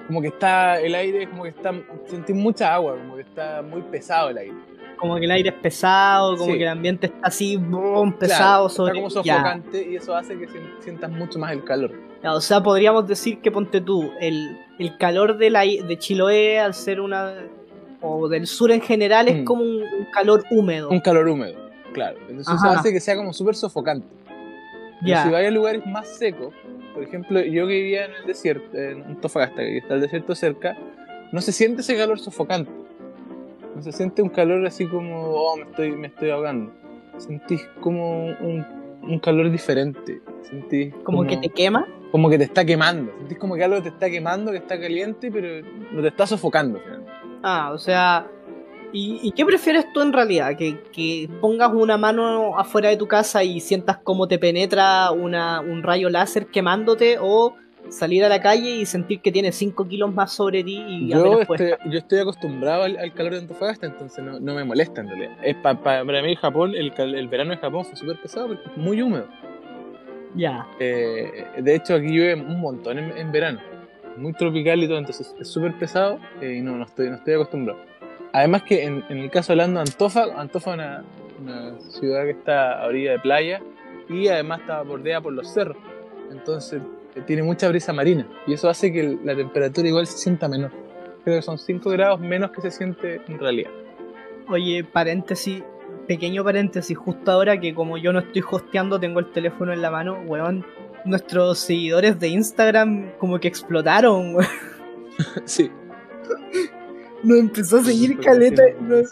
Como 0.08 0.22
que 0.22 0.28
está 0.28 0.80
el 0.82 0.96
aire, 0.96 1.30
como 1.30 1.44
que 1.44 1.50
está. 1.50 1.74
Sentí 2.08 2.34
mucha 2.34 2.74
agua, 2.74 2.96
como 2.98 3.16
que 3.16 3.22
está 3.22 3.62
muy 3.62 3.82
pesado 3.84 4.30
el 4.30 4.38
aire. 4.38 4.54
Como 4.98 5.16
que 5.18 5.26
el 5.26 5.32
aire 5.32 5.50
es 5.50 5.56
pesado, 5.56 6.38
como 6.38 6.52
Sí. 6.52 6.58
que 6.58 6.64
el 6.64 6.70
ambiente 6.70 7.08
está 7.08 7.28
así, 7.28 7.58
boom, 7.58 8.12
Claro, 8.12 8.18
pesado, 8.20 8.68
está 8.68 8.76
sobre 8.78 8.94
como 8.94 9.10
ya. 9.10 9.14
sofocante 9.36 9.90
y 9.90 9.96
eso 9.96 10.16
hace 10.16 10.38
que 10.38 10.48
sien- 10.48 10.70
sientas 10.80 11.12
mucho 11.12 11.40
más 11.40 11.52
el 11.52 11.64
calor. 11.64 11.92
Ya, 12.22 12.34
O 12.34 12.40
sea, 12.42 12.62
podríamos 12.64 13.06
decir 13.08 13.40
que 13.42 13.52
ponte 13.52 13.82
tú, 13.82 14.12
el, 14.22 14.58
el 14.80 14.98
calor 14.98 15.38
de, 15.38 15.50
la, 15.50 15.62
de 15.62 15.98
Chiloé, 15.98 16.60
al 16.60 16.74
ser 16.74 17.02
una. 17.02 17.34
o 18.06 18.28
del 18.28 18.48
sur 18.48 18.70
en 18.72 18.82
general, 18.82 19.30
es 19.30 19.42
Mm. 19.42 19.46
como 19.46 19.62
un, 19.64 19.82
un 19.82 20.06
calor 20.12 20.44
húmedo. 20.52 20.90
Un 20.90 21.00
calor 21.00 21.26
húmedo, 21.30 21.56
claro. 21.94 22.18
Entonces 22.28 22.54
Ajá. 22.54 22.72
eso 22.72 22.80
hace 22.80 22.92
que 22.92 23.00
sea 23.00 23.16
como 23.16 23.32
súper 23.32 23.56
sofocante. 23.56 24.06
Ya. 25.06 25.24
si 25.24 25.30
vais 25.30 25.48
a 25.48 25.52
lugares 25.52 25.86
más 25.86 26.08
secos, 26.18 26.54
por 26.94 27.04
ejemplo, 27.04 27.42
yo 27.42 27.68
que 27.68 27.74
vivía 27.74 28.06
en 28.06 28.12
el 28.14 28.26
desierto, 28.28 28.78
en 28.78 29.04
Antofagasta, 29.04 29.62
que 29.62 29.78
está 29.78 29.96
el 29.96 30.02
desierto 30.02 30.36
cerca, 30.36 30.78
no 31.32 31.42
se 31.42 31.52
siente 31.52 31.82
ese 31.82 31.98
calor 31.98 32.20
sofocante. 32.20 32.72
No 33.76 33.82
se 33.82 33.92
siente 33.92 34.22
un 34.22 34.30
calor 34.30 34.66
así 34.68 34.86
como, 34.86 35.20
oh, 35.32 35.58
me 35.58 35.64
estoy, 35.64 35.92
me 35.94 36.08
estoy 36.08 36.30
ahogando. 36.30 36.72
Sentís 37.18 37.68
como 37.80 38.26
un, 38.26 38.66
un 39.02 39.20
calor 39.20 39.50
diferente. 39.52 40.22
Sentís 40.44 40.94
Como 41.04 41.26
que 41.26 41.38
te 41.38 41.50
quema. 41.50 41.88
como 42.12 42.30
que 42.30 42.38
te 42.38 42.44
está 42.44 42.64
quemando. 42.66 43.12
Sentís 43.18 43.38
como 43.40 43.56
que 43.56 43.64
algo 43.64 43.82
te 43.82 43.90
está 43.90 44.10
quemando, 44.12 44.52
que 44.52 44.58
está 44.58 44.80
caliente, 44.80 45.32
pero 45.32 45.68
no 45.92 46.02
te 46.02 46.08
está 46.10 46.28
sofocando. 46.28 46.80
finalmente. 46.80 47.12
Ah, 47.42 47.72
o 47.74 47.78
sea. 47.80 48.28
¿Y, 48.94 49.20
y 49.24 49.32
qué 49.32 49.44
prefieres 49.46 49.92
tú 49.92 50.02
en 50.02 50.14
realidad? 50.14 50.56
¿Que, 50.56 50.80
que 50.94 51.28
pongas 51.42 51.72
una 51.74 51.98
mano 51.98 52.58
afuera 52.58 52.90
de 52.90 52.98
tu 52.98 53.08
casa 53.08 53.44
y 53.44 53.60
sientas 53.60 53.98
cómo 54.04 54.28
te 54.28 54.38
penetra 54.38 55.10
una, 55.12 55.60
un 55.62 55.82
rayo 55.84 56.10
láser 56.10 56.46
quemándote? 56.48 57.18
¿O 57.20 57.56
salir 57.90 58.24
a 58.24 58.30
la 58.30 58.40
calle 58.42 58.70
y 58.78 58.86
sentir 58.86 59.20
que 59.20 59.32
tienes 59.32 59.56
5 59.56 59.88
kilos 59.88 60.14
más 60.14 60.32
sobre 60.32 60.64
ti 60.64 60.82
y 60.88 61.10
Yo 61.10 61.40
puedes 61.46 61.72
estoy, 61.74 61.92
yo 61.92 62.00
estoy 62.00 62.20
acostumbrado 62.20 62.84
al, 62.84 62.96
al 62.98 63.14
calor 63.14 63.34
de 63.34 63.40
Antofagasta, 63.40 63.86
entonces 63.88 64.24
no, 64.24 64.40
no 64.40 64.54
me 64.56 64.64
molesta 64.64 65.02
en 65.02 65.10
realidad. 65.10 65.32
Es 65.44 65.56
pa- 65.58 65.74
pa- 65.76 66.06
para 66.06 66.22
mí 66.22 66.36
Japón, 66.36 66.74
el, 66.76 66.94
el 66.98 67.28
verano 67.28 67.52
de 67.52 67.58
Japón 67.58 67.84
fue 67.84 67.96
súper 67.96 68.22
pesado 68.22 68.48
porque 68.48 68.64
es 68.70 68.78
muy 68.78 69.02
húmedo. 69.02 69.28
Ya. 70.36 70.68
Eh, 70.80 71.46
de 71.58 71.76
hecho 71.76 71.96
aquí 71.96 72.08
llueve 72.08 72.36
un 72.42 72.60
montón 72.60 72.98
en, 73.00 73.18
en 73.18 73.32
verano. 73.32 73.60
Muy 74.18 74.34
tropical 74.34 74.82
y 74.84 74.88
todo, 74.88 75.00
entonces 75.00 75.34
es 75.40 75.48
súper 75.48 75.74
pesado 75.78 76.20
eh, 76.42 76.56
y 76.60 76.62
no, 76.62 76.78
no, 76.78 76.86
estoy, 76.86 77.10
no 77.10 77.16
estoy 77.16 77.34
acostumbrado. 77.34 77.80
Además 78.34 78.64
que 78.64 78.84
en, 78.84 79.06
en 79.10 79.20
el 79.20 79.30
caso 79.30 79.54
hablando 79.54 79.80
de 79.80 79.86
Antofa, 79.90 80.26
Antofa 80.36 80.72
es 80.72 80.78
una, 80.78 81.04
una 81.40 81.80
ciudad 81.92 82.24
que 82.24 82.32
está 82.32 82.82
a 82.82 82.88
orilla 82.88 83.12
de 83.12 83.20
playa 83.20 83.62
y 84.10 84.28
además 84.28 84.62
está 84.62 84.82
bordeada 84.82 85.22
por 85.22 85.34
los 85.34 85.54
cerros. 85.54 85.78
Entonces 86.32 86.82
eh, 87.16 87.22
tiene 87.26 87.44
mucha 87.44 87.70
brisa 87.70 87.94
marina 87.94 88.28
y 88.48 88.54
eso 88.54 88.70
hace 88.70 88.92
que 88.92 89.20
la 89.24 89.36
temperatura 89.36 89.88
igual 89.88 90.08
se 90.08 90.18
sienta 90.18 90.48
menor. 90.48 90.72
Creo 91.24 91.38
que 91.38 91.42
son 91.42 91.58
5 91.58 91.90
grados 91.92 92.20
menos 92.20 92.52
que 92.52 92.62
se 92.62 92.72
siente 92.72 93.22
en 93.28 93.40
realidad. 93.40 93.72
Oye, 94.50 94.84
paréntesis, 94.84 95.64
pequeño 96.08 96.44
paréntesis, 96.44 96.98
justo 96.98 97.32
ahora 97.32 97.60
que 97.60 97.74
como 97.74 97.98
yo 97.98 98.12
no 98.12 98.20
estoy 98.20 98.44
hosteando, 98.50 99.00
tengo 99.00 99.20
el 99.20 99.32
teléfono 99.32 99.72
en 99.72 99.82
la 99.82 99.92
mano, 99.92 100.22
weón. 100.26 100.66
Nuestros 101.06 101.60
seguidores 101.60 102.20
de 102.20 102.30
Instagram 102.30 103.12
como 103.20 103.40
que 103.40 103.48
explotaron, 103.48 104.36
weón. 104.36 104.50
sí. 105.46 105.72
Nos 107.24 107.38
empezó 107.40 107.78
a 107.78 107.84
seguir 107.84 108.20
caleta, 108.20 108.64
nos, 108.82 109.10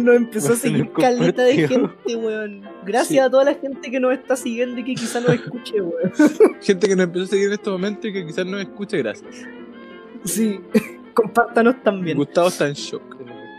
nos 0.00 0.16
empezó 0.16 0.48
a 0.48 0.50
No 0.50 0.56
se 0.56 0.60
seguir 0.62 0.84
nos 0.84 0.92
caleta 0.92 1.42
de 1.42 1.68
gente, 1.68 2.16
weón. 2.16 2.62
Gracias 2.84 3.08
Sí. 3.08 3.18
a 3.18 3.30
toda 3.30 3.44
la 3.44 3.54
gente 3.54 3.90
que 3.90 3.98
nos 4.00 4.12
está 4.12 4.36
siguiendo 4.36 4.78
y 4.80 4.84
que 4.84 4.94
quizá 4.94 5.20
nos 5.20 5.30
escuche, 5.34 5.80
weón. 5.80 6.12
Gente 6.60 6.88
que 6.88 6.96
nos 6.96 7.04
empezó 7.04 7.24
a 7.24 7.28
seguir 7.28 7.46
en 7.46 7.52
este 7.54 7.70
momento 7.70 8.08
y 8.08 8.12
que 8.12 8.26
quizás 8.26 8.44
no 8.46 8.58
escuche, 8.58 8.98
gracias. 8.98 9.46
Sí, 10.24 10.60
compártanos 11.14 11.82
también. 11.82 12.16
Gustavo 12.16 12.48
está 12.48 12.68
en 12.68 12.74
shock. 12.74 13.02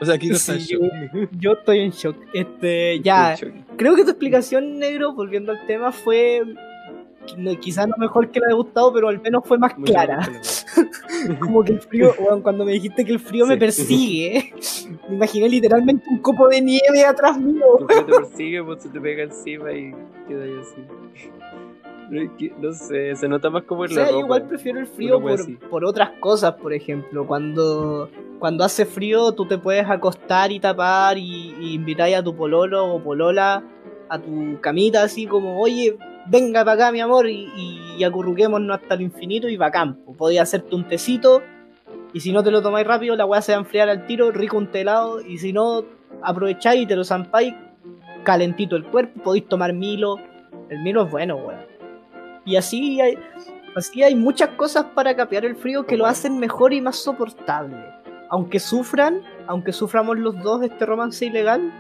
O 0.01 0.05
sea, 0.05 0.17
Kiko 0.17 0.35
está 0.35 0.53
en 0.53 0.59
shock. 0.59 0.83
Yo 1.39 1.53
estoy 1.53 1.79
en 1.79 1.91
shock. 1.91 2.17
Este, 2.33 2.99
ya, 3.01 3.35
creo 3.77 3.95
que 3.95 4.03
tu 4.03 4.09
explicación, 4.11 4.77
negro, 4.77 5.13
volviendo 5.13 5.51
al 5.51 5.65
tema, 5.65 5.91
fue 5.91 6.43
no, 6.45 6.59
quizás 7.59 7.88
no 7.88 7.95
mejor 7.97 8.29
que 8.29 8.39
la 8.39 8.47
de 8.47 8.53
Gustavo, 8.53 8.93
pero 8.93 9.09
al 9.09 9.21
menos 9.21 9.43
fue 9.45 9.57
más 9.57 9.73
clara. 9.73 10.19
Como 11.39 11.63
que 11.63 11.73
el 11.73 11.81
frío, 11.81 12.13
cuando 12.43 12.65
me 12.65 12.73
dijiste 12.73 13.05
que 13.05 13.13
el 13.13 13.19
frío 13.19 13.45
me 13.45 13.57
persigue, 13.57 14.53
me 15.09 15.15
imaginé 15.15 15.49
literalmente 15.49 16.05
un 16.09 16.19
copo 16.19 16.47
de 16.47 16.61
nieve 16.61 17.05
atrás 17.05 17.39
mío. 17.39 17.65
El 17.89 18.05
te 18.05 18.11
persigue, 18.11 18.63
pues 18.63 18.83
se 18.83 18.89
te 18.89 18.99
pega 18.99 19.23
encima 19.23 19.71
y 19.71 19.93
queda 20.27 20.43
ahí 20.43 20.59
así. 20.61 20.81
No, 22.61 22.71
sé, 22.73 23.15
se 23.15 23.27
nota 23.27 23.49
más 23.49 23.63
como 23.63 23.81
O 23.81 23.85
en 23.85 23.91
sea, 23.91 24.03
la 24.03 24.09
yo 24.09 24.15
ropa. 24.15 24.25
igual 24.25 24.47
prefiero 24.47 24.79
el 24.79 24.88
frío 24.88 25.19
por, 25.19 25.59
por 25.69 25.85
otras 25.85 26.11
cosas, 26.19 26.53
por 26.53 26.73
ejemplo. 26.73 27.25
Cuando, 27.25 28.09
cuando 28.39 28.63
hace 28.63 28.85
frío, 28.85 29.31
tú 29.31 29.47
te 29.47 29.57
puedes 29.57 29.89
acostar 29.89 30.51
y 30.51 30.59
tapar 30.59 31.17
y, 31.17 31.55
y 31.59 31.73
invitar 31.73 32.13
a 32.13 32.23
tu 32.23 32.35
pololo 32.35 32.93
o 32.93 33.01
polola 33.01 33.63
a 34.09 34.19
tu 34.19 34.59
camita, 34.61 35.03
así 35.03 35.25
como, 35.25 35.59
oye, 35.59 35.97
venga 36.27 36.63
para 36.65 36.73
acá, 36.73 36.91
mi 36.91 36.99
amor, 37.01 37.29
y, 37.29 37.49
y 37.97 38.03
acurruquémonos 38.03 38.77
hasta 38.77 38.95
el 38.95 39.01
infinito 39.01 39.47
y 39.47 39.57
bacán. 39.57 39.95
po. 39.95 40.13
Podías 40.13 40.49
hacerte 40.49 40.75
un 40.75 40.88
tecito, 40.88 41.41
y 42.13 42.21
si 42.21 42.31
no 42.31 42.43
te 42.43 42.51
lo 42.51 42.61
tomáis 42.61 42.88
rápido, 42.88 43.15
la 43.15 43.25
weá 43.25 43.41
se 43.41 43.51
va 43.51 43.57
a 43.57 43.61
enfriar 43.61 43.89
al 43.89 44.05
tiro, 44.05 44.31
rico 44.31 44.57
un 44.57 44.71
telado, 44.71 45.21
y 45.21 45.38
si 45.38 45.51
no, 45.51 45.83
aprovecháis 46.21 46.83
y 46.83 46.85
te 46.85 46.95
lo 46.95 47.03
zampáis, 47.03 47.53
calentito 48.23 48.75
el 48.75 48.85
cuerpo, 48.85 49.21
podéis 49.21 49.47
tomar 49.47 49.73
Milo. 49.73 50.17
El 50.69 50.79
Milo 50.79 51.03
es 51.03 51.11
bueno, 51.11 51.35
weón. 51.35 51.59
Y 52.45 52.55
así 52.55 53.01
hay, 53.01 53.17
así 53.75 54.03
hay 54.03 54.15
muchas 54.15 54.49
cosas 54.49 54.85
para 54.95 55.15
capear 55.15 55.45
el 55.45 55.55
frío 55.55 55.85
que 55.85 55.97
lo 55.97 56.05
hacen 56.05 56.39
mejor 56.39 56.73
y 56.73 56.81
más 56.81 56.95
soportable. 56.95 57.77
Aunque 58.29 58.59
sufran, 58.59 59.21
aunque 59.47 59.71
suframos 59.71 60.17
los 60.17 60.41
dos 60.41 60.63
este 60.63 60.85
romance 60.85 61.25
ilegal, 61.25 61.71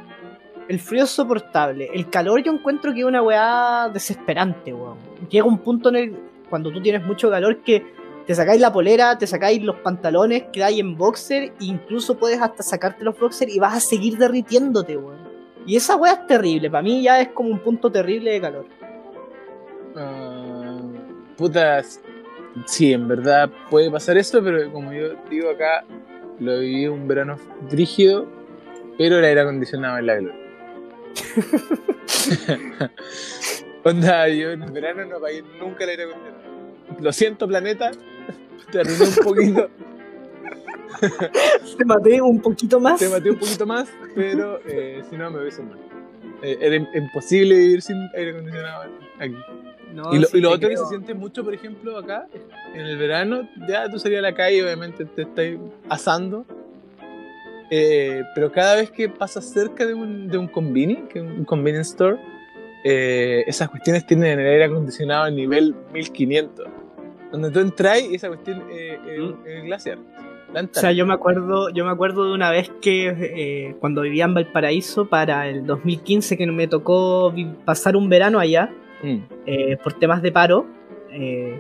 el 0.67 0.79
frío 0.79 1.03
es 1.03 1.09
soportable. 1.09 1.89
El 1.93 2.09
calor 2.09 2.41
yo 2.43 2.51
encuentro 2.51 2.93
que 2.93 3.01
es 3.01 3.05
una 3.05 3.21
weá 3.21 3.89
desesperante, 3.93 4.73
weón. 4.73 4.97
Llega 5.29 5.45
un 5.45 5.59
punto 5.59 5.89
en 5.89 5.95
el 5.95 6.15
cuando 6.49 6.71
tú 6.71 6.81
tienes 6.81 7.05
mucho 7.05 7.29
calor 7.29 7.61
que 7.63 7.83
te 8.25 8.33
sacáis 8.33 8.59
la 8.59 8.73
polera, 8.73 9.17
te 9.17 9.27
sacáis 9.27 9.61
los 9.61 9.75
pantalones, 9.77 10.45
quedáis 10.51 10.79
en 10.79 10.97
boxer, 10.97 11.43
e 11.43 11.65
incluso 11.65 12.17
puedes 12.17 12.41
hasta 12.41 12.63
sacarte 12.63 13.03
los 13.03 13.19
boxer 13.19 13.49
y 13.49 13.59
vas 13.59 13.75
a 13.75 13.79
seguir 13.79 14.17
derritiéndote, 14.17 14.97
weón. 14.97 15.19
Y 15.65 15.75
esa 15.75 15.95
weá 15.95 16.13
es 16.13 16.27
terrible, 16.27 16.69
para 16.69 16.83
mí 16.83 17.01
ya 17.01 17.21
es 17.21 17.29
como 17.29 17.49
un 17.49 17.59
punto 17.59 17.91
terrible 17.91 18.31
de 18.31 18.41
calor. 18.41 18.65
Ah, 19.95 20.79
putas. 21.37 22.01
Sí, 22.65 22.93
en 22.93 23.07
verdad 23.07 23.49
puede 23.69 23.91
pasar 23.91 24.17
eso, 24.17 24.41
pero 24.41 24.71
como 24.71 24.93
yo 24.93 25.15
digo 25.29 25.49
acá, 25.49 25.83
lo 26.39 26.59
viví 26.59 26.87
un 26.87 27.07
verano 27.07 27.35
rígido, 27.69 28.25
pero 28.97 29.19
el 29.19 29.25
aire 29.25 29.41
acondicionado 29.41 29.97
en 29.97 30.05
la 30.05 30.15
gloria. 30.15 30.44
Onda, 33.83 34.27
yo 34.29 34.51
en 34.51 34.73
verano 34.73 35.05
no 35.05 35.19
pagué 35.19 35.43
nunca 35.59 35.83
el 35.83 35.91
aire 35.91 36.03
acondicionado. 36.03 36.45
Lo 36.99 37.13
siento, 37.13 37.47
planeta, 37.47 37.91
te 38.71 38.79
arruiné 38.79 39.05
un 39.05 39.15
poquito, 39.23 39.69
Te 41.77 41.85
maté 41.85 42.21
un 42.21 42.41
poquito 42.41 42.79
más. 42.79 42.99
te 42.99 43.09
maté 43.09 43.29
un 43.31 43.37
poquito 43.37 43.65
más, 43.65 43.87
pero 44.15 44.59
eh, 44.67 45.03
si 45.09 45.17
no 45.17 45.29
me 45.29 45.41
hubiese 45.41 45.61
mal. 45.61 45.77
Eh, 46.41 46.57
era 46.59 46.75
im- 46.75 46.87
imposible 46.95 47.55
vivir 47.55 47.81
sin 47.81 47.97
aire 48.15 48.31
acondicionado 48.31 48.83
aquí. 49.19 49.35
No, 49.93 50.13
Y 50.13 50.19
lo, 50.19 50.27
sí 50.27 50.37
y 50.37 50.41
lo 50.41 50.49
otro 50.49 50.67
que 50.67 50.75
creo. 50.75 50.83
se 50.85 50.89
siente 50.89 51.13
mucho, 51.13 51.43
por 51.43 51.53
ejemplo, 51.53 51.97
acá, 51.97 52.27
en 52.73 52.81
el 52.81 52.97
verano, 52.97 53.47
ya 53.69 53.87
tú 53.89 53.97
salías 53.99 54.19
a 54.19 54.23
la 54.23 54.35
calle, 54.35 54.63
obviamente 54.63 55.05
te 55.05 55.21
estás 55.21 55.45
asando. 55.89 56.45
Eh, 57.69 58.21
pero 58.33 58.51
cada 58.51 58.75
vez 58.75 58.91
que 58.91 59.09
pasas 59.09 59.45
cerca 59.45 59.85
de 59.85 59.93
un, 59.93 60.27
de 60.27 60.37
un 60.37 60.47
conveni, 60.47 60.97
que 61.09 61.19
es 61.19 61.25
un 61.25 61.45
convenience 61.45 61.91
store, 61.91 62.17
eh, 62.83 63.43
esas 63.47 63.69
cuestiones 63.69 64.05
tienen 64.05 64.39
el 64.39 64.45
aire 64.47 64.65
acondicionado 64.65 65.23
a 65.23 65.31
nivel 65.31 65.75
1500. 65.93 66.67
Donde 67.31 67.49
tú 67.51 67.59
entras 67.59 68.01
y 68.01 68.15
esa 68.15 68.27
cuestión 68.27 68.63
eh, 68.71 68.97
eh, 69.07 69.19
Mm. 69.61 69.65
glaciar. 69.65 69.97
La 70.53 70.61
O 70.61 70.67
sea, 70.71 70.91
yo 70.93 71.05
me 71.05 71.13
acuerdo, 71.13 71.69
yo 71.71 71.83
me 71.83 71.91
acuerdo 71.91 72.25
de 72.29 72.33
una 72.33 72.49
vez 72.49 72.71
que 72.81 73.07
eh, 73.09 73.75
cuando 73.81 74.01
vivía 74.03 74.23
en 74.25 74.35
Valparaíso 74.35 75.05
para 75.07 75.49
el 75.49 75.65
2015 75.65 76.37
que 76.37 76.47
me 76.47 76.67
tocó 76.67 77.33
pasar 77.65 77.95
un 77.97 78.07
verano 78.09 78.39
allá 78.39 78.69
Mm. 79.03 79.17
eh, 79.45 79.77
por 79.83 79.93
temas 79.93 80.21
de 80.21 80.31
paro. 80.31 80.65
eh, 81.11 81.59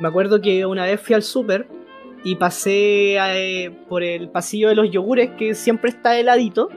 me 0.00 0.08
acuerdo 0.08 0.40
que 0.40 0.64
una 0.66 0.84
vez 0.86 1.00
fui 1.00 1.14
al 1.14 1.22
súper 1.22 1.66
y 2.24 2.36
pasé 2.36 3.16
eh, 3.16 3.70
por 3.88 4.02
el 4.02 4.28
pasillo 4.30 4.68
de 4.68 4.74
los 4.74 4.90
yogures 4.90 5.30
que 5.36 5.54
siempre 5.54 5.90
está 5.90 6.18
heladito. 6.18 6.68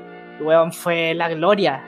Weón, 0.42 0.74
fue 0.74 1.14
la 1.14 1.30
gloria. 1.30 1.84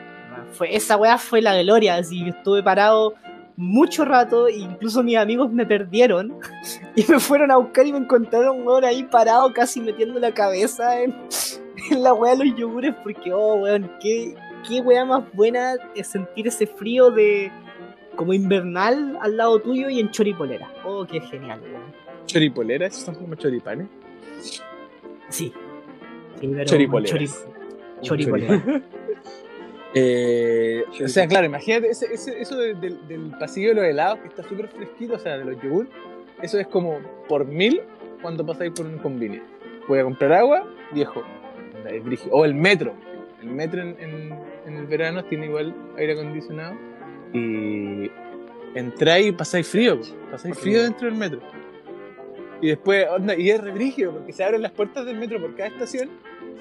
Fue, 0.52 0.76
esa 0.76 0.98
weá 0.98 1.18
fue 1.18 1.42
la 1.42 1.62
gloria. 1.62 1.96
Así 1.96 2.28
estuve 2.30 2.64
parado 2.64 3.16
mucho 3.56 4.06
rato, 4.06 4.48
incluso 4.48 5.02
mis 5.02 5.18
amigos 5.18 5.52
me 5.52 5.66
perdieron 5.66 6.38
y 6.96 7.04
me 7.10 7.20
fueron 7.20 7.52
a 7.52 7.58
buscar 7.58 7.88
y 7.88 7.92
me 7.92 7.98
encontraron 7.98 8.66
weón 8.66 8.86
ahí 8.86 9.04
parado 9.04 9.52
casi 9.52 9.82
metiendo 9.82 10.20
la 10.20 10.32
cabeza 10.32 11.02
en, 11.02 11.16
en 11.92 12.04
la 12.04 12.14
weá 12.14 12.36
de 12.36 12.46
los 12.46 12.56
yogures 12.56 12.94
porque, 13.04 13.34
oh 13.34 13.56
weón, 13.56 13.92
qué, 14.00 14.36
qué 14.68 14.80
weá 14.82 15.04
más 15.06 15.24
buena 15.34 15.74
es 15.96 16.08
sentir 16.08 16.48
ese 16.48 16.68
frío 16.68 17.10
de 17.10 17.52
como 18.16 18.34
invernal 18.34 19.18
al 19.22 19.38
lado 19.38 19.60
tuyo 19.60 19.90
y 19.90 20.00
en 20.00 20.12
choripolera. 20.12 20.72
Oh, 20.86 21.06
qué 21.06 21.20
genial, 21.20 21.60
weón. 21.62 22.07
Choripoleras, 22.28 22.96
son 22.96 23.16
como 23.16 23.36
choripanes. 23.36 23.88
Sí. 25.30 25.52
Sí, 26.40 26.48
pero 26.54 26.66
Choripoleras. 26.66 27.48
chori- 28.00 28.02
choripolera. 28.02 28.64
Eh, 29.94 30.84
o 31.04 31.08
sea, 31.08 31.28
claro, 31.28 31.46
imagínate 31.48 31.90
ese- 31.90 32.14
ese- 32.14 32.40
eso 32.40 32.56
de- 32.58 32.76
del, 32.76 33.08
del 33.08 33.32
pasillo 33.40 33.70
de 33.70 33.76
los 33.76 33.86
helados 33.86 34.20
que 34.20 34.28
está 34.28 34.44
súper 34.44 34.68
fresquito, 34.68 35.16
o 35.16 35.20
sea, 35.20 35.38
de 35.38 35.46
los 35.46 35.60
yogur, 35.64 35.88
eso 36.42 36.60
es 36.60 36.68
como 36.68 37.00
por 37.28 37.46
mil 37.46 37.82
cuando 38.22 38.46
pasáis 38.46 38.74
por 38.74 38.86
un 38.86 38.98
convenience. 39.00 39.48
Voy 39.88 40.00
a 40.00 40.04
comprar 40.04 40.34
agua, 40.34 40.68
viejo. 40.94 41.24
O 42.32 42.44
el 42.46 42.54
metro. 42.54 42.94
El 43.42 43.50
metro 43.50 43.82
en, 43.82 43.96
en- 44.00 44.40
en 44.68 44.74
el 44.78 44.86
verano 44.88 45.24
tiene 45.24 45.46
igual 45.46 45.74
aire 45.98 46.14
acondicionado 46.14 46.76
y 47.34 48.12
entráis 48.76 49.28
y 49.28 49.32
pasáis 49.32 49.68
frío, 49.68 50.00
pasáis 50.30 50.56
frío 50.60 50.84
dentro 50.84 51.08
del 51.08 51.16
metro. 51.18 51.40
Y 52.62 52.68
después, 52.70 53.08
onda, 53.10 53.36
y 53.36 53.50
es 53.52 53.62
re 53.62 53.72
brígido, 53.72 54.14
porque 54.14 54.34
se 54.34 54.44
abren 54.44 54.62
las 54.62 54.72
puertas 54.72 55.06
del 55.06 55.18
metro 55.18 55.40
por 55.40 55.56
cada 55.56 55.70
estación, 55.70 56.10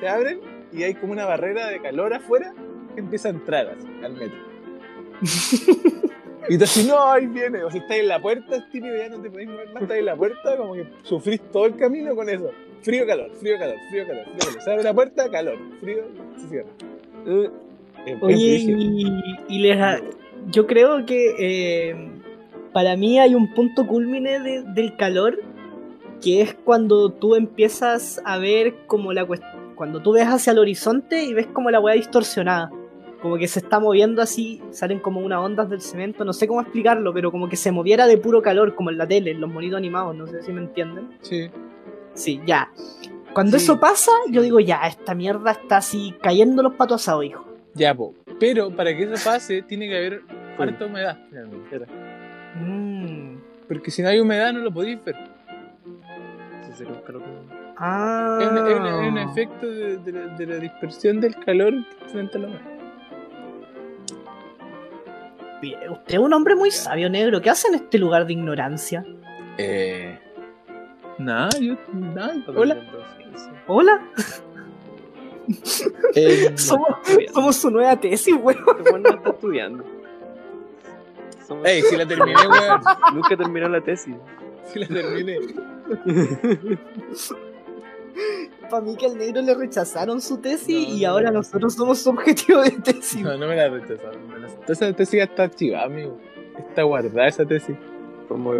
se 0.00 0.08
abren 0.08 0.40
y 0.72 0.82
hay 0.82 0.94
como 0.94 1.12
una 1.12 1.24
barrera 1.24 1.68
de 1.68 1.80
calor 1.80 2.12
afuera 2.12 2.52
que 2.94 3.00
empieza 3.00 3.28
a 3.28 3.32
entrar 3.32 3.66
así, 3.68 3.86
al 4.04 4.12
metro. 4.12 4.38
y 6.48 6.58
tú 6.58 6.64
así, 6.64 6.86
no, 6.86 7.12
ahí 7.12 7.26
viene. 7.26 7.62
O 7.64 7.70
si 7.70 7.78
estás 7.78 7.96
en 7.98 8.08
la 8.08 8.20
puerta, 8.20 8.56
es 8.56 8.70
típico, 8.70 8.94
ya 8.96 9.08
no 9.08 9.20
te 9.20 9.30
podéis 9.30 9.48
mover 9.48 9.72
más, 9.72 9.82
estás 9.82 9.98
en 9.98 10.04
la 10.04 10.16
puerta, 10.16 10.56
como 10.56 10.74
que 10.74 10.86
sufrís 11.02 11.40
todo 11.52 11.66
el 11.66 11.76
camino 11.76 12.14
con 12.14 12.28
eso. 12.28 12.50
Frío, 12.82 13.06
calor, 13.06 13.30
frío, 13.40 13.58
calor, 13.58 13.76
frío, 13.90 14.06
calor, 14.06 14.24
frío, 14.24 14.38
calor. 14.38 14.62
Se 14.62 14.70
abre 14.70 14.82
la 14.84 14.94
puerta, 14.94 15.30
calor, 15.30 15.58
frío, 15.80 16.04
se 16.36 16.48
cierra. 16.48 16.68
Es 18.06 18.16
Oye, 18.22 18.36
y, 18.36 19.06
y 19.48 19.58
les 19.58 19.76
ha- 19.80 20.00
yo 20.48 20.66
creo 20.66 21.04
que 21.06 21.34
eh, 21.90 21.96
para 22.72 22.96
mí 22.96 23.18
hay 23.18 23.34
un 23.34 23.52
punto 23.54 23.86
culmine 23.86 24.38
de- 24.38 24.62
del 24.74 24.96
calor 24.96 25.40
que 26.20 26.40
es 26.42 26.54
cuando 26.54 27.10
tú 27.10 27.34
empiezas 27.34 28.20
a 28.24 28.38
ver 28.38 28.74
como 28.86 29.12
la 29.12 29.26
cuest- 29.26 29.74
cuando 29.74 30.00
tú 30.00 30.12
ves 30.12 30.26
hacia 30.26 30.52
el 30.52 30.58
horizonte 30.58 31.24
y 31.24 31.34
ves 31.34 31.46
como 31.48 31.70
la 31.70 31.80
weá 31.80 31.94
distorsionada. 31.94 32.70
Como 33.22 33.38
que 33.38 33.48
se 33.48 33.58
está 33.60 33.80
moviendo 33.80 34.22
así, 34.22 34.62
salen 34.70 35.00
como 35.00 35.20
unas 35.20 35.40
ondas 35.40 35.68
del 35.68 35.80
cemento, 35.80 36.24
no 36.24 36.32
sé 36.32 36.46
cómo 36.46 36.60
explicarlo, 36.60 37.12
pero 37.12 37.30
como 37.32 37.48
que 37.48 37.56
se 37.56 37.72
moviera 37.72 38.06
de 38.06 38.18
puro 38.18 38.40
calor, 38.42 38.74
como 38.74 38.90
en 38.90 38.98
la 38.98 39.06
tele, 39.06 39.32
en 39.32 39.40
los 39.40 39.50
monitos 39.50 39.76
animados, 39.78 40.14
no 40.14 40.26
sé 40.26 40.42
si 40.42 40.52
me 40.52 40.60
entienden. 40.60 41.08
Sí. 41.22 41.48
Sí, 42.14 42.40
ya. 42.46 42.70
Cuando 43.34 43.58
Sí. 43.58 43.64
eso 43.64 43.80
pasa, 43.80 44.12
yo 44.30 44.40
digo, 44.42 44.60
ya, 44.60 44.86
esta 44.86 45.14
mierda 45.14 45.50
está 45.52 45.78
así 45.78 46.14
cayendo 46.22 46.62
los 46.62 46.74
patos 46.74 47.02
asados, 47.02 47.24
hijo. 47.24 47.44
Ya, 47.74 47.94
po. 47.94 48.14
Pero 48.38 48.70
para 48.70 48.96
que 48.96 49.02
eso 49.02 49.22
pase, 49.24 49.62
tiene 49.62 49.88
que 49.88 49.96
haber 49.96 50.22
harta 50.58 50.86
humedad, 50.86 51.18
finalmente. 51.28 51.86
Mm. 52.54 53.36
Porque 53.68 53.90
si 53.90 54.02
no 54.02 54.08
hay 54.08 54.20
humedad, 54.20 54.52
no 54.52 54.60
lo 54.60 54.72
podéis 54.72 55.02
ver. 55.04 55.16
Un 56.84 56.94
calor. 57.02 57.22
Ah. 57.76 58.38
Es 58.40 58.48
un, 58.48 58.58
es 58.58 58.74
un- 58.78 58.86
es 58.86 59.08
un 59.08 59.18
efecto 59.18 59.66
de, 59.66 59.96
de 59.98 60.12
la, 60.12 60.26
de 60.36 60.46
la 60.46 60.56
dispersión 60.56 61.20
del 61.20 61.34
calor 61.36 61.74
frente 62.08 62.38
a 62.38 62.40
la. 62.42 62.48
Bien, 65.62 65.90
Usted 65.90 66.14
es 66.14 66.20
un 66.20 66.32
hombre 66.34 66.54
muy 66.54 66.70
sabio, 66.70 67.08
negro. 67.08 67.40
¿Qué 67.40 67.50
hace 67.50 67.68
en 67.68 67.76
este 67.76 67.98
lugar 67.98 68.26
de 68.26 68.34
ignorancia? 68.34 69.04
Eh. 69.58 70.18
Nada, 71.18 71.48
yo. 71.60 71.74
Nada. 71.92 72.34
Está 72.34 72.52
Hola. 72.52 72.76
Hola, 73.66 74.02
Eh, 76.14 76.52
somos, 76.56 76.88
somos 77.32 77.56
su 77.56 77.70
nueva 77.70 77.96
tesis, 77.98 78.34
weón. 78.40 78.58
Este 78.78 78.82
weón 78.90 79.02
no 79.02 79.10
está 79.10 79.30
estudiando. 79.30 79.84
Somos- 81.46 81.66
Ey, 81.66 81.82
si 81.82 81.96
la 81.96 82.06
terminé, 82.06 82.34
weón. 82.48 82.80
Nunca 83.14 83.36
terminó 83.36 83.68
la 83.68 83.80
tesis. 83.80 84.14
Si 84.72 84.78
la 84.80 84.86
terminé. 84.88 85.38
Para 88.70 88.82
mí 88.82 88.96
que 88.96 89.06
al 89.06 89.16
negro 89.18 89.42
le 89.42 89.54
rechazaron 89.54 90.20
su 90.20 90.38
tesis 90.38 90.88
No, 90.88 90.94
y 90.94 91.02
no, 91.02 91.10
ahora 91.10 91.30
no. 91.30 91.38
nosotros 91.38 91.74
somos 91.74 91.98
su 91.98 92.10
objetivo 92.10 92.62
de 92.62 92.70
tesis. 92.72 93.22
No, 93.22 93.36
no 93.36 93.46
me 93.46 93.54
la 93.56 93.68
rechazaron. 93.68 94.20
Esa 94.66 94.92
tesis 94.92 95.18
ya 95.18 95.24
está 95.24 95.44
archivada, 95.44 95.84
amigo. 95.84 96.18
Está 96.58 96.82
guardada 96.82 97.28
esa 97.28 97.44
tesis. 97.44 97.76
Podemos, 98.28 98.56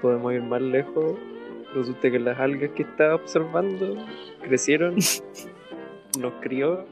podemos 0.00 0.32
ir 0.32 0.42
más 0.42 0.62
lejos. 0.62 1.18
Resulta 1.74 2.10
que 2.10 2.18
las 2.18 2.38
algas 2.38 2.70
que 2.70 2.84
estaba 2.84 3.16
observando 3.16 3.96
crecieron, 4.42 4.94
nos 6.20 6.32
crió 6.40 6.86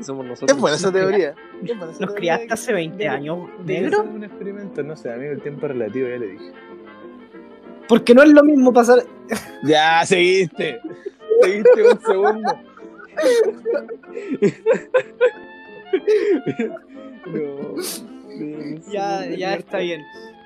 y 0.00 0.02
somos 0.02 0.26
nosotros. 0.26 0.56
Es 0.56 0.60
buena 0.60 0.76
esa 0.76 0.90
teoría. 0.90 1.34
Nos 2.00 2.14
criaste 2.14 2.48
hace 2.50 2.72
20 2.72 3.08
años, 3.08 3.48
Negro. 3.64 4.02
un 4.02 4.24
experimento, 4.24 4.82
no 4.82 4.96
sé, 4.96 5.12
amigo, 5.12 5.32
el 5.32 5.40
tiempo 5.40 5.68
relativo, 5.68 6.08
ya 6.08 6.16
le 6.16 6.26
dije. 6.28 6.52
Porque 7.88 8.14
no 8.14 8.22
es 8.22 8.30
lo 8.30 8.42
mismo 8.42 8.72
pasar. 8.72 9.04
Ya, 9.62 10.04
seguiste. 10.04 10.80
Seguiste 11.42 11.82
un 11.82 12.00
segundo. 12.00 12.52
No, 17.26 17.74
Ya, 18.92 19.26
ya 19.26 19.54
está 19.54 19.78
bien. 19.78 20.02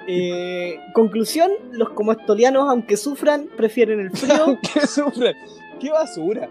Eh, 0.06 0.80
conclusión: 0.94 1.50
los 1.72 1.90
comostolianos, 1.90 2.68
aunque 2.68 2.96
sufran, 2.96 3.48
prefieren 3.56 4.00
el 4.00 4.10
frío. 4.10 4.58
¿Qué 4.74 4.86
sufren? 4.86 5.34
¡Qué 5.80 5.90
basura! 5.90 6.48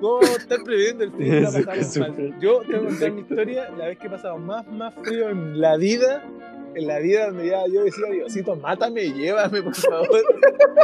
¿Cómo 0.00 0.20
estar 0.22 0.62
previendo 0.62 1.04
el 1.04 1.12
frío? 1.12 1.40
La 1.40 1.50
pasamos 1.64 1.98
mal. 1.98 2.38
Yo 2.40 2.60
tengo 2.60 2.82
que 2.82 2.86
contar 2.88 3.12
mi 3.12 3.20
historia, 3.22 3.70
la 3.76 3.86
vez 3.86 3.98
que 3.98 4.06
he 4.06 4.10
pasado 4.10 4.38
más, 4.38 4.66
más 4.68 4.94
frío 5.02 5.30
en 5.30 5.60
la 5.60 5.76
vida, 5.76 6.22
en 6.76 6.86
la 6.86 6.98
vida 6.98 7.26
donde 7.26 7.48
ya 7.48 7.66
yo 7.72 7.84
decía, 7.84 8.06
Diosito, 8.10 8.54
mátame, 8.54 9.10
llévame, 9.12 9.62
por 9.62 9.74
favor. 9.74 10.22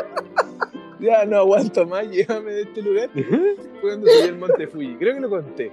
ya 1.01 1.27
no 1.27 1.37
aguanto 1.37 1.87
más, 1.87 2.09
llévame 2.09 2.51
de 2.53 2.63
este 2.63 2.81
lugar. 2.83 3.11
Fue 3.13 3.57
cuando 3.83 4.07
subí 4.07 4.29
el 4.29 4.39
Monte 4.39 4.67
Fuji. 4.67 4.97
Creo 4.97 5.15
que 5.15 5.21
lo 5.21 5.29
conté. 5.29 5.71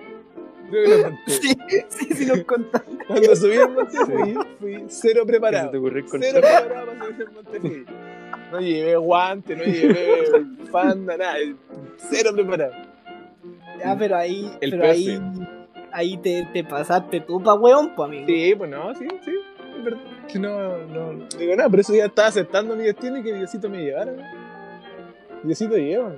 Creo 0.69 0.83
que 0.83 0.97
lo 0.97 1.03
conté. 1.03 1.31
sí, 1.31 1.57
sí, 1.87 2.13
sí, 2.15 2.25
nos 2.25 2.43
contaste. 2.43 2.91
Cuando 3.07 3.35
subí 3.35 3.53
el 3.53 3.69
Monte 3.69 3.97
Fuji, 3.97 4.33
fui 4.59 4.85
cero 4.89 5.13
¿Qué 5.13 5.19
se 5.19 5.25
preparado. 5.25 5.71
te 5.71 5.79
Cero 5.79 6.41
preparado 6.41 6.85
para 6.87 7.05
subir 7.05 7.21
el 7.21 7.31
Monte 7.31 7.59
Fuji. 7.61 7.85
No 8.51 8.59
llevé 8.59 8.95
guante, 8.97 9.55
no 9.55 9.63
llevé 9.63 10.23
fanda, 10.69 11.15
nada. 11.15 11.35
Cero 12.09 12.31
preparado. 12.33 12.73
Ya, 13.79 13.95
pero 13.97 14.17
ahí, 14.17 14.51
El 14.59 14.71
pero 14.71 14.83
ahí, 14.83 15.21
ahí 15.93 16.17
te, 16.17 16.45
te 16.51 16.65
pasaste 16.65 17.21
tú 17.21 17.41
pa' 17.41 17.53
weón, 17.53 17.95
pues 17.95 18.09
amigo. 18.09 18.25
Sí, 18.27 18.53
pues 18.57 18.69
no, 18.69 18.93
sí, 18.95 19.07
sí. 19.23 19.31
Que 20.31 20.39
no, 20.39 20.77
no, 20.85 21.13
no 21.13 21.25
digo 21.37 21.55
nada, 21.55 21.69
pero 21.69 21.81
eso 21.81 21.93
ya 21.93 22.05
estaba 22.05 22.27
aceptando 22.27 22.75
mi 22.75 22.83
destino 22.83 23.17
y 23.17 23.23
que 23.23 23.33
Diosito 23.33 23.69
me 23.69 23.83
llevara. 23.83 24.13
Diosito 25.43 25.77
lleva. 25.77 26.13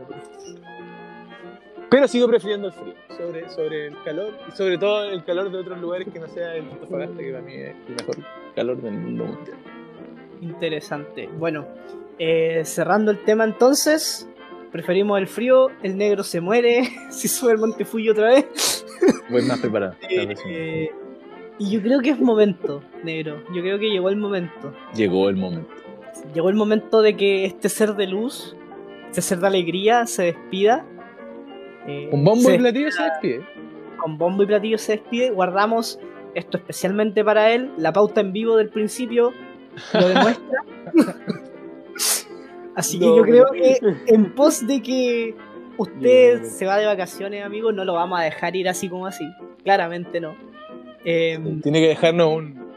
Pero 1.90 2.08
sigo 2.08 2.28
prefiriendo 2.28 2.68
el 2.68 2.74
frío 2.74 2.94
sobre, 3.18 3.50
sobre 3.50 3.88
el 3.88 4.04
calor 4.04 4.34
y 4.48 4.56
sobre 4.56 4.78
todo 4.78 5.04
el 5.04 5.24
calor 5.26 5.52
de 5.52 5.58
otros 5.58 5.80
lugares 5.80 6.08
que 6.12 6.20
no 6.20 6.28
sea 6.28 6.56
el 6.56 6.70
Antofagasta, 6.70 7.18
que 7.18 7.32
para 7.32 7.44
mí 7.44 7.54
es 7.54 7.76
el 7.88 7.96
mejor 7.96 8.16
calor 8.56 8.82
del 8.82 8.94
mundo 8.94 9.26
mundial. 9.26 9.58
Interesante. 10.42 11.28
Bueno, 11.38 11.68
eh, 12.18 12.62
cerrando 12.64 13.12
el 13.12 13.24
tema 13.24 13.44
entonces, 13.44 14.30
preferimos 14.72 15.20
el 15.20 15.28
frío, 15.28 15.68
el 15.84 15.98
negro 15.98 16.24
se 16.24 16.40
muere 16.40 16.90
si 17.10 17.28
sube 17.28 17.52
el 17.52 17.58
Monte 17.58 17.84
Fuji 17.84 18.10
otra 18.10 18.30
vez. 18.30 18.86
Voy 19.30 19.42
más 19.44 19.60
preparado. 19.60 19.96
Eh, 20.10 20.92
y 21.60 21.70
yo 21.72 21.82
creo 21.82 22.00
que 22.00 22.10
es 22.12 22.20
momento, 22.20 22.82
negro. 23.04 23.44
Yo 23.54 23.62
creo 23.62 23.78
que 23.80 23.90
llegó 23.90 24.10
el 24.10 24.16
momento. 24.18 24.74
Llegó 24.96 25.30
el 25.30 25.36
momento. 25.36 25.70
Llegó 26.34 26.50
el 26.50 26.56
momento 26.56 27.02
de 27.02 27.16
que 27.16 27.46
este 27.46 27.70
ser 27.70 27.96
de 27.96 28.08
luz, 28.08 28.56
este 29.10 29.22
ser 29.22 29.40
de 29.40 29.48
alegría, 29.48 30.06
se 30.06 30.24
despida. 30.24 30.86
Eh, 31.88 32.10
Un 32.12 32.24
bombo 32.24 32.50
y 32.52 32.58
platillo 32.58 32.92
se 32.92 33.04
despide. 33.04 33.46
con 33.98 34.18
bombo 34.18 34.44
y 34.44 34.46
platillo 34.48 34.78
se 34.78 34.94
despide. 34.94 35.30
Guardamos 35.32 36.00
esto 36.36 36.58
especialmente 36.58 37.24
para 37.24 37.52
él. 37.52 37.72
La 37.78 37.92
pauta 37.94 38.22
en 38.22 38.34
vivo 38.34 38.58
del 38.58 38.70
principio 38.70 39.34
lo 39.94 40.08
demuestra. 40.08 40.64
Así 42.76 43.00
que 43.00 43.06
No, 43.06 43.18
yo 43.18 43.24
creo 43.24 43.46
que 43.52 43.78
en 44.08 44.32
pos 44.34 44.66
de 44.66 44.82
que 44.82 45.36
usted 45.78 46.38
No, 46.38 46.44
no. 46.44 46.50
se 46.50 46.66
va 46.66 46.78
de 46.78 46.86
vacaciones, 46.86 47.44
amigo, 47.44 47.72
no 47.72 47.84
lo 47.84 47.94
vamos 47.94 48.20
a 48.20 48.24
dejar 48.24 48.56
ir 48.56 48.70
así 48.70 48.88
como 48.90 49.06
así. 49.08 49.26
Claramente 49.64 50.20
no. 50.22 50.36
Eh, 51.04 51.40
Tiene 51.64 51.82
que 51.82 51.88
dejarnos 51.88 52.28
un, 52.36 52.74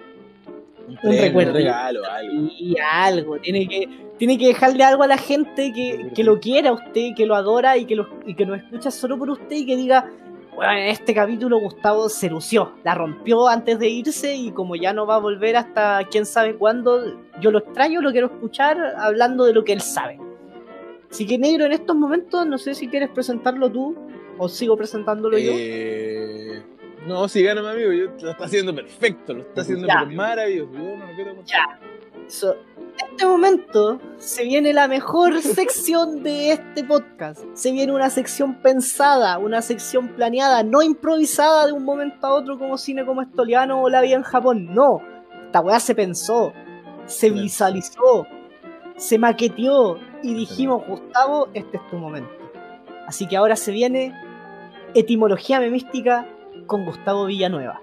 un, 1.02 1.18
recuerdo. 1.18 1.50
un 1.50 1.56
regalo, 1.56 2.00
algo. 2.04 2.48
y 2.58 2.74
algo, 2.78 3.38
tiene 3.38 3.68
que, 3.68 3.88
tiene 4.18 4.38
que 4.38 4.46
dejarle 4.48 4.84
algo 4.84 5.02
a 5.02 5.06
la 5.06 5.18
gente 5.18 5.72
que, 5.72 6.10
que 6.14 6.24
lo 6.24 6.40
quiera 6.40 6.70
a 6.70 6.72
usted, 6.72 7.10
que 7.16 7.26
lo 7.26 7.34
adora 7.34 7.76
y 7.76 7.84
que, 7.84 7.96
lo, 7.96 8.08
y 8.26 8.34
que 8.34 8.46
nos 8.46 8.58
escucha 8.58 8.90
solo 8.90 9.18
por 9.18 9.30
usted 9.30 9.56
y 9.56 9.66
que 9.66 9.76
diga, 9.76 10.10
bueno, 10.54 10.72
en 10.72 10.86
este 10.86 11.12
capítulo 11.14 11.58
Gustavo 11.58 12.08
se 12.08 12.30
lució, 12.30 12.72
la 12.84 12.94
rompió 12.94 13.48
antes 13.48 13.78
de 13.78 13.88
irse 13.88 14.36
y 14.36 14.52
como 14.52 14.76
ya 14.76 14.92
no 14.92 15.04
va 15.06 15.16
a 15.16 15.18
volver 15.18 15.56
hasta 15.56 16.00
quién 16.10 16.24
sabe 16.26 16.54
cuándo, 16.54 17.18
yo 17.40 17.50
lo 17.50 17.58
extraño, 17.58 18.00
lo 18.00 18.12
quiero 18.12 18.28
escuchar 18.28 18.78
hablando 18.96 19.44
de 19.44 19.52
lo 19.52 19.64
que 19.64 19.72
él 19.72 19.80
sabe. 19.80 20.18
Así 21.10 21.26
que 21.26 21.38
negro, 21.38 21.64
en 21.64 21.72
estos 21.72 21.94
momentos, 21.94 22.46
no 22.46 22.58
sé 22.58 22.74
si 22.74 22.88
quieres 22.88 23.08
presentarlo 23.10 23.70
tú 23.70 23.96
o 24.38 24.48
sigo 24.48 24.76
presentándolo 24.76 25.38
yo. 25.38 25.52
No, 27.06 27.28
sí, 27.28 27.42
gana 27.42 27.60
mi 27.62 27.68
amigo. 27.68 27.92
Yo, 27.92 28.04
lo 28.22 28.30
está 28.30 28.44
haciendo 28.44 28.74
perfecto, 28.74 29.34
lo 29.34 29.42
está 29.42 29.60
haciendo 29.62 29.86
Ya. 29.86 30.04
maravilloso. 30.04 30.72
Yo 30.72 30.96
no 30.96 31.06
lo 31.06 31.14
quiero 31.14 31.36
contar. 31.36 31.46
Ya. 31.46 31.80
So, 32.28 32.54
en 32.54 33.10
este 33.10 33.26
momento 33.26 34.00
se 34.16 34.44
viene 34.44 34.72
la 34.72 34.88
mejor 34.88 35.40
sección 35.42 36.22
de 36.22 36.52
este 36.52 36.82
podcast. 36.84 37.44
Se 37.52 37.72
viene 37.72 37.92
una 37.92 38.08
sección 38.08 38.54
pensada, 38.62 39.36
una 39.38 39.60
sección 39.60 40.08
planeada, 40.08 40.62
no 40.62 40.82
improvisada 40.82 41.66
de 41.66 41.72
un 41.72 41.84
momento 41.84 42.26
a 42.26 42.32
otro 42.32 42.58
como 42.58 42.78
cine 42.78 43.04
como 43.04 43.20
estoliano 43.20 43.82
o 43.82 43.90
la 43.90 44.00
vida 44.00 44.16
en 44.16 44.22
Japón. 44.22 44.72
No. 44.74 45.00
Esta 45.46 45.60
weá 45.60 45.78
se 45.80 45.94
pensó, 45.94 46.52
se 47.04 47.28
Claro. 47.28 47.42
visualizó, 47.42 48.26
se 48.96 49.18
maqueteó 49.18 49.98
y 50.22 50.34
dijimos, 50.34 50.82
Gustavo, 50.88 51.48
este 51.52 51.76
es 51.76 51.90
tu 51.90 51.96
momento. 51.96 52.30
Así 53.06 53.26
que 53.28 53.36
ahora 53.36 53.54
se 53.56 53.70
viene 53.70 54.14
Etimología 54.94 55.60
Memística 55.60 56.26
con 56.66 56.84
Gustavo 56.84 57.26
Villanueva. 57.26 57.80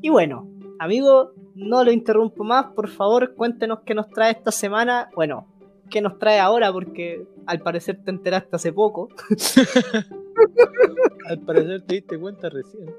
Y 0.00 0.10
bueno, 0.10 0.48
amigo, 0.78 1.32
no 1.54 1.84
lo 1.84 1.92
interrumpo 1.92 2.44
más, 2.44 2.66
por 2.74 2.88
favor 2.88 3.34
cuéntenos 3.34 3.80
qué 3.84 3.94
nos 3.94 4.08
trae 4.08 4.32
esta 4.32 4.50
semana, 4.50 5.10
bueno, 5.14 5.46
qué 5.90 6.00
nos 6.00 6.18
trae 6.18 6.38
ahora, 6.38 6.72
porque 6.72 7.26
al 7.46 7.60
parecer 7.60 8.02
te 8.04 8.10
enteraste 8.10 8.56
hace 8.56 8.72
poco. 8.72 9.08
al 11.26 11.40
parecer 11.40 11.82
te 11.82 11.96
diste 11.96 12.18
cuenta 12.18 12.48
recién. 12.48 12.94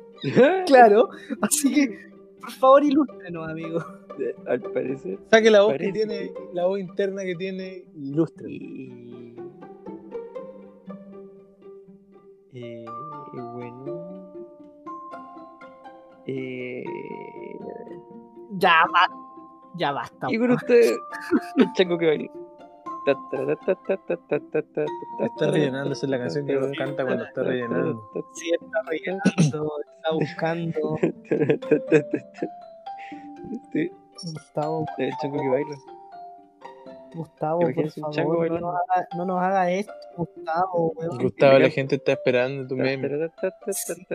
claro, 0.68 1.10
así 1.42 1.74
que 1.74 2.10
por 2.40 2.52
favor 2.52 2.84
ilústrenos, 2.84 3.50
amigo 3.50 3.84
al 4.48 4.62
parecer. 4.62 5.20
Saque 5.30 5.50
la 5.50 5.62
voz 5.62 5.76
que 5.78 5.92
tiene, 5.92 6.32
la 6.54 6.66
voz 6.66 6.80
interna 6.80 7.24
que 7.24 7.36
tiene, 7.36 7.86
ilustre. 7.96 8.52
Y... 8.52 9.36
Bueno. 13.34 14.34
Ya 18.58 18.86
va. 18.94 19.08
Ya 19.76 19.92
basta. 19.92 20.28
Y 20.30 20.38
con 20.38 20.52
usted, 20.52 20.96
el 21.58 21.74
chango 21.74 21.98
que 21.98 22.08
baila. 22.08 22.32
Está 25.20 25.52
rellenándose 25.52 26.08
la 26.08 26.20
canción 26.20 26.46
que 26.46 26.58
uno 26.58 26.68
canta 26.78 27.06
cuando 27.06 27.24
está 27.24 27.44
rellenando. 27.44 28.12
Sí, 28.34 28.52
está 28.52 28.82
rellenando, 28.88 29.72
está 29.96 30.12
buscando. 30.14 30.98
Gustavo, 34.24 34.86
el 34.98 35.12
chango 35.22 35.40
que 35.40 35.50
baila. 35.50 35.78
Gustavo, 37.14 37.60
por 37.62 37.90
chango 38.12 38.34
favor, 38.34 38.52
no 38.52 38.60
nos, 38.60 38.76
haga, 38.76 39.08
no 39.18 39.26
nos 39.26 39.42
haga 39.42 39.72
esto, 39.72 39.94
Gustavo, 40.16 40.94
weón. 40.96 41.18
Gustavo, 41.18 41.60
la 41.60 41.70
gente 41.70 41.96
está 41.96 42.12
esperando 42.14 42.68
tu 42.68 42.76
meme. 42.76 43.10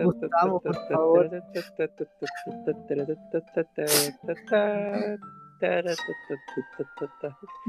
Gustavo, 0.03 0.61
por 0.61 0.87
favor. 0.87 1.29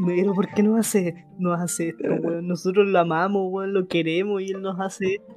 Pero 0.06 0.34
¿por 0.34 0.48
qué 0.54 0.62
nos 0.62 0.80
hace, 0.80 1.26
nos 1.38 1.60
hace 1.60 1.88
esto, 1.88 2.04
weón? 2.04 2.46
Nosotros 2.46 2.86
lo 2.86 2.98
amamos, 2.98 3.50
weón, 3.50 3.74
lo 3.74 3.88
queremos 3.88 4.42
y 4.42 4.52
él 4.52 4.62
nos 4.62 4.78
hace 4.78 5.14
esto. 5.14 5.34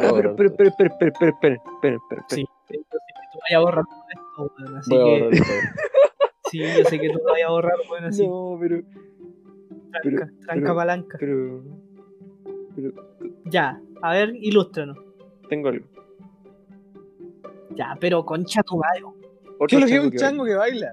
Ah, 0.00 0.12
pero, 0.14 0.36
pero, 0.36 0.54
pero, 0.56 0.70
pero, 0.78 0.94
pero, 0.98 1.12
pero, 1.18 1.36
pero, 1.40 1.62
pero, 1.82 1.98
pero, 2.08 2.22
Sí, 2.28 2.44
tú 2.68 3.38
vayas 3.50 3.74
esto, 4.46 4.54
weón, 4.58 4.76
así 4.76 4.90
Voy 4.96 5.30
que... 5.30 5.36
todo. 5.38 5.46
Sí, 6.50 6.58
yo 6.60 6.84
sé 6.88 6.98
que 6.98 7.10
tú 7.10 7.18
lo 7.18 7.32
vayas 7.32 7.48
a 7.48 7.52
borrar, 7.52 7.74
weón, 7.90 8.04
así. 8.06 8.26
No, 8.26 8.56
pero, 8.58 8.80
tranca, 9.90 10.00
pero- 10.02 10.16
tranca 10.26 10.54
pero- 10.62 10.74
palanca. 10.74 11.18
pero, 11.20 11.62
Ya, 13.44 13.80
a 14.00 14.12
ver, 14.12 14.34
ilústranos. 14.34 14.96
tengo 15.50 15.68
algo. 15.68 15.84
Ya, 17.74 17.96
pero 18.00 18.24
concha 18.24 18.62
tu 18.62 18.76
madre. 18.78 19.02
¿Qué 19.68 19.76
es 19.76 19.80
lo 19.82 19.86
que 19.86 19.96
es 19.96 20.04
un 20.04 20.12
chango 20.12 20.44
que 20.44 20.54
baila? 20.54 20.92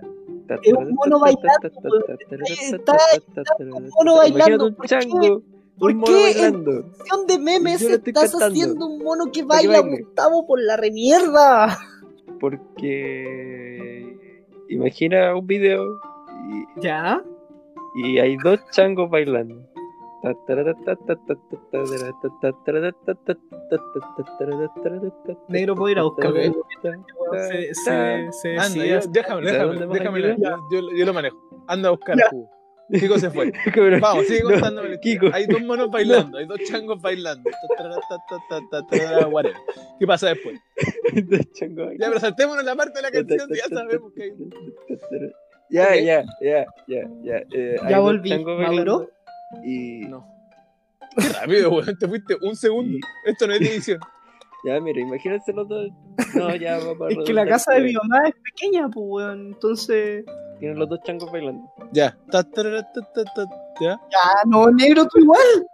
Es 0.61 0.73
un 0.73 0.93
mono 0.93 1.19
bailando, 1.19 1.67
Está- 1.67 3.55
un 3.59 3.89
mono 3.97 4.15
bailando, 4.17 4.65
un 4.67 4.75
¿por 4.75 4.85
qué? 4.85 4.89
chango, 4.89 5.41
¿Por 5.79 5.91
un 5.91 5.97
mono 5.97 6.13
qué? 6.17 6.21
bailando. 6.23 6.71
Sección 6.93 7.27
de 7.27 7.39
memes 7.39 7.81
estás 7.81 8.13
cantando. 8.31 8.45
haciendo 8.45 8.85
un 8.87 9.03
mono 9.03 9.31
que 9.31 9.43
baila. 9.43 9.79
Gustavo, 9.79 10.45
por 10.45 10.59
la 10.61 10.75
remierda. 10.77 11.77
Porque 12.45 14.17
imagina 14.69 15.35
un 15.35 15.47
video 15.47 15.99
Ya, 16.77 17.23
y, 17.95 18.11
y 18.11 18.19
hay 18.19 18.37
dos 18.37 18.59
changos 18.71 19.09
bailando. 19.09 19.55
negro, 25.47 25.75
puedo 25.75 25.91
ir 25.91 25.99
a 25.99 26.03
buscar. 26.03 26.33
Se, 27.33 27.73
se, 27.73 28.31
se 28.31 28.57
Ah, 28.57 28.63
Anda, 28.65 28.85
yo- 28.85 28.99
déjame, 29.09 29.41
¿Y 29.41 29.45
déjame, 29.45 29.75
déjame, 29.87 30.21
yo, 30.21 30.35
yo- 30.71 30.91
yo 30.95 31.05
lo 31.05 31.13
manejo. 31.13 31.37
Anda 31.67 31.89
a 31.89 31.91
buscar 31.91 32.17
Ya. 32.17 32.25
Kiko 32.91 33.17
se 33.19 33.29
fue. 33.31 33.51
Vamos, 33.99 34.25
sigue 34.27 34.43
No, 34.43 34.49
la 34.49 34.55
historia. 34.57 34.99
Kiko. 34.99 35.27
Hay 35.33 35.47
dos 35.47 35.61
monos 35.63 35.89
bailando, 35.89 36.37
hay 36.37 36.45
dos 36.45 36.59
changos 36.69 37.01
bailando. 37.01 37.49
¿Qué 39.99 40.07
pasa 40.07 40.27
después? 40.29 40.59
Dos 41.13 41.51
changos 41.53 41.93
Ya, 41.99 42.07
pero 42.07 42.19
saltémonos 42.19 42.63
la 42.63 42.75
parte 42.75 42.99
de 42.99 43.01
la 43.03 43.11
canción, 43.11 43.49
ya 43.53 43.67
sabemos 43.75 44.11
que 44.13 44.23
hay. 44.23 44.33
Ya, 45.69 45.95
ya, 45.95 46.23
ya, 46.41 46.65
ya, 46.87 47.09
ya. 47.23 47.37
eh, 47.51 47.75
Ya 47.89 47.99
volví. 47.99 48.29
No. 50.07 50.27
Qué 51.17 51.29
rápido, 51.29 51.71
weón. 51.71 51.97
Te 51.97 52.07
fuiste 52.07 52.35
un 52.41 52.55
segundo. 52.55 52.97
Esto 53.25 53.47
no 53.47 53.53
es 53.53 53.59
de 53.61 53.67
edición. 53.67 53.99
Ya, 54.65 54.79
mira, 54.81 54.99
imagínense 54.99 55.53
los 55.53 55.67
dos. 55.67 55.89
No, 56.33 56.55
ya, 56.55 56.77
vamos 56.79 57.01
a 57.01 57.07
Es 57.09 57.17
que 57.25 57.33
la 57.33 57.45
casa 57.45 57.73
de 57.73 57.81
mi 57.81 57.93
mamá 57.93 58.27
es 58.27 58.35
pequeña, 58.43 58.89
pues, 58.89 59.05
weón. 59.07 59.47
Entonces. 59.47 60.25
Tienen 60.59 60.79
los 60.79 60.89
dos 60.89 60.99
changos 61.03 61.31
bailando. 61.31 61.63
Ya. 61.91 62.17
Ta, 62.31 62.43
ta, 62.43 62.63
ta, 62.63 62.91
ta, 62.93 63.01
ta, 63.13 63.23
ta, 63.23 63.45
Ya. 63.79 63.89
Ya, 64.11 64.49
no, 64.49 64.71
negro, 64.71 65.05
tú 65.07 65.19
igual. 65.19 65.67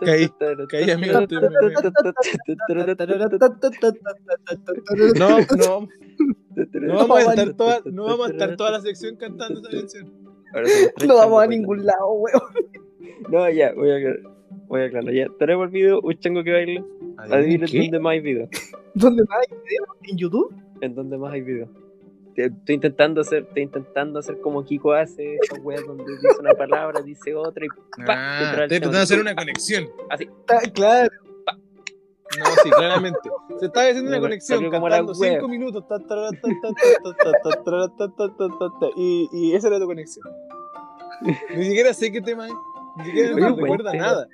Caí, 0.00 0.30
caí, 0.70 0.90
amigo, 0.90 1.20
No, 5.16 5.38
no, 5.40 5.88
no 6.72 6.94
vamos 6.94 7.18
a 7.18 7.30
estar 7.30 7.52
toda, 7.52 7.80
no 7.84 8.04
vamos 8.04 8.28
a 8.28 8.30
estar 8.30 8.56
toda 8.56 8.70
la 8.70 8.80
sección 8.80 9.16
cantando 9.16 9.60
esa 9.60 9.70
canción. 9.70 10.10
No 11.06 11.16
vamos 11.16 11.42
a 11.42 11.46
ningún 11.48 11.84
lado, 11.84 12.12
weón. 12.12 12.40
No, 13.28 13.50
ya, 13.50 13.74
voy 13.74 13.90
a. 13.90 14.33
Voy 14.68 14.82
a 14.82 14.84
aclarar, 14.86 15.12
ya 15.12 15.26
tenemos 15.38 15.66
el 15.66 15.70
video, 15.70 16.00
un 16.00 16.18
chango 16.18 16.42
que 16.42 16.52
baila. 16.52 16.84
Adivinen 17.18 17.68
dónde 17.70 17.98
más 18.00 18.12
hay 18.12 18.20
video. 18.20 18.48
¿Dónde 18.94 19.24
más 19.24 19.38
hay 19.40 19.56
video? 19.56 19.84
¿En 20.02 20.16
YouTube? 20.16 20.54
En 20.80 20.94
donde 20.94 21.18
más 21.18 21.32
hay 21.32 21.42
video. 21.42 21.68
Estoy 22.36 22.74
intentando 22.74 23.20
hacer, 23.20 23.44
estoy 23.44 23.62
intentando 23.62 24.18
hacer 24.18 24.40
como 24.40 24.64
Kiko 24.64 24.92
hace, 24.92 25.36
esas 25.36 25.60
weas 25.62 25.86
donde 25.86 26.04
dice 26.04 26.28
una 26.40 26.52
palabra, 26.54 27.00
dice 27.00 27.32
otra 27.34 27.64
y 27.64 27.68
pa, 28.04 28.62
estoy 28.62 28.76
intentando 28.76 28.98
hacer 28.98 29.20
una 29.20 29.36
conexión. 29.36 29.88
Así. 30.10 30.28
Ah, 30.48 30.60
claro. 30.72 31.10
No, 32.38 32.44
sí, 32.64 32.70
claramente. 32.70 33.20
Se 33.60 33.66
estaba 33.66 33.86
haciendo 33.86 34.10
una 34.10 34.20
conexión 34.20 34.68
cantando 34.68 35.14
5 35.14 35.48
minutos. 35.48 35.84
Y, 38.96 39.28
y 39.32 39.54
esa 39.54 39.68
era 39.68 39.78
tu 39.78 39.86
conexión. 39.86 40.26
Ni 41.56 41.64
siquiera 41.64 41.94
sé 41.94 42.10
qué 42.10 42.20
tema 42.20 42.48
es. 42.48 42.54
Ni 42.98 43.04
siquiera 43.04 43.36
no 43.36 43.56
recuerda 43.56 43.92
nada. 43.92 44.28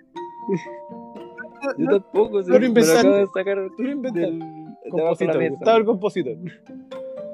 Yo 1.79 1.87
tampoco, 1.87 2.43
Tú 2.43 2.51
lo 2.51 2.57
acabo 2.57 3.17
de 3.17 3.27
sacar 3.35 3.59
Tú 3.77 3.83
lo 3.83 4.11
del 4.13 4.43
Compositor. 4.91 5.49
Gustavo 5.51 5.79
el 5.79 5.85
compositor. 5.85 6.37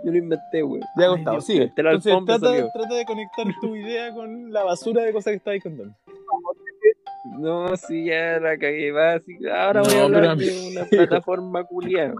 Yo 0.05 0.13
lo 0.13 0.19
inventé, 0.19 0.63
güey. 0.63 0.81
Ya, 0.99 1.09
Gustavo, 1.09 1.41
sigue. 1.41 1.73
Entonces, 1.77 2.13
alfombra 2.13 2.39
trata, 2.39 2.73
trata 2.73 2.95
de 2.95 3.05
conectar 3.05 3.47
tu 3.61 3.75
idea 3.77 4.13
con 4.13 4.53
la 4.53 4.65
basura 4.65 5.03
de 5.03 5.13
cosas 5.13 5.33
que 5.33 5.37
estabas 5.37 5.63
contando. 5.63 5.95
No, 7.39 7.77
sí, 7.77 8.07
ya 8.07 8.39
la 8.39 8.57
cagué. 8.57 8.93
Va, 8.93 9.15
así, 9.15 9.37
ahora 9.49 9.83
voy 9.83 9.95
a 9.95 10.05
hablar 10.05 10.37
de 10.37 10.69
una 10.71 10.85
plataforma 10.91 11.65
culiada. 11.65 12.15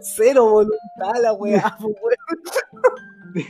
Cero 0.00 0.50
voluntad 0.50 1.22
la 1.22 1.32
weá, 1.32 1.76
pues, 1.80 1.96
weón. 2.02 3.46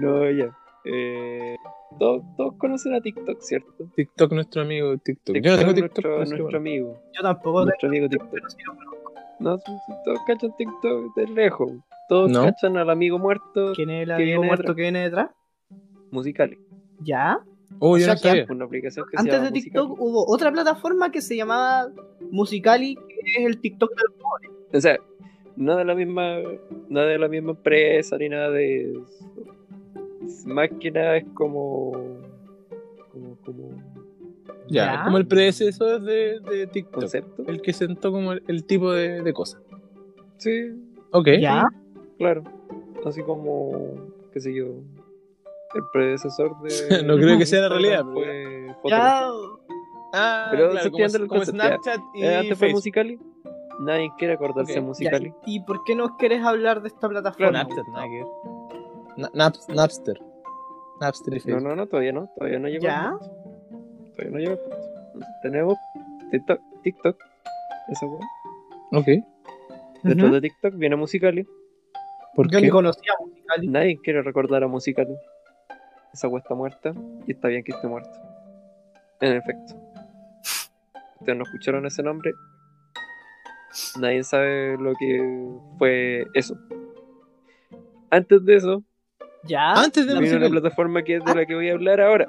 No, 0.00 0.30
ya. 0.30 0.56
Eh, 0.84 1.56
todos, 2.00 2.22
todos 2.36 2.54
conocen 2.56 2.94
a 2.94 3.00
TikTok, 3.00 3.40
¿cierto? 3.40 3.86
TikTok, 3.94 4.32
nuestro 4.32 4.62
amigo 4.62 4.96
TikTok. 4.98 5.34
TikTok 5.34 5.44
Yo 5.44 5.50
no 5.52 5.58
tengo 5.74 5.74
TikTok. 5.88 6.04
nuestro, 6.16 6.56
amigo. 6.58 7.00
Yo 7.16 7.22
tampoco 7.22 7.64
Nuestro 7.64 7.88
amigo 7.88 8.08
TikTok. 8.08 8.30
pero 8.32 8.50
sí 8.50 8.56
lo 8.66 8.74
conozco. 8.74 9.12
No, 9.38 9.58
todos 10.04 10.18
cachan 10.26 10.50
TikTok 10.56 11.14
de 11.14 11.26
lejos. 11.28 11.72
Todos 12.08 12.30
No. 12.32 12.42
cachan 12.42 12.76
al 12.76 12.90
amigo 12.90 13.18
muerto 13.20 13.72
¿Quién 13.76 13.90
es 13.90 14.02
el 14.02 14.08
¿Qué 14.08 14.14
amigo 14.14 14.26
viene 14.40 14.46
muerto 14.48 14.62
detrás? 14.62 14.76
que 14.76 14.82
viene 14.82 14.98
detrás? 15.04 15.30
Musicali. 16.10 16.58
¿Ya? 17.02 17.38
Oh, 17.78 17.90
O 17.92 17.98
yo 17.98 18.04
sea 18.06 18.14
no 18.14 18.20
que 18.20 18.28
sabía. 18.28 18.46
Una 18.50 18.64
aplicación 18.64 19.06
que 19.06 19.16
se 19.16 19.20
Antes 19.20 19.34
llama 19.34 19.46
de 19.46 19.52
TikTok 19.52 19.88
Musical.ly. 19.90 20.10
hubo 20.10 20.26
otra 20.34 20.50
plataforma 20.52 21.10
que 21.12 21.20
se 21.22 21.36
llamaba 21.36 21.88
Musicali, 22.32 22.96
que 22.96 23.42
es 23.42 23.46
el 23.46 23.60
TikTok 23.60 23.90
del 23.90 24.76
O 24.76 24.80
sea, 24.80 24.98
no 25.56 25.76
de 25.76 25.84
la 25.84 25.94
misma, 25.94 26.38
no 26.88 27.00
de 27.00 27.18
la 27.18 27.28
misma 27.28 27.50
empresa 27.52 28.16
ni 28.18 28.28
nada 28.28 28.50
de 28.50 28.90
eso. 28.92 29.28
Más 30.46 30.68
que 30.80 30.90
nada 30.90 31.16
es 31.18 31.24
como, 31.34 31.92
como, 33.12 33.36
como 33.44 33.68
Ya, 34.68 34.94
Ya. 34.96 35.04
como 35.04 35.18
el 35.18 35.26
predecesor 35.26 36.00
de, 36.02 36.40
de 36.40 36.66
TikTok. 36.66 37.00
concepto. 37.00 37.42
El 37.46 37.60
que 37.62 37.72
sentó 37.72 38.12
como 38.12 38.32
el, 38.32 38.42
el 38.48 38.64
tipo 38.64 38.92
de, 38.92 39.22
de 39.22 39.32
cosas. 39.32 39.60
Sí, 40.38 40.72
Ok. 41.12 41.28
¿Ya? 41.40 41.68
claro. 42.18 42.44
Así 43.04 43.22
como, 43.22 43.72
qué 44.32 44.40
sé 44.40 44.54
yo, 44.54 44.66
el 44.66 45.82
predecesor 45.92 46.54
de. 46.62 46.70
No 47.06 47.16
creo 47.16 47.38
que 47.38 47.46
sea 47.46 47.62
la 47.62 47.68
realidad, 47.70 48.04
pero 48.14 48.74
Fue 48.82 48.90
Ah, 50.12 50.48
Pero 50.50 50.70
claro, 50.70 50.84
se 50.84 50.90
como, 50.90 51.40
el. 51.40 51.46
Snapchat 51.46 52.00
y 52.14 52.22
Eh, 52.24 52.36
Antes 52.36 52.58
fue. 52.58 52.70
Musicali. 52.70 53.18
Nadie 53.80 54.10
quiere 54.18 54.34
acordarse 54.34 54.74
de. 54.74 54.80
Musicali. 54.80 55.32
¿y 55.46 55.60
por 55.60 55.84
qué 55.84 55.94
no 55.94 56.16
quieres 56.16 56.42
hablar 56.44 56.82
de 56.82 56.88
esta 56.88 57.08
plataforma? 57.08 57.50
Snapchat. 57.64 57.86
Na- 57.88 58.00
Naps- 59.34 59.68
Napster. 59.74 60.20
Napster 61.00 61.34
y 61.34 61.36
No, 61.36 61.42
Facebook. 61.42 61.62
no, 61.62 61.76
no, 61.76 61.86
todavía 61.86 62.12
no. 62.12 62.30
Todavía 62.36 62.58
no 62.58 62.68
llegó. 62.68 62.82
¿Ya? 62.84 63.12
Todavía 64.16 64.30
no 64.30 64.38
llegó. 64.38 64.58
Tenemos 65.42 65.74
TikTok. 66.30 66.60
TikTok 66.82 67.16
esa 67.88 68.06
weá. 68.06 68.20
Ok. 68.92 69.06
Dentro 70.02 70.30
de 70.30 70.40
TikTok 70.40 70.74
viene 70.76 70.96
Musicali. 70.96 71.46
¿Por 72.34 72.50
Yo 72.50 72.58
qué? 72.58 72.64
ni 72.66 72.70
conocía 72.70 73.12
a 73.18 73.22
Musicali. 73.24 73.68
Nadie 73.68 74.00
quiere 74.02 74.22
recordar 74.22 74.62
a 74.64 74.68
Musicali. 74.68 75.14
Esa 76.12 76.28
wea 76.28 76.40
está 76.40 76.54
muerta 76.54 76.92
y 77.26 77.32
está 77.32 77.48
bien 77.48 77.62
que 77.64 77.72
esté 77.72 77.86
muerta. 77.86 78.10
En 79.20 79.34
efecto. 79.36 79.74
Ustedes 81.20 81.36
no 81.38 81.44
escucharon 81.44 81.84
ese 81.86 82.02
nombre. 82.02 82.32
Nadie 84.00 84.24
sabe 84.24 84.76
lo 84.78 84.92
que 84.98 85.48
fue 85.78 86.26
eso. 86.34 86.56
Antes 88.10 88.44
de 88.44 88.56
eso, 88.56 88.82
Ya. 89.44 89.72
Antes 89.72 90.06
de 90.06 90.14
La- 90.14 90.20
vino 90.20 90.36
una 90.36 90.48
plataforma 90.50 91.02
que 91.02 91.16
es 91.16 91.24
de 91.24 91.34
la 91.34 91.46
que 91.46 91.54
voy 91.54 91.68
a 91.70 91.72
hablar 91.72 92.00
ahora. 92.00 92.28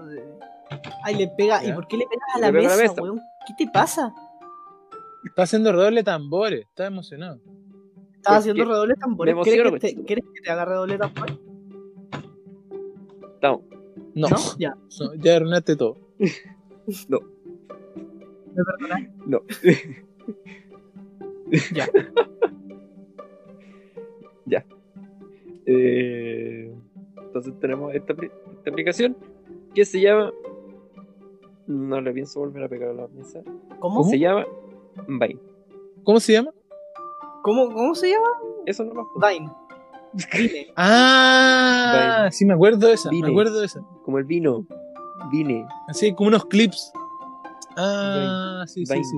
Ay, 1.04 1.16
le 1.16 1.28
pega. 1.28 1.64
¿Y 1.66 1.72
por 1.74 1.88
qué 1.88 1.98
le 1.98 2.06
pegas 2.08 2.26
a 2.36 2.40
Le 2.40 2.46
la 2.48 2.52
pega 2.52 2.74
a 2.74 2.76
la 2.76 2.82
mesa, 2.82 2.94
mesa. 2.94 3.02
weón? 3.04 3.20
¿Qué 3.48 3.54
te 3.66 3.72
pasa? 3.72 4.14
Está 5.26 5.44
haciendo 5.44 5.72
redoble 5.72 6.04
tambores. 6.04 6.62
Está 6.62 6.88
emocionado. 6.88 7.36
Estás 7.36 8.24
Porque 8.24 8.38
haciendo 8.38 8.66
redoble 8.66 8.96
tambores. 8.96 9.36
¿Quieres 9.44 9.72
que, 9.74 9.80
te. 9.80 9.96
¿Quieres 10.04 10.26
que 10.34 10.42
te 10.42 10.50
haga 10.52 10.66
redoble 10.66 10.98
tambores? 10.98 11.38
Estamos. 13.36 13.62
No. 14.16 14.28
¿No? 14.30 14.38
Ya. 14.58 14.76
No, 15.00 15.14
ya 15.16 15.36
arruinaste 15.36 15.76
todo. 15.76 15.98
¿Me 16.18 16.30
perdonas? 18.64 19.02
No. 19.26 19.42
Ya. 21.74 21.88
ya. 24.46 24.66
Eh, 25.66 26.74
entonces 27.32 27.54
tenemos 27.62 27.94
esta, 27.96 28.14
apli- 28.14 28.32
esta 28.58 28.70
aplicación 28.70 29.16
que 29.74 29.86
se 29.86 30.02
llama. 30.02 30.32
No 31.68 32.02
le 32.02 32.12
pienso 32.12 32.40
volver 32.42 32.64
a 32.64 32.68
pegar 32.70 32.90
a 32.90 32.94
la 32.94 33.08
mesa. 33.08 33.42
¿Cómo? 33.80 34.04
Se 34.04 34.20
llama 34.20 34.46
Vine. 35.08 35.40
¿Cómo 36.04 36.20
se 36.20 36.34
llama? 36.34 36.52
¿Cómo, 37.44 37.72
¿Cómo 37.74 37.96
se 37.96 38.10
llama? 38.10 38.28
Eso 38.66 38.84
no 38.84 38.94
lo 38.94 39.08
Vine. 39.16 39.50
Vine. 40.38 40.68
Ah, 40.76 42.28
sí, 42.32 42.46
me 42.46 42.54
acuerdo 42.54 42.88
de 42.88 42.94
esa. 42.94 43.10
Vine. 43.10 43.28
Me 43.28 43.32
acuerdo 43.34 43.60
de 43.60 43.66
esa. 43.68 43.82
Como 44.04 44.18
el 44.18 44.26
vino. 44.26 44.66
Vine. 45.32 45.66
Así, 45.88 46.14
como 46.14 46.28
unos 46.28 46.46
clips. 46.46 46.92
Ah, 47.78 48.66
sí, 48.68 48.86
sí, 48.86 48.94
Vine. 48.94 49.06
sí. 49.06 49.18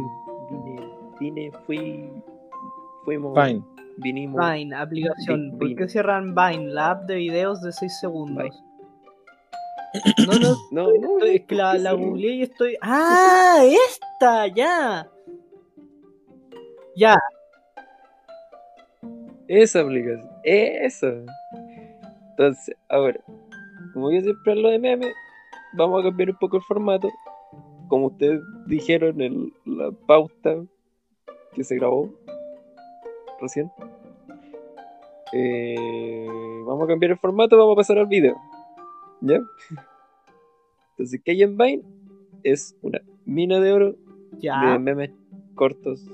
Vine. 0.51 0.89
Vine. 1.19 1.51
Fui. 1.65 2.09
Fuimos. 3.05 3.33
Fine. 3.33 3.63
Vine, 3.97 4.75
aplicación. 4.75 5.57
¿Por 5.57 5.75
qué 5.75 5.87
cierran 5.87 6.33
Vine? 6.35 6.69
La 6.73 6.91
app 6.91 7.03
de 7.05 7.15
videos 7.15 7.61
de 7.61 7.71
6 7.71 7.99
segundos. 7.99 8.63
No, 10.27 10.33
no, 10.39 10.55
No, 10.71 10.83
no, 10.99 11.17
estoy- 11.17 11.35
es 11.35 11.41
que 11.45 11.55
la, 11.55 11.77
la 11.77 11.93
googleé 11.93 12.31
y 12.35 12.41
estoy. 12.43 12.77
¡Ah! 12.81 13.61
¡Esta! 13.63 14.47
¡Ya! 14.47 15.07
Ya. 16.95 17.17
Esa 19.47 19.81
aplicación. 19.81 20.29
Esa. 20.43 21.07
Entonces, 22.31 22.75
ahora, 22.89 23.19
como 23.93 24.11
yo 24.11 24.21
siempre 24.21 24.53
hablo 24.53 24.69
de 24.69 24.79
memes, 24.79 25.13
vamos 25.73 26.01
a 26.01 26.07
cambiar 26.07 26.31
un 26.31 26.37
poco 26.37 26.57
el 26.57 26.63
formato. 26.63 27.09
Como 27.87 28.07
ustedes 28.07 28.41
dijeron 28.65 29.21
en 29.21 29.53
la 29.65 29.91
pauta 30.07 30.55
que 31.53 31.63
se 31.63 31.75
grabó 31.75 32.09
recién. 33.43 33.71
Eh, 35.31 36.25
vamos 36.65 36.83
a 36.83 36.87
cambiar 36.87 37.11
el 37.11 37.17
formato, 37.17 37.57
vamos 37.57 37.73
a 37.73 37.77
pasar 37.77 37.97
al 37.97 38.07
video. 38.07 38.35
¿Ya? 39.21 39.39
Entonces, 40.91 41.21
¿qué 41.23 41.31
hay 41.31 41.43
en 41.43 41.57
Vine? 41.57 41.83
Es 42.43 42.75
una 42.81 43.01
mina 43.25 43.59
de 43.59 43.71
oro 43.71 43.91
de 44.31 44.39
Ya. 44.41 44.77
memes 44.77 45.11
cortos 45.55 46.05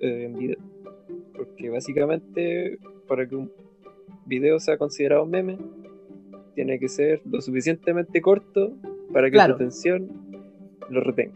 eh, 0.00 0.24
en 0.24 0.34
video. 0.38 0.58
Porque 1.36 1.70
básicamente, 1.70 2.78
para 3.08 3.26
que 3.26 3.36
un 3.36 3.50
video 4.26 4.58
sea 4.58 4.76
considerado 4.76 5.24
meme, 5.26 5.58
tiene 6.54 6.78
que 6.78 6.88
ser 6.88 7.22
lo 7.24 7.40
suficientemente 7.40 8.20
corto 8.20 8.72
para 9.12 9.28
que 9.28 9.32
Claro. 9.32 9.54
tu 9.54 9.62
atención 9.62 10.08
lo 10.90 11.00
retenga. 11.00 11.34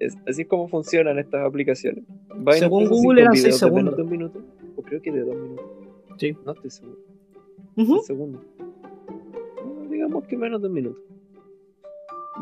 Es, 0.00 0.16
así 0.26 0.42
es 0.42 0.48
como 0.48 0.66
funcionan 0.68 1.18
estas 1.18 1.46
aplicaciones. 1.46 2.04
Según 2.52 2.88
Google 2.88 3.20
eran 3.22 3.34
seis 3.36 3.44
videos 3.44 3.60
de 3.60 3.70
menos 3.70 3.94
segundos. 3.94 3.96
de 3.96 4.02
un 4.02 4.10
minuto, 4.10 4.40
o 4.76 4.82
creo 4.82 5.00
que 5.02 5.12
de 5.12 5.20
dos 5.24 5.36
minutos. 5.36 5.66
Sí. 6.16 6.36
No 6.44 6.52
estoy 6.52 6.70
seguro. 6.70 6.98
Ujú. 7.76 7.94
Un 7.94 8.02
segundo. 8.02 8.40
No, 8.58 9.90
digamos 9.90 10.24
que 10.24 10.36
menos 10.36 10.60
de 10.60 10.68
un 10.68 10.74
minuto. 10.74 10.98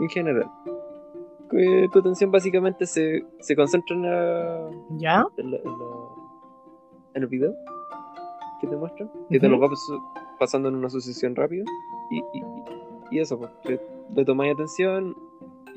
En 0.01 0.09
general. 0.09 0.49
Que 1.51 1.89
tu 1.93 1.99
atención 2.01 2.31
básicamente 2.31 2.87
se, 2.87 3.25
se 3.41 3.57
concentra 3.57 3.97
en, 3.97 4.03
la- 4.03 4.71
¿Ya? 4.99 5.27
en, 5.39 5.51
la- 5.51 5.57
en 5.59 5.65
la- 5.65 6.09
en 7.15 7.23
el 7.23 7.29
video 7.29 7.55
que 8.61 8.67
te 8.67 8.77
muestran. 8.77 9.11
Que 9.31 9.41
te 9.41 9.47
Ujú. 9.47 9.57
lo 9.57 9.61
va 9.63 9.69
pas- 9.69 10.37
pasando 10.39 10.69
en 10.69 10.75
una 10.77 10.89
sucesión 10.91 11.35
rápida. 11.35 11.65
Y, 12.11 12.19
y, 12.19 12.23
y- 12.35 13.17
y 13.17 13.21
eso, 13.21 13.39
pues. 13.39 13.51
Le, 13.65 13.81
le 14.15 14.25
tomáis 14.25 14.53
atención 14.55 15.17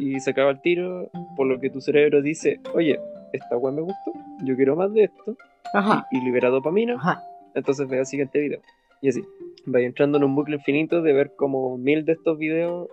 y 0.02 0.20
se 0.20 0.32
acaba 0.32 0.50
el 0.50 0.62
tiro. 0.62 1.10
Por 1.36 1.48
lo 1.48 1.60
que 1.60 1.70
tu 1.70 1.80
cerebro 1.80 2.22
dice: 2.22 2.60
Oye, 2.74 3.00
esta 3.34 3.58
weá 3.58 3.72
me 3.72 3.82
gustó. 3.82 4.12
Yo 4.44 4.56
quiero 4.56 4.76
más 4.76 4.92
de 4.94 5.04
esto. 5.04 5.38
Ajá. 5.74 6.08
Y, 6.12 6.18
y 6.18 6.22
libera 6.22 6.50
dopamina 6.50 6.96
Ajá. 6.96 7.24
entonces 7.54 7.88
veo 7.88 8.00
el 8.00 8.06
siguiente 8.06 8.40
video. 8.40 8.62
Y 9.02 9.10
así. 9.10 9.24
Vais 9.66 9.86
entrando 9.86 10.18
en 10.18 10.24
un 10.24 10.36
bucle 10.36 10.56
infinito 10.56 11.04
de 11.04 11.14
ver 11.14 11.36
como 11.36 11.78
mil 11.78 12.04
de 12.04 12.14
estos 12.14 12.38
videos 12.40 12.90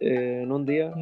eh, 0.00 0.40
en 0.42 0.52
un 0.52 0.66
día 0.66 0.92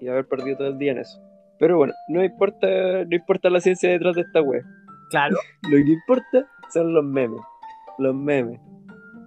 y 0.00 0.08
haber 0.08 0.26
perdido 0.26 0.58
todo 0.58 0.68
el 0.68 0.78
día 0.78 0.92
en 0.92 0.98
eso. 0.98 1.20
Pero 1.60 1.76
bueno, 1.76 1.92
no 2.08 2.24
importa, 2.24 2.66
no 3.04 3.16
importa 3.16 3.50
la 3.50 3.60
ciencia 3.60 3.88
detrás 3.88 4.16
de 4.16 4.22
esta 4.22 4.40
web. 4.40 4.64
Claro. 5.10 5.36
Lo 5.70 5.76
que 5.76 5.92
importa 5.92 6.48
son 6.72 6.92
los 6.92 7.04
memes. 7.04 7.40
Los 7.98 8.14
memes. 8.14 8.60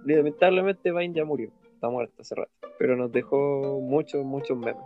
Lamentablemente 0.04 0.92
Vine 0.92 1.14
ya 1.14 1.24
murió. 1.24 1.50
Está 1.72 1.88
muerto 1.88 2.14
hace 2.20 2.34
rato. 2.34 2.50
Pero 2.78 2.96
nos 2.96 3.10
dejó 3.12 3.80
muchos, 3.80 4.24
muchos 4.24 4.58
memes. 4.58 4.82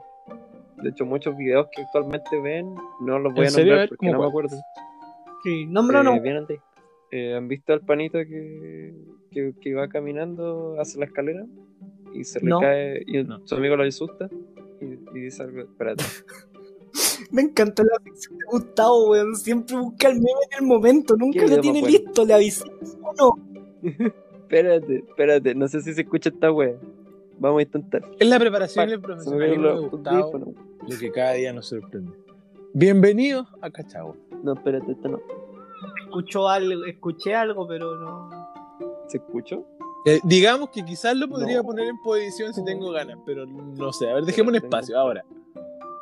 De 0.82 0.90
hecho, 0.90 1.04
muchos 1.06 1.36
videos 1.36 1.66
que 1.74 1.82
actualmente 1.82 2.40
ven 2.40 2.74
no 3.00 3.18
los 3.18 3.34
voy 3.34 3.46
¿En 3.46 3.52
a 3.52 3.56
nombrar 3.56 3.78
ver, 3.78 3.88
porque 3.88 4.06
¿cómo 4.06 4.12
no 4.12 4.20
me 4.20 4.28
acuerdo. 4.28 4.56
Sí. 5.44 5.66
Nombro 5.66 6.02
no. 6.02 6.16
Eh. 6.16 6.60
Eh, 7.10 7.34
¿Han 7.34 7.48
visto 7.48 7.72
al 7.72 7.80
panito 7.80 8.18
que, 8.18 8.94
que, 9.30 9.54
que 9.60 9.74
va 9.74 9.88
caminando 9.88 10.76
hacia 10.80 11.00
la 11.00 11.06
escalera? 11.06 11.46
Y 12.14 12.24
se 12.24 12.40
le 12.40 12.46
No. 12.50 12.60
cae 12.60 13.02
y 13.06 13.22
No. 13.24 13.46
su 13.46 13.54
amigo 13.54 13.76
lo 13.76 13.84
asusta 13.84 14.28
y, 14.80 14.84
y 15.16 15.20
dice 15.22 15.42
algo. 15.42 15.60
Espérate. 15.60 16.04
Me 17.30 17.42
encantó 17.42 17.82
la 17.84 18.00
ficción 18.02 18.38
de 18.38 18.44
Gustavo, 18.50 19.10
weón. 19.10 19.36
Siempre 19.36 19.76
busca 19.76 20.08
el 20.08 20.14
meme 20.16 20.28
en 20.52 20.62
el 20.62 20.66
momento. 20.66 21.16
Nunca 21.16 21.40
¿Qué 21.40 21.48
lo 21.56 21.60
tiene 21.60 21.82
listo. 21.82 22.24
Le 22.24 22.34
avisé. 22.34 22.64
¿O 23.02 23.12
no? 23.14 23.82
espérate, 24.42 25.04
espérate. 25.06 25.54
No 25.54 25.68
sé 25.68 25.80
si 25.82 25.92
se 25.94 26.02
escucha 26.02 26.30
esta 26.30 26.50
wea. 26.50 26.76
Vamos 27.38 27.60
a 27.60 27.62
intentar. 27.62 28.02
Es 28.18 28.28
la 28.28 28.38
preparación 28.38 28.88
y 28.88 28.92
el 28.92 29.00
Se 29.00 29.06
me 29.06 29.08
cayeron 29.08 29.24
profesionalismo 29.62 29.90
Gustavo, 29.90 30.54
lo 30.88 30.98
que 30.98 31.12
cada 31.12 31.32
día 31.32 31.52
nos 31.52 31.66
sorprende. 31.68 32.12
Bienvenidos 32.74 33.46
a 33.60 33.70
Cachagua. 33.70 34.14
No, 34.42 34.54
espérate, 34.54 34.92
esto 34.92 35.08
no. 35.08 35.20
Escuchó 36.04 36.48
algo, 36.48 36.84
escuché 36.84 37.34
algo, 37.34 37.66
pero 37.68 37.96
no. 37.96 38.30
¿Se 39.06 39.18
escuchó? 39.18 39.64
Eh, 40.04 40.20
digamos 40.24 40.70
que 40.70 40.84
quizás 40.84 41.16
lo 41.16 41.28
podría 41.28 41.58
No. 41.58 41.64
poner 41.64 41.88
en 41.88 41.98
posición 42.02 42.52
si 42.54 42.64
tengo 42.64 42.90
ganas, 42.90 43.18
pero 43.24 43.46
no 43.46 43.92
sé. 43.92 44.10
A 44.10 44.14
ver, 44.14 44.24
dejemos 44.24 44.50
un 44.50 44.56
espacio 44.56 44.98
ahora. 44.98 45.24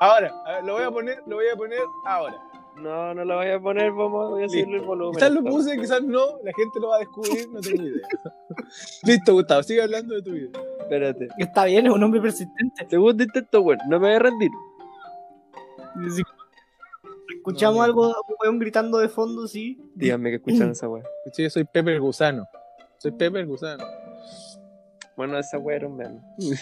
Ahora, 0.01 0.35
a 0.47 0.53
ver, 0.53 0.65
lo 0.65 0.75
voy 0.75 0.83
a 0.83 0.91
poner, 0.91 1.19
lo 1.27 1.37
voy 1.37 1.47
a 1.53 1.57
poner 1.57 1.81
ahora. 2.07 2.37
No, 2.77 3.15
no 3.15 3.25
la 3.25 3.37
voy 3.37 3.49
a 3.49 3.59
poner. 3.61 3.91
Vamos, 3.93 4.31
voy 4.31 4.43
a 4.43 4.47
Listo. 4.47 4.59
subirle 4.59 4.77
el 4.81 4.85
volumen. 4.87 5.15
Quizás 5.15 5.33
lo 5.33 5.43
puse, 5.45 5.79
quizás 5.79 6.03
no, 6.03 6.39
la 6.45 6.53
gente 6.55 6.79
lo 6.81 6.89
va 6.89 6.97
a 6.97 6.99
descubrir, 7.01 7.49
no 7.51 7.61
tengo 7.61 7.83
idea. 7.83 8.07
Listo, 9.05 9.33
Gustavo, 9.33 9.63
sigue 9.63 9.83
hablando 9.83 10.15
de 10.15 10.23
tu 10.23 10.33
vida. 10.33 10.51
Espérate. 10.87 11.29
Está 11.39 11.65
bien, 11.65 11.87
es 11.87 11.93
un 11.93 12.03
hombre 12.03 12.21
persistente. 12.21 12.87
Segundo 12.89 13.23
intento, 13.23 13.63
bueno. 13.63 13.83
No 13.89 13.99
me 14.01 14.07
voy 14.07 14.17
a 14.17 14.19
rendir. 14.19 14.51
Si 16.15 16.23
Escuchamos 17.37 17.77
No, 17.77 17.83
algo, 17.83 18.09
un 18.09 18.35
weón 18.43 18.59
gritando 18.59 18.99
de 18.99 19.09
fondo, 19.09 19.47
sí. 19.47 19.79
Díganme 19.95 20.31
que 20.31 20.37
escucharon 20.37 20.71
esa 20.73 20.89
wea. 20.89 21.05
Sí, 21.33 21.43
yo 21.43 21.51
soy 21.51 21.65
Pepe 21.65 21.93
el 21.93 22.01
Gusano. 22.01 22.47
Soy 22.99 23.13
Pepe 23.13 23.41
el 23.41 23.47
Gusano. 23.47 23.85
Bueno, 25.17 25.39
esa 25.39 25.59
wea 25.59 25.77
era 25.77 25.89
un 25.89 25.97
meme. 25.97 26.21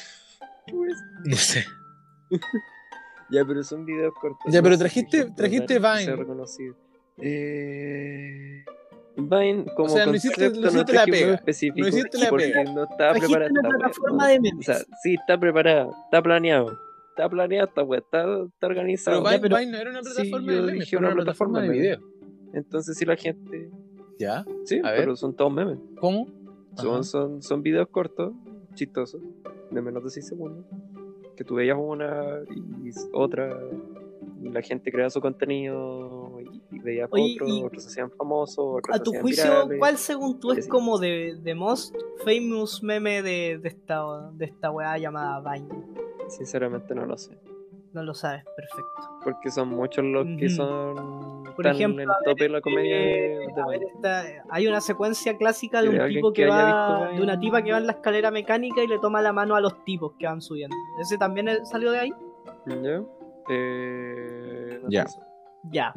No 1.24 1.36
sé. 1.36 1.64
Ya, 3.30 3.42
pero 3.44 3.62
son 3.64 3.86
videos 3.86 4.12
cortos. 4.20 4.52
Ya, 4.52 4.62
pero 4.62 4.76
trajiste- 4.76 5.34
trajiste 5.34 5.78
Vine. 5.78 6.26
Eh... 7.18 8.64
Vine 9.16 9.64
como 9.76 9.86
O 9.86 9.88
sea, 9.88 10.06
no 10.06 10.14
hiciste- 10.14 10.50
no 10.50 10.66
hiciste 10.68 10.84
traje 10.84 11.10
la 11.10 11.16
pega. 11.16 11.42
No 11.76 11.88
hiciste 11.88 12.18
la 12.18 12.28
porque 12.30 12.48
pega. 12.48 12.72
no 12.72 12.82
estaba 12.84 13.12
preparada 13.14 13.50
una 13.50 13.68
plataforma 13.68 14.28
de 14.28 14.38
O 14.38 14.42
memes. 14.42 14.66
sea, 14.66 14.76
sí, 15.02 15.14
está 15.14 15.38
preparada, 15.38 15.88
está 16.06 16.22
planeado. 16.22 16.78
Está 17.10 17.28
planeada 17.28 17.66
esta 17.68 17.82
wea, 17.84 18.00
está, 18.00 18.24
está 18.44 18.66
organizado. 18.66 19.22
Pero 19.22 19.30
Vine, 19.30 19.40
pero- 19.42 19.56
Vine 19.58 19.70
no 19.72 19.78
era 19.78 19.90
una 19.90 20.02
Sí, 20.02 20.14
plataforma 20.14 20.46
yo 20.52 20.56
de 20.58 20.62
memes, 20.66 20.80
dije 20.80 20.96
era 20.96 20.98
una 20.98 21.06
una 21.08 21.14
plataforma 21.16 21.60
de 21.62 21.68
plataforma 21.68 21.96
de 21.96 21.98
video. 21.98 22.52
Entonces 22.54 22.96
si 22.98 23.04
la 23.04 23.16
gente... 23.16 23.70
¿Ya? 24.18 24.44
Sí, 24.64 24.80
A 24.82 24.90
ver. 24.90 25.00
pero 25.00 25.16
son 25.16 25.34
todos 25.34 25.52
memes. 25.52 25.78
¿Cómo? 26.00 26.26
Son, 26.76 27.04
son, 27.04 27.40
son 27.42 27.62
videos 27.62 27.88
cortos, 27.88 28.32
chistosos, 28.74 29.20
de 29.70 29.80
menos 29.80 30.02
de 30.02 30.10
6 30.10 30.26
segundos. 30.26 30.64
Que 31.36 31.44
tú 31.44 31.54
veías 31.56 31.76
una 31.80 32.40
y 32.50 32.90
otra, 33.12 33.56
y 34.42 34.48
la 34.50 34.62
gente 34.62 34.90
crea 34.92 35.08
su 35.10 35.20
contenido 35.20 36.23
y, 36.52 36.62
y 36.76 36.78
veía 36.80 37.08
para 37.08 37.22
Oye, 37.22 37.34
otros, 37.36 37.50
y- 37.50 37.62
otros 37.64 37.82
se 37.82 37.88
hacían 37.90 38.10
famosos, 38.10 38.58
otros 38.58 38.96
A 38.96 39.02
tu 39.02 39.10
hacían 39.10 39.22
juicio, 39.22 39.44
virales. 39.44 39.78
¿cuál 39.78 39.98
según 39.98 40.40
tú 40.40 40.52
es 40.52 40.68
como 40.68 40.98
de, 40.98 41.36
de 41.42 41.54
most 41.54 41.94
famous 42.24 42.82
meme 42.82 43.22
de, 43.22 43.58
de 43.58 43.68
esta, 43.68 44.02
de 44.32 44.44
esta 44.44 44.70
weá 44.70 44.96
llamada 44.98 45.40
Vine? 45.52 45.68
Sinceramente 46.28 46.94
no 46.94 47.06
lo 47.06 47.16
sé. 47.16 47.38
No 47.92 48.02
lo 48.02 48.12
sabes, 48.12 48.42
perfecto. 48.56 49.20
Porque 49.22 49.50
son 49.50 49.68
muchos 49.68 50.04
los 50.04 50.26
que 50.36 50.48
son 50.48 51.44
Por 51.54 51.62
tan 51.64 51.76
ejemplo, 51.76 52.02
en 52.02 52.08
el 52.08 52.14
tope 52.24 52.44
de 52.44 52.50
la 52.50 52.60
comedia 52.60 52.96
Eh, 52.96 53.38
de 53.54 53.62
a 53.62 53.66
ver, 53.66 53.78
Vine. 53.80 53.92
esta- 53.94 54.24
hay 54.50 54.66
una 54.66 54.80
secuencia 54.80 55.36
clásica 55.36 55.80
de 55.80 55.90
¿De 55.90 56.00
un 56.00 56.08
tipo 56.08 56.32
que, 56.32 56.46
va, 56.46 56.64
visto 57.04 57.14
de 57.16 57.22
una 57.22 57.38
tipa 57.38 57.62
que 57.62 57.70
va 57.70 57.78
en 57.78 57.86
la 57.86 57.92
escalera 57.92 58.32
mecánica 58.32 58.82
y 58.82 58.88
le 58.88 58.98
toma 58.98 59.22
la 59.22 59.32
mano 59.32 59.54
a 59.54 59.60
los 59.60 59.84
tipos 59.84 60.14
que 60.18 60.26
van 60.26 60.40
subiendo. 60.40 60.74
¿Ese 61.00 61.18
también 61.18 61.64
salió 61.66 61.92
de 61.92 61.98
ahí? 62.00 62.12
¿Ya? 62.66 63.02
Eh, 63.48 64.80
no 64.82 64.88
Ya. 64.90 65.06
Ya. 65.70 65.94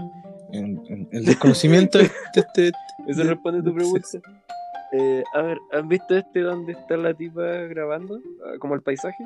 En- 0.52 0.82
en- 0.88 1.10
el 1.12 1.26
desconocimiento 1.26 1.98
de 1.98 2.10
este. 2.36 2.72
Eso 3.08 3.24
de- 3.24 3.30
responde 3.30 3.60
a 3.60 3.64
tu 3.64 3.70
de- 3.70 3.76
pregunta. 3.76 4.08
Eh, 4.94 5.24
a 5.34 5.42
ver, 5.42 5.58
¿has 5.74 5.88
visto 5.88 6.16
este 6.16 6.40
donde 6.42 6.72
está 6.74 6.96
la 6.98 7.14
tipa 7.14 7.42
grabando? 7.42 8.20
Ah, 8.46 8.54
Como 8.60 8.74
el 8.76 8.82
paisaje. 8.82 9.26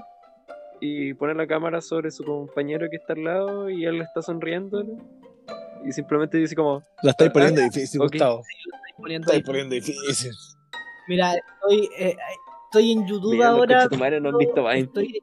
Y 0.79 1.13
pone 1.13 1.35
la 1.35 1.45
cámara 1.45 1.79
sobre 1.81 2.09
su 2.09 2.23
compañero 2.23 2.87
que 2.89 2.95
está 2.95 3.13
al 3.13 3.23
lado 3.23 3.69
y 3.69 3.85
él 3.85 4.01
está 4.01 4.23
sonriendo. 4.23 4.83
Y 5.85 5.91
simplemente 5.91 6.37
dice 6.37 6.55
como, 6.55 6.81
La 7.03 7.11
estáis 7.11 7.29
poniendo 7.31 7.61
difícil, 7.61 8.01
Ok. 8.01 8.11
Gustavo. 8.13 8.39
Estoy 8.39 8.93
poniendo 8.97 9.25
Estáis 9.27 9.43
ahí. 9.43 9.45
poniendo 9.45 9.75
difícil. 9.75 10.31
Mira, 11.07 11.33
estoy, 11.35 11.89
eh, 11.99 12.15
estoy 12.65 12.91
en 12.93 13.05
YouTube 13.07 13.33
mira, 13.33 13.49
ahora. 13.49 13.75
conchetumares 13.81 14.21
no 14.21 14.29
han 14.29 14.37
visto 14.39 14.63
Vine. 14.67 14.79
Estoy, 14.79 15.19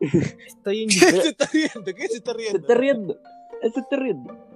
estoy 0.47 0.83
en 0.85 0.89
¿Qué 0.89 0.95
YouTube. 0.97 1.23
se 1.23 1.29
está 1.31 1.47
riendo? 1.53 1.85
¿Qué 1.95 2.09
se 2.09 2.17
está 2.17 2.31
Se 2.33 2.37
riendo? 2.39 2.59
está 2.61 2.75
riendo. 2.75 3.17
Él 3.63 3.73
se 3.73 3.81
está 3.81 3.97
riendo. 3.97 4.48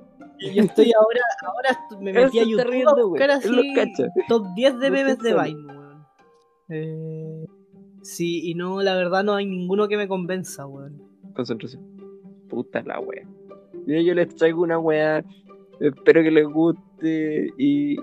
Yo 0.54 0.62
estoy 0.62 0.92
ahora, 0.92 1.20
ahora 1.46 1.78
me 2.00 2.12
metí 2.12 2.38
a 2.38 2.44
YouTube 2.44 2.60
a 2.60 2.64
riendo, 2.64 3.08
buscar 3.08 3.28
güey. 3.28 3.40
Él 3.44 3.52
lo 3.74 3.82
así 3.82 4.04
top 4.28 4.46
10 4.54 4.78
de 4.78 4.86
No 4.88 4.92
memes 4.92 5.18
de. 5.18 5.34
Vine, 5.34 5.72
weón. 5.72 6.06
Eh, 6.68 7.44
sí, 8.02 8.50
y 8.50 8.54
no, 8.54 8.82
la 8.82 8.94
verdad 8.94 9.24
no 9.24 9.34
hay 9.34 9.46
ninguno 9.46 9.88
que 9.88 9.96
me 9.96 10.08
convenza, 10.08 10.66
weón. 10.66 11.02
Concentración. 11.34 11.82
Puta 12.48 12.82
la 12.82 12.98
wea. 13.00 13.26
Mira, 13.86 14.00
yo 14.02 14.14
les 14.14 14.34
traigo 14.34 14.62
una 14.62 14.78
wea. 14.78 15.24
Espero 15.80 16.22
que 16.22 16.30
les 16.30 16.46
guste. 16.46 17.52
Y, 17.58 17.96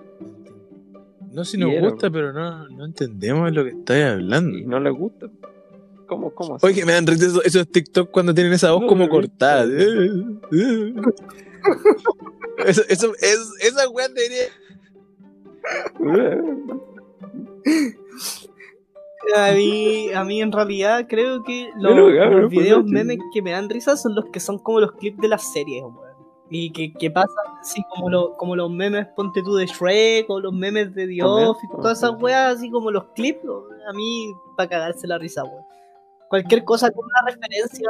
No, 1.31 1.43
si 1.45 1.57
nos 1.57 1.69
Quiero. 1.69 1.91
gusta, 1.91 2.09
pero 2.09 2.33
no, 2.33 2.67
no 2.69 2.85
entendemos 2.85 3.51
lo 3.53 3.63
que 3.63 3.69
estáis 3.71 4.05
hablando. 4.05 4.57
y 4.57 4.65
no 4.65 4.79
les 4.79 4.93
gusta. 4.93 5.27
¿Cómo, 6.07 6.31
cómo 6.33 6.55
así? 6.55 6.65
Oye, 6.65 6.75
que 6.75 6.85
me 6.85 6.93
dan 6.93 7.05
risa 7.05 7.27
esos, 7.27 7.45
esos 7.45 7.69
TikTok 7.69 8.09
cuando 8.09 8.33
tienen 8.33 8.53
esa 8.53 8.71
voz 8.71 8.81
No, 8.81 8.87
como 8.87 9.07
cortada. 9.07 9.65
eso, 12.65 12.81
eso, 12.89 13.13
es, 13.21 13.39
esa 13.61 13.89
weá 13.89 14.07
debería. 14.07 14.47
A 19.35 19.51
mí, 19.51 20.11
a 20.13 20.23
mí 20.23 20.41
en 20.41 20.51
realidad 20.51 21.05
creo 21.07 21.43
que 21.43 21.69
los, 21.77 21.93
Pero, 21.93 22.15
cabrón, 22.17 22.41
los 22.43 22.49
videos 22.49 22.83
memes 22.85 23.19
que 23.33 23.41
me 23.41 23.51
dan 23.51 23.69
risa 23.69 23.95
son 23.95 24.15
los 24.15 24.25
que 24.31 24.39
son 24.39 24.57
como 24.59 24.79
los 24.79 24.93
clips 24.93 25.19
de 25.19 25.27
las 25.27 25.51
series, 25.53 25.83
weón. 25.83 26.09
Y 26.51 26.71
que, 26.71 26.91
que 26.93 27.11
pasan 27.11 27.45
así 27.61 27.83
como, 27.89 28.09
lo- 28.09 28.35
como 28.37 28.55
los 28.55 28.71
memes, 28.71 29.05
ponte 29.15 29.43
tú 29.43 29.53
de 29.55 29.67
Shrek 29.67 30.27
o 30.29 30.39
los 30.39 30.51
memes 30.51 30.95
de 30.95 31.01
También, 31.01 31.47
Office, 31.47 31.67
todas 31.75 31.99
esas 31.99 32.19
weas 32.19 32.55
así 32.55 32.71
como 32.71 32.89
los 32.89 33.03
clips, 33.13 33.43
weón, 33.43 33.65
a 33.87 33.93
mí 33.93 34.33
para 34.57 34.69
cagarse 34.69 35.05
la 35.05 35.19
risa, 35.19 35.43
weón. 35.43 35.63
Cualquier 36.29 36.63
cosa 36.63 36.89
con 36.91 37.05
una 37.05 37.31
referencia 37.31 37.87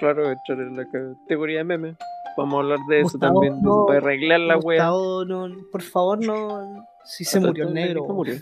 Claro, 0.00 0.30
entrar 0.30 0.58
en 0.60 0.76
la 0.76 0.84
categoría 0.90 1.58
de 1.58 1.64
meme. 1.64 1.96
Vamos 2.36 2.54
a 2.54 2.58
hablar 2.58 2.78
de 2.88 3.00
eso 3.00 3.18
también. 3.18 3.56
de- 3.56 3.62
no, 3.62 3.86
para 3.86 3.98
arreglar 3.98 4.40
la 4.40 4.58
wea. 4.58 4.88
Gustavo, 4.90 5.24
no, 5.24 5.48
por 5.70 5.82
favor, 5.82 6.24
no. 6.24 6.84
Si 7.04 7.24
se 7.24 7.38
murió 7.40 7.68
el 7.68 7.74
negro. 7.74 8.04
se 8.06 8.12
murió. 8.12 8.34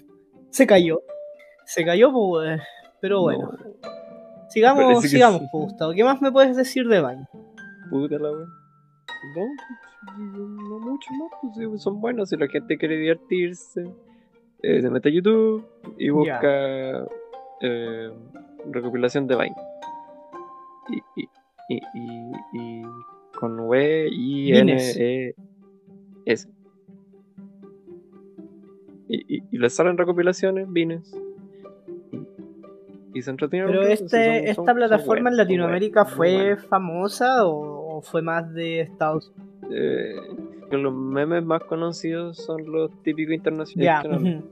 Se 0.51 0.67
cayó. 0.67 1.01
Se 1.65 1.85
cayó, 1.85 2.13
pues, 2.13 2.47
weón. 2.49 2.61
Pero 3.01 3.23
bueno. 3.23 3.51
No, 3.53 3.91
Sigamos, 4.49 5.03
sigamos, 5.05 5.41
sí. 5.41 5.47
pues, 5.51 5.65
Gustavo. 5.65 5.93
¿Qué 5.93 6.05
más 6.05 6.21
me 6.21 6.31
puedes 6.31 6.57
decir 6.57 6.87
de 6.87 7.01
Vine? 7.01 7.27
puta 7.91 8.19
la 8.19 8.31
wea. 8.31 8.47
No, 9.37 9.47
no 10.39 10.79
mucho 10.81 11.11
más. 11.15 11.55
Pues, 11.55 11.83
son 11.83 12.01
buenos. 12.01 12.29
Si 12.29 12.37
la 12.37 12.49
gente 12.49 12.77
quiere 12.77 12.97
divertirse, 12.97 13.85
eh, 14.63 14.81
se 14.83 14.91
mete 14.91 15.09
a 15.09 15.13
YouTube 15.13 15.65
y 15.99 16.11
busca 16.11 17.07
eh, 17.61 18.11
recopilación 18.71 19.27
de 19.27 19.37
Vine. 19.37 19.57
Y, 20.89 21.23
y, 21.23 21.29
y, 21.69 21.81
y, 21.95 22.43
y 22.53 22.83
con 23.43 23.57
W 23.57 24.09
I 24.09 24.53
N. 24.55 24.73
E 24.73 25.35
S. 26.27 26.49
Y, 29.09 29.37
y, 29.39 29.43
y 29.51 29.59
les 29.59 29.75
salen 29.75 29.99
recopilaciones, 29.99 30.73
Vines. 30.73 31.13
Y, 32.13 33.19
y 33.19 33.23
se 33.23 33.31
entretienen. 33.31 33.67
Pero 33.69 33.83
este, 33.83 34.07
son- 34.07 34.25
son- 34.25 34.37
esta 34.37 34.55
son 34.55 34.77
plataforma 34.77 35.31
en 35.31 35.37
Latinoamérica 35.37 36.05
fue 36.05 36.57
famosa 36.57 37.45
o, 37.47 37.97
o 37.97 38.01
fue 38.01 38.23
más 38.23 38.55
de 38.55 38.81
Estados 38.83 39.33
Unidos? 39.37 39.73
Eh, 39.73 40.15
los 40.71 40.95
memes 40.95 41.45
más 41.45 41.65
conocidos 41.65 42.37
son 42.39 42.71
los 42.71 42.91
típicos 43.03 43.35
internacionales. 43.35 44.21
ujú. 44.39 44.49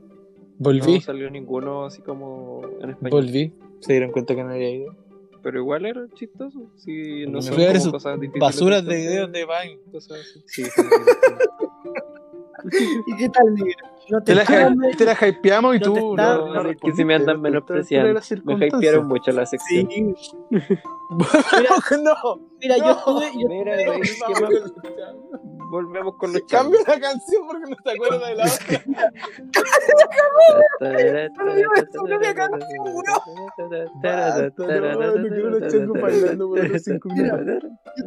Volví, 0.59 0.95
No 0.97 1.01
salió 1.01 1.31
ninguno 1.31 1.85
así 1.85 2.03
como 2.03 2.63
en 2.83 2.91
español. 2.91 3.25
volví. 3.25 3.53
Se 3.79 3.93
dieron 3.93 4.11
cuenta 4.11 4.35
que 4.35 4.43
no 4.43 4.51
había 4.51 4.71
ido. 4.71 4.95
Pero 5.43 5.59
igual 5.59 5.87
era 5.87 6.07
chistoso. 6.15 6.71
Sí, 6.77 7.25
no 7.27 7.39
Me 7.39 7.43
son 7.43 7.57
como 7.57 7.93
cosas 7.93 8.21
difíciles. 8.21 8.41
Basuras 8.41 8.85
de 8.85 8.97
videos 8.97 9.33
de 9.33 9.47
Vine. 9.47 9.79
cosas 9.91 10.21
así. 10.21 10.43
Sí, 10.47 10.65
sí, 10.65 10.71
sí, 10.71 10.83
¿Y 13.07 13.17
qué 13.17 13.29
tal, 13.31 13.55
negro? 13.55 13.90
No 14.11 14.23
Te 14.23 14.35
la, 14.35 14.45
te 14.45 15.29
hypeamos 15.29 15.77
y 15.77 15.79
no 15.79 15.85
tú. 15.85 15.95
te 15.95 16.01
No, 16.01 16.11
está- 16.13 16.63
no, 16.63 16.71
que 16.77 16.93
si 16.93 17.05
me 17.05 17.15
andan 17.15 17.41
menospreciando. 17.41 18.21
Me 18.45 18.67
hypearon 18.67 19.07
mucho 19.07 19.31
la 19.33 19.47
sección. 19.47 19.89
Sí, 19.91 20.03
no, 22.03 22.41
mira, 22.61 22.77
yo 22.77 22.85
No. 22.85 22.91
estuve. 22.93 23.31
Yo 23.41 23.49
Mira, 23.49 23.75
estuve- 23.81 23.97
güey, 23.97 24.01
¿qué 24.03 24.41
más? 24.43 24.73
Volvemos 25.71 26.17
con 26.17 26.33
los 26.33 26.43
Cambia 26.49 26.81
la 26.87 26.99
canción 26.99 27.47
porque 27.47 27.71
no 27.71 27.77
te 27.77 27.91
acuerdas 27.93 28.29
de 28.29 28.35
la 28.35 28.45
otra. 28.45 28.85
Yo 37.97 38.07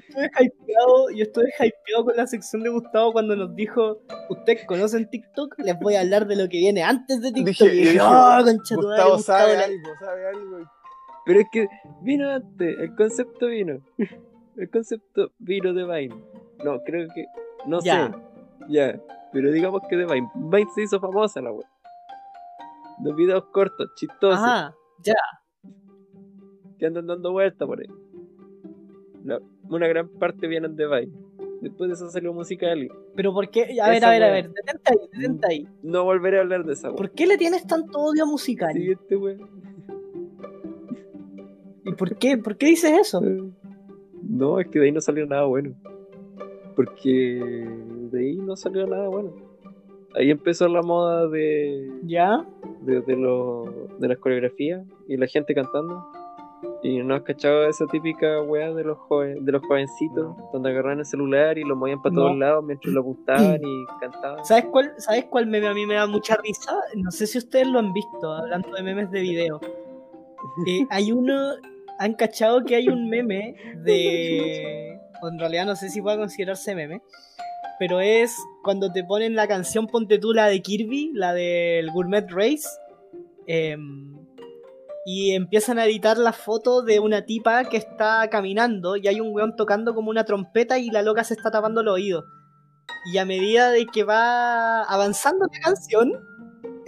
estuve 0.00 0.30
hypeado, 0.40 1.10
yo 1.10 1.22
estuve 1.22 1.48
hypeado 1.58 2.04
con 2.04 2.16
la 2.16 2.26
sección 2.26 2.62
de 2.62 2.70
Gustavo 2.70 3.12
cuando 3.12 3.36
nos 3.36 3.54
dijo, 3.54 3.98
¿ustedes 4.30 4.64
conocen 4.66 5.08
TikTok? 5.08 5.23
Les 5.58 5.78
voy 5.80 5.94
a 5.96 6.00
hablar 6.00 6.26
de 6.26 6.36
lo 6.36 6.48
que 6.48 6.58
viene 6.58 6.82
antes 6.82 7.20
de 7.20 7.32
TikTok. 7.32 7.46
Dije- 7.46 7.64
y 7.66 7.78
dije, 7.78 7.90
dije, 7.92 8.00
"Oh, 8.02 8.38
concha 8.44 8.74
Gustavo 8.76 9.18
sabe 9.18 9.56
la- 9.56 9.64
algo, 9.64 9.88
sabe 9.98 10.28
algo. 10.28 10.58
Pero 11.26 11.40
es 11.40 11.46
que 11.52 11.68
vino 12.02 12.30
antes, 12.30 12.78
el 12.78 12.94
concepto 12.94 13.46
vino. 13.46 13.78
El 14.56 14.70
concepto 14.70 15.32
vino 15.40 15.72
de 15.74 15.82
Vine. 15.84 16.14
No, 16.64 16.78
creo 16.84 17.08
que. 17.12 17.24
No 17.66 17.80
Ya. 17.82 18.06
sé. 18.12 18.14
Ya. 18.68 19.00
Pero 19.32 19.50
digamos 19.50 19.82
que 19.90 19.96
de 19.96 20.04
Vine. 20.06 20.30
Vine 20.36 20.70
se 20.76 20.82
hizo 20.82 21.00
famosa 21.00 21.40
la 21.40 21.50
web. 21.50 21.66
Los 23.02 23.16
videos 23.16 23.46
cortos, 23.46 23.90
chistosos, 23.96 24.38
Ajá, 24.38 24.72
ya. 25.02 25.16
que 26.78 26.86
andan 26.86 27.08
dando 27.08 27.32
vueltas 27.32 27.66
por 27.66 27.80
ahí. 27.80 27.88
La- 29.24 29.40
una 29.68 29.88
gran 29.88 30.08
parte 30.08 30.46
vienen 30.46 30.76
de 30.76 30.86
Vine. 30.86 31.12
Después 31.64 31.88
de 31.88 31.94
eso 31.94 32.10
salió 32.10 32.32
musical. 32.34 32.88
Pero 33.16 33.32
¿por 33.32 33.48
qué? 33.48 33.80
A 33.80 33.88
ver, 33.88 33.96
Esa 33.98 34.08
a 34.08 34.10
ver, 34.10 34.22
a 34.22 34.26
wea. 34.26 34.32
ver, 34.34 34.50
detente 34.52 34.90
ahí, 34.90 34.98
detente 35.12 35.46
ahí. 35.50 35.68
No 35.82 36.04
volveré 36.04 36.36
a 36.38 36.42
hablar 36.42 36.64
de 36.64 36.74
esa 36.74 36.88
web. 36.88 36.96
¿Por 36.98 37.10
qué 37.12 37.26
le 37.26 37.38
tienes 37.38 37.66
tanto 37.66 37.98
odio 38.00 38.24
a 38.24 38.26
musical? 38.26 38.74
Siguiente 38.74 39.16
web. 39.16 39.40
¿Y 41.84 41.92
por 41.92 42.16
qué? 42.16 42.36
¿Por 42.38 42.56
qué 42.56 42.66
dices 42.66 42.92
eso? 43.00 43.22
No, 44.22 44.60
es 44.60 44.68
que 44.68 44.78
de 44.78 44.86
ahí 44.86 44.92
no 44.92 45.00
salió 45.00 45.26
nada 45.26 45.44
bueno. 45.44 45.74
Porque 46.76 47.66
de 48.10 48.20
ahí 48.20 48.36
no 48.36 48.56
salió 48.56 48.86
nada 48.86 49.08
bueno. 49.08 49.32
Ahí 50.14 50.30
empezó 50.30 50.68
la 50.68 50.82
moda 50.82 51.26
de, 51.28 51.90
¿Ya? 52.04 52.44
de, 52.82 53.00
de, 53.00 53.16
lo- 53.16 53.88
de 53.98 54.08
las 54.08 54.18
coreografías 54.18 54.84
y 55.08 55.16
la 55.16 55.26
gente 55.26 55.54
cantando. 55.54 56.06
Y 56.86 56.98
no 56.98 57.14
has 57.14 57.22
cachado 57.22 57.66
esa 57.66 57.86
típica 57.86 58.42
weá 58.42 58.70
de 58.74 58.84
los 58.84 58.98
joven, 58.98 59.42
de 59.42 59.52
los 59.52 59.62
jovencitos, 59.66 60.36
donde 60.52 60.68
agarraban 60.68 60.98
el 60.98 61.06
celular 61.06 61.56
y 61.56 61.64
lo 61.64 61.74
movían 61.76 62.02
para 62.02 62.14
No. 62.14 62.20
todos 62.20 62.36
lados 62.36 62.62
mientras 62.62 62.92
lo 62.92 63.00
apuntaban 63.00 63.58
y 63.64 63.86
cantaban. 64.00 64.44
¿Sabes 64.44 64.66
cuál, 64.66 64.92
¿Sabes 64.98 65.24
cuál 65.24 65.46
meme 65.46 65.66
a 65.66 65.72
mí 65.72 65.86
me 65.86 65.94
da 65.94 66.06
mucha 66.06 66.36
risa? 66.36 66.72
No 66.96 67.10
sé 67.10 67.26
si 67.26 67.38
ustedes 67.38 67.66
lo 67.68 67.78
han 67.78 67.94
visto, 67.94 68.30
hablando 68.30 68.70
de 68.70 68.82
memes 68.82 69.10
de 69.10 69.20
video. 69.20 69.60
Eh, 70.68 70.86
hay 70.90 71.10
uno, 71.10 71.54
han 71.98 72.12
cachado 72.14 72.64
que 72.66 72.76
hay 72.76 72.88
un 72.88 73.08
meme 73.08 73.56
de... 73.82 75.00
o 75.22 75.28
en 75.28 75.38
realidad 75.38 75.64
no 75.64 75.74
sé 75.74 75.88
si 75.88 76.02
puede 76.02 76.18
considerarse 76.18 76.74
meme, 76.74 77.00
pero 77.78 77.98
es 77.98 78.36
cuando 78.62 78.92
te 78.92 79.02
ponen 79.04 79.34
la 79.34 79.48
canción 79.48 79.86
Ponte 79.86 80.18
tú, 80.18 80.34
la 80.34 80.48
de 80.48 80.60
Kirby, 80.60 81.12
la 81.14 81.32
del 81.32 81.90
Gourmet 81.92 82.26
Race, 82.30 82.68
em, 83.46 84.14
y 85.04 85.32
empiezan 85.32 85.78
a 85.78 85.84
editar 85.84 86.16
la 86.16 86.32
foto 86.32 86.82
de 86.82 86.98
una 86.98 87.24
tipa 87.26 87.64
que 87.64 87.76
está 87.76 88.28
caminando 88.30 88.96
y 88.96 89.06
hay 89.06 89.20
un 89.20 89.34
weón 89.34 89.54
tocando 89.56 89.94
como 89.94 90.10
una 90.10 90.24
trompeta 90.24 90.78
y 90.78 90.90
la 90.90 91.02
loca 91.02 91.24
se 91.24 91.34
está 91.34 91.50
tapando 91.50 91.82
los 91.82 91.94
oídos. 91.94 92.24
y 93.12 93.18
a 93.18 93.24
medida 93.24 93.70
de 93.70 93.86
que 93.86 94.04
va 94.04 94.82
avanzando 94.84 95.46
la 95.52 95.60
canción, 95.60 96.12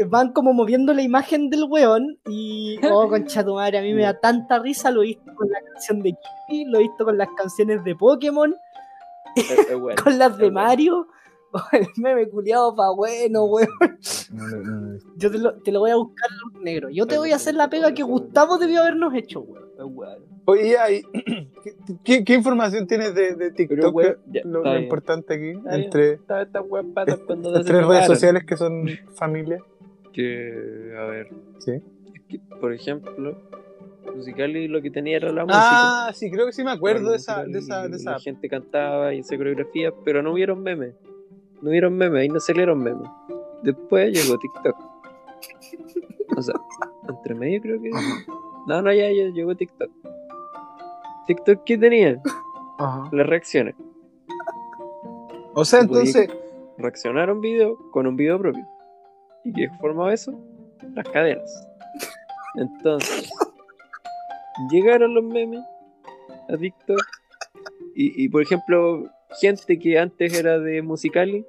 van 0.09 0.33
como 0.33 0.53
moviendo 0.53 0.93
la 0.95 1.03
imagen 1.03 1.51
del 1.51 1.64
weón 1.64 2.19
y, 2.27 2.79
oh, 2.91 3.09
concha 3.09 3.45
tu 3.45 3.55
madre, 3.55 3.79
a 3.79 3.83
mí 3.83 3.93
me 3.95 4.03
da 4.03 4.19
tanta 4.19 4.59
risa, 4.59 4.91
lo 4.91 5.03
he 5.03 5.07
visto 5.07 5.35
con 5.35 5.49
la 5.49 5.61
canción 5.73 6.01
de 6.01 6.12
Kirby, 6.12 6.64
lo 6.67 6.79
he 6.79 6.83
visto 6.83 7.05
con 7.05 7.19
las 7.19 7.29
canciones 7.37 7.85
de 7.85 7.95
Pokémon, 7.95 8.55
Es, 9.35 9.51
es 9.51 9.79
bueno. 9.79 10.03
con 10.03 10.19
las 10.19 10.37
de 10.37 10.51
bueno. 10.51 10.61
Mario. 10.61 11.09
El 11.73 11.87
meme 11.97 12.29
culiado 12.29 12.75
pa' 12.75 12.91
bueno, 12.95 13.45
weón. 13.45 13.69
No, 14.33 14.49
no, 14.49 14.57
no, 14.57 14.81
no. 14.93 14.99
Yo 15.17 15.31
te 15.31 15.39
lo, 15.39 15.55
te 15.55 15.73
lo 15.73 15.81
voy 15.81 15.91
a 15.91 15.97
buscar 15.97 16.29
negro. 16.61 16.89
Yo 16.91 17.07
te 17.07 17.19
voy 17.19 17.33
a 17.33 17.37
hacer 17.37 17.55
la 17.55 17.69
pega 17.71 17.93
que 17.95 18.03
Gustavo 18.03 18.59
debió 18.59 18.81
habernos 18.83 19.15
hecho, 19.15 19.41
weón. 19.41 20.25
Oye, 20.47 20.77
¿qué, 21.65 21.75
qué, 22.05 22.25
qué 22.25 22.35
información 22.35 22.87
tienes 22.87 23.15
de, 23.15 23.35
de 23.35 23.51
TikTok? 23.51 23.77
Pero, 23.79 23.91
weón, 23.91 24.17
ya, 24.31 24.41
lo, 24.45 24.63
lo 24.63 24.79
importante 24.79 25.35
aquí, 25.35 25.51
Está 25.51 25.75
entre 25.77 26.13
Esta- 26.15 26.43
Estas 26.43 27.65
tres 27.65 27.87
redes 27.87 28.07
sociales 28.07 28.45
que 28.45 28.57
son 28.57 28.87
familia. 29.17 29.59
Que, 30.13 30.95
a 30.99 31.05
ver. 31.07 31.29
Sí. 31.59 31.73
Es 32.15 32.23
que, 32.29 32.39
por 32.61 32.73
ejemplo, 32.73 33.37
Musicali 34.15 34.67
lo 34.69 34.81
que 34.81 34.91
tenía 34.91 35.17
era 35.17 35.31
la 35.33 35.45
Ah, 35.49 36.11
sí, 36.15 36.31
creo 36.31 36.47
que 36.47 36.53
sí 36.53 36.63
me 36.63 36.71
música. 36.71 36.77
acuerdo 36.79 37.11
de 37.11 37.17
esa, 37.17 37.39
música 37.45 37.53
de 37.53 37.59
esa, 37.59 37.89
de 37.89 37.97
esa. 37.97 38.11
La 38.13 38.21
gente 38.21 38.49
cantaba 38.49 39.13
y 39.15 39.21
hacía 39.21 39.37
coreografía, 39.37 39.93
pero 40.05 40.23
no 40.23 40.33
hubieron 40.33 40.63
memes. 40.63 40.95
No 41.63 41.71
hubieron 41.71 41.97
memes, 41.97 42.21
ahí 42.21 42.29
no 42.29 42.41
salieron 42.41 42.79
memes. 42.79 43.09
Después 43.63 44.13
llegó 44.13 44.39
TikTok. 44.39 44.77
O 46.37 46.43
sea, 46.43 46.55
entre 47.09 47.35
medio 47.35 47.61
creo 47.63 47.81
que. 47.81 47.91
No, 48.67 48.83
no, 48.83 48.93
ya, 48.93 49.11
ya 49.11 49.29
llegó 49.33 49.55
TikTok. 49.55 49.91
TikTok, 51.27 51.65
¿qué 51.65 51.79
tenía? 51.79 52.21
Ajá. 52.79 53.09
Las 53.13 53.27
reacciones. 53.27 53.75
O 55.55 55.65
sea, 55.65 55.81
entonces, 55.81 56.29
Reaccionar 56.79 57.31
a 57.31 57.33
un 57.33 57.41
video 57.41 57.79
con 57.91 58.07
un 58.07 58.17
video 58.17 58.39
propio. 58.39 58.67
¿Y 59.45 59.53
qué 59.53 59.71
formaba 59.81 60.13
eso? 60.13 60.39
Las 60.95 61.09
cadenas. 61.09 61.67
Entonces, 62.57 63.31
llegaron 64.71 65.15
los 65.15 65.25
memes 65.25 65.65
a 66.51 66.57
TikTok. 66.57 67.01
Y, 67.95 68.25
y, 68.25 68.29
por 68.29 68.43
ejemplo, 68.43 69.11
gente 69.41 69.78
que 69.78 69.99
antes 69.99 70.39
era 70.39 70.59
de 70.59 70.82
Musicali 70.82 71.45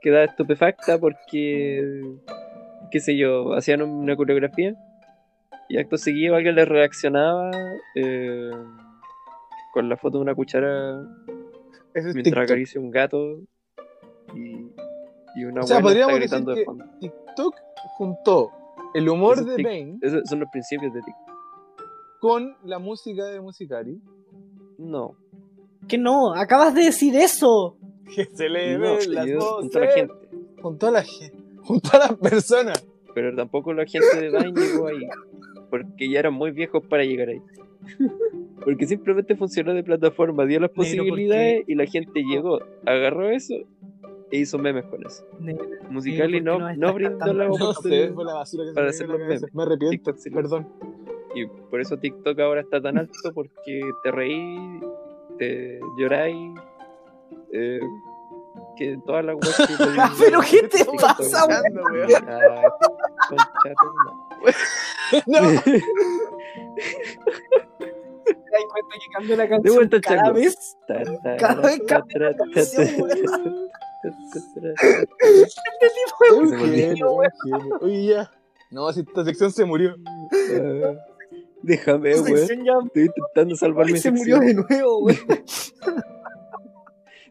quedaba 0.00 0.24
estupefacta 0.24 0.98
porque, 0.98 2.02
qué 2.90 3.00
sé 3.00 3.16
yo, 3.16 3.54
hacían 3.54 3.82
una 3.82 4.16
coreografía. 4.16 4.74
Y 5.68 5.78
acto 5.78 5.96
seguido 5.96 6.34
alguien 6.36 6.54
les 6.56 6.68
reaccionaba 6.68 7.50
eh, 7.96 8.50
con 9.72 9.88
la 9.88 9.96
foto 9.96 10.18
de 10.18 10.22
una 10.22 10.34
cuchara 10.34 11.00
es 11.94 12.04
mientras 12.04 12.24
TikTok. 12.24 12.42
acaricia 12.42 12.80
un 12.80 12.90
gato 12.90 13.40
y, 14.34 14.66
y 15.36 15.44
una 15.44 15.62
O 15.62 15.66
sea, 15.66 15.80
podríamos 15.80 16.16
gritando 16.16 16.50
decir 16.50 16.54
de 16.54 16.60
que- 16.60 16.64
fondo. 16.66 16.84
TikTok 17.00 17.54
juntó 17.96 18.50
el 18.94 19.08
humor 19.08 19.38
es 19.38 19.46
de 19.46 19.62
Bane 19.62 19.98
Esos 20.02 20.22
son 20.28 20.40
los 20.40 20.50
principios 20.50 20.92
de 20.92 21.00
TikTok. 21.00 21.34
con 22.20 22.56
la 22.64 22.78
música 22.78 23.24
de 23.26 23.40
Musicari. 23.40 23.98
No, 24.78 25.16
Que 25.88 25.98
no, 25.98 26.34
acabas 26.34 26.74
de 26.74 26.84
decir 26.84 27.14
eso. 27.16 27.76
Que 28.14 28.24
se 28.26 28.48
le 28.48 28.78
no, 28.78 28.96
ven 28.96 29.14
las 29.14 29.34
voces. 29.34 29.60
junto 29.60 29.78
a 29.78 29.80
la 29.80 29.92
gente. 29.92 30.14
Junto 30.60 30.86
a 30.86 30.90
la 30.90 31.02
gente. 31.02 31.44
Junto 31.62 31.90
a 31.92 31.98
las 31.98 32.12
personas. 32.14 32.86
Pero 33.14 33.34
tampoco 33.34 33.72
la 33.72 33.86
gente 33.86 34.20
de 34.20 34.30
Vine 34.30 34.60
llegó 34.60 34.88
ahí. 34.88 35.08
Porque 35.70 36.10
ya 36.10 36.18
eran 36.20 36.34
muy 36.34 36.50
viejos 36.50 36.84
para 36.86 37.04
llegar 37.04 37.28
ahí. 37.28 37.42
Porque 38.64 38.86
simplemente 38.86 39.36
funcionó 39.36 39.74
de 39.74 39.82
plataforma, 39.82 40.46
dio 40.46 40.60
las 40.60 40.70
Negro, 40.70 40.74
¿por 40.74 40.84
posibilidades 40.84 41.64
y 41.66 41.74
la 41.74 41.86
gente 41.86 42.22
llegó, 42.22 42.60
agarró 42.86 43.28
eso 43.28 43.54
e 44.30 44.38
hizo 44.38 44.58
memes 44.58 44.86
con 44.86 45.04
eso. 45.06 45.24
Negro, 45.38 45.66
Musicali 45.90 46.40
¿por 46.40 46.56
qué 46.56 46.58
no, 46.58 46.58
no 46.58 46.66
estás 46.68 46.94
brindó 46.94 47.32
la 47.34 47.48
No 47.48 47.54
sé, 47.54 48.08
oportunidad. 48.08 48.44
se 48.44 48.56
para 48.72 48.86
me 48.86 48.90
hacer 48.90 49.08
los 49.08 49.18
memes. 49.18 49.54
Me 49.54 49.62
arrepiento, 49.62 50.12
TikTok 50.12 50.34
perdón. 50.34 50.68
Y 51.34 51.46
por 51.46 51.80
eso 51.80 51.98
TikTok 51.98 52.38
ahora 52.40 52.60
está 52.62 52.80
tan 52.80 52.98
alto 52.98 53.12
porque 53.34 53.82
te 54.02 54.10
reí, 54.10 54.56
te 55.38 55.80
lloráis, 55.96 56.52
eh, 57.52 57.80
que 58.76 58.98
todas 59.06 59.24
las 59.24 59.36
weas 59.36 59.56
que 59.56 59.66
te- 59.84 59.84
¿Pero 60.18 60.40
qué 60.40 60.62
te 60.68 60.84
pasa, 60.84 61.46
weón? 61.46 61.62
Ah, 62.28 62.62
madre. 63.30 63.74
No, 65.26 65.38
¿Te 68.24 68.32
das 68.50 68.64
cuenta 68.70 68.94
que 68.94 69.08
cambia 69.12 69.36
la 69.36 69.42
De 69.44 69.48
canción 69.50 69.74
vuelta 69.76 70.00
cada 70.00 70.16
chango. 70.22 70.34
vez? 70.34 70.76
Cada 71.38 71.60
vez 71.60 71.80
cambia 71.86 72.18
la 72.18 72.36
canción, 72.36 72.88
weón. 73.00 73.68
Este 74.04 75.88
tipo 75.94 76.56
genio. 76.58 77.06
Oye, 77.80 78.06
ya. 78.06 78.30
No, 78.70 78.92
si 78.92 79.00
esta 79.00 79.24
sección 79.24 79.50
se 79.52 79.64
murió. 79.64 79.94
Déjame, 81.64 82.10
ya 82.12 82.16
Estoy 82.84 83.04
intentando 83.06 83.56
salvar 83.56 83.86
mi 83.90 83.96
se 83.96 84.10
murió 84.10 84.38
de 84.38 84.54
nuevo, 84.54 85.00
güey. 85.00 85.16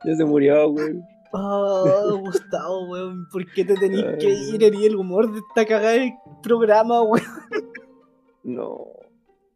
Ya 0.06 0.16
se 0.16 0.26
murió, 0.26 0.68
weón. 0.70 1.02
Oh, 1.32 2.18
Gustavo, 2.22 2.90
weón, 2.90 3.28
¿por 3.32 3.46
qué 3.54 3.64
te 3.64 3.76
tenés 3.76 4.04
Ay, 4.04 4.18
que 4.20 4.30
ir? 4.30 4.62
Herí 4.64 4.86
el 4.86 4.98
humor 4.98 5.32
de 5.32 5.40
esta 5.40 5.66
cagada 5.66 5.94
del 5.94 6.12
programa, 6.42 7.02
weón. 7.04 7.26
No. 8.44 8.88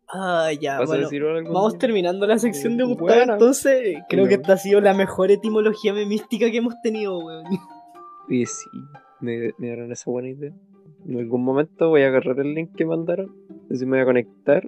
Ah, 0.08 0.52
ya, 0.54 0.80
¿Vas 0.80 0.90
a 0.90 0.96
bueno. 1.10 1.52
Vamos 1.52 1.78
terminando 1.78 2.26
la 2.28 2.40
sección 2.40 2.78
de 2.78 2.84
Eh, 2.84 2.88
Gustavo, 2.88 3.08
bueno. 3.08 3.34
entonces 3.34 3.98
creo 4.08 4.26
que 4.28 4.36
esta 4.36 4.54
ha 4.54 4.58
sido 4.58 4.80
la 4.80 4.94
mejor 4.94 5.32
etimología 5.32 5.92
memística 5.94 6.50
que 6.50 6.58
hemos 6.58 6.76
tenido, 6.82 7.18
weón. 7.20 7.44
Y 8.30 8.46
sí, 8.46 8.70
me, 9.20 9.52
me 9.58 9.68
dieron 9.68 9.92
esa 9.92 10.10
buena 10.10 10.30
idea. 10.30 10.54
En 11.06 11.20
algún 11.20 11.44
momento 11.44 11.90
voy 11.90 12.04
a 12.04 12.08
agarrar 12.08 12.40
el 12.40 12.54
link 12.54 12.74
que 12.76 12.86
mandaron, 12.86 13.36
así 13.72 13.86
me 13.86 13.92
voy 13.98 14.00
a 14.02 14.06
conectar 14.06 14.68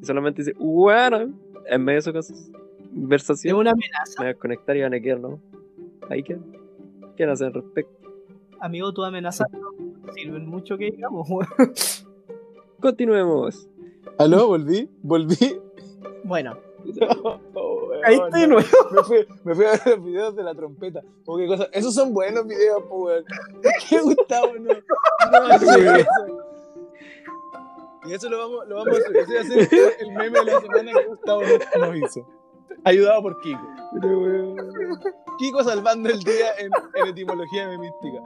y 0.00 0.04
solamente 0.04 0.42
dice, 0.42 0.54
bueno, 0.58 1.32
en 1.66 1.84
medio 1.84 1.98
de 1.98 2.02
su 2.02 2.12
cons- 2.12 2.30
Es 2.30 2.50
conversación, 2.92 3.56
una 3.56 3.72
amenaza, 3.72 4.14
me 4.22 4.26
voy 4.26 4.34
a 4.34 4.38
conectar 4.38 4.76
y 4.76 4.82
van 4.82 4.94
a 4.94 5.00
quedar, 5.00 5.20
¿no? 5.20 5.40
Ahí 6.08 6.22
quedan. 6.22 6.44
¿Qué 7.16 7.24
van 7.24 7.30
a 7.30 7.32
hacer 7.34 7.46
al 7.48 7.54
respecto? 7.54 7.92
amigo, 8.60 8.92
tu 8.92 9.04
amenaza 9.04 9.44
no 9.52 10.12
sirven 10.14 10.46
mucho 10.46 10.78
que 10.78 10.90
digamos, 10.90 11.28
weón. 11.28 11.46
Continuemos. 12.80 13.68
¿Aló? 14.18 14.48
¿Volví? 14.48 14.88
¿Volví? 15.02 15.36
Bueno, 16.24 16.56
Oh, 17.54 17.88
weón, 17.88 18.04
ahí 18.04 18.14
estoy 18.14 18.40
de 18.42 18.46
nuevo. 18.46 18.68
Me 18.92 19.02
fui, 19.02 19.26
me 19.44 19.54
fui 19.56 19.64
a 19.64 19.70
ver 19.72 19.80
los 19.86 20.04
videos 20.04 20.36
de 20.36 20.42
la 20.44 20.54
trompeta. 20.54 21.02
O 21.24 21.36
qué 21.36 21.46
cosa. 21.48 21.68
Esos 21.72 21.92
son 21.94 22.14
buenos 22.14 22.46
videos, 22.46 22.80
po, 22.88 23.06
weón. 23.06 23.24
¿Qué 23.90 24.00
Gustavo 24.00 24.52
no? 24.60 24.72
No. 24.72 26.35
Y 28.08 28.14
eso 28.14 28.28
lo 28.28 28.38
vamos, 28.38 28.68
lo 28.68 28.76
vamos 28.76 28.98
a 28.98 29.02
subir. 29.02 29.16
Ese 29.18 29.34
va 29.34 29.40
a 29.40 29.44
ser 29.68 29.96
el 30.00 30.12
meme 30.12 30.38
de 30.40 30.44
la 30.44 30.60
semana 30.60 30.92
que 30.92 31.04
Gustavo 31.06 31.42
nos, 31.42 31.96
hizo. 31.96 32.28
Ayudado 32.84 33.22
por 33.22 33.40
Kiko. 33.40 33.60
Kiko 35.38 35.64
salvando 35.64 36.08
el 36.08 36.20
día 36.20 36.52
en, 36.58 36.70
en 36.94 37.06
etimología 37.08 37.68
memística. 37.68 38.22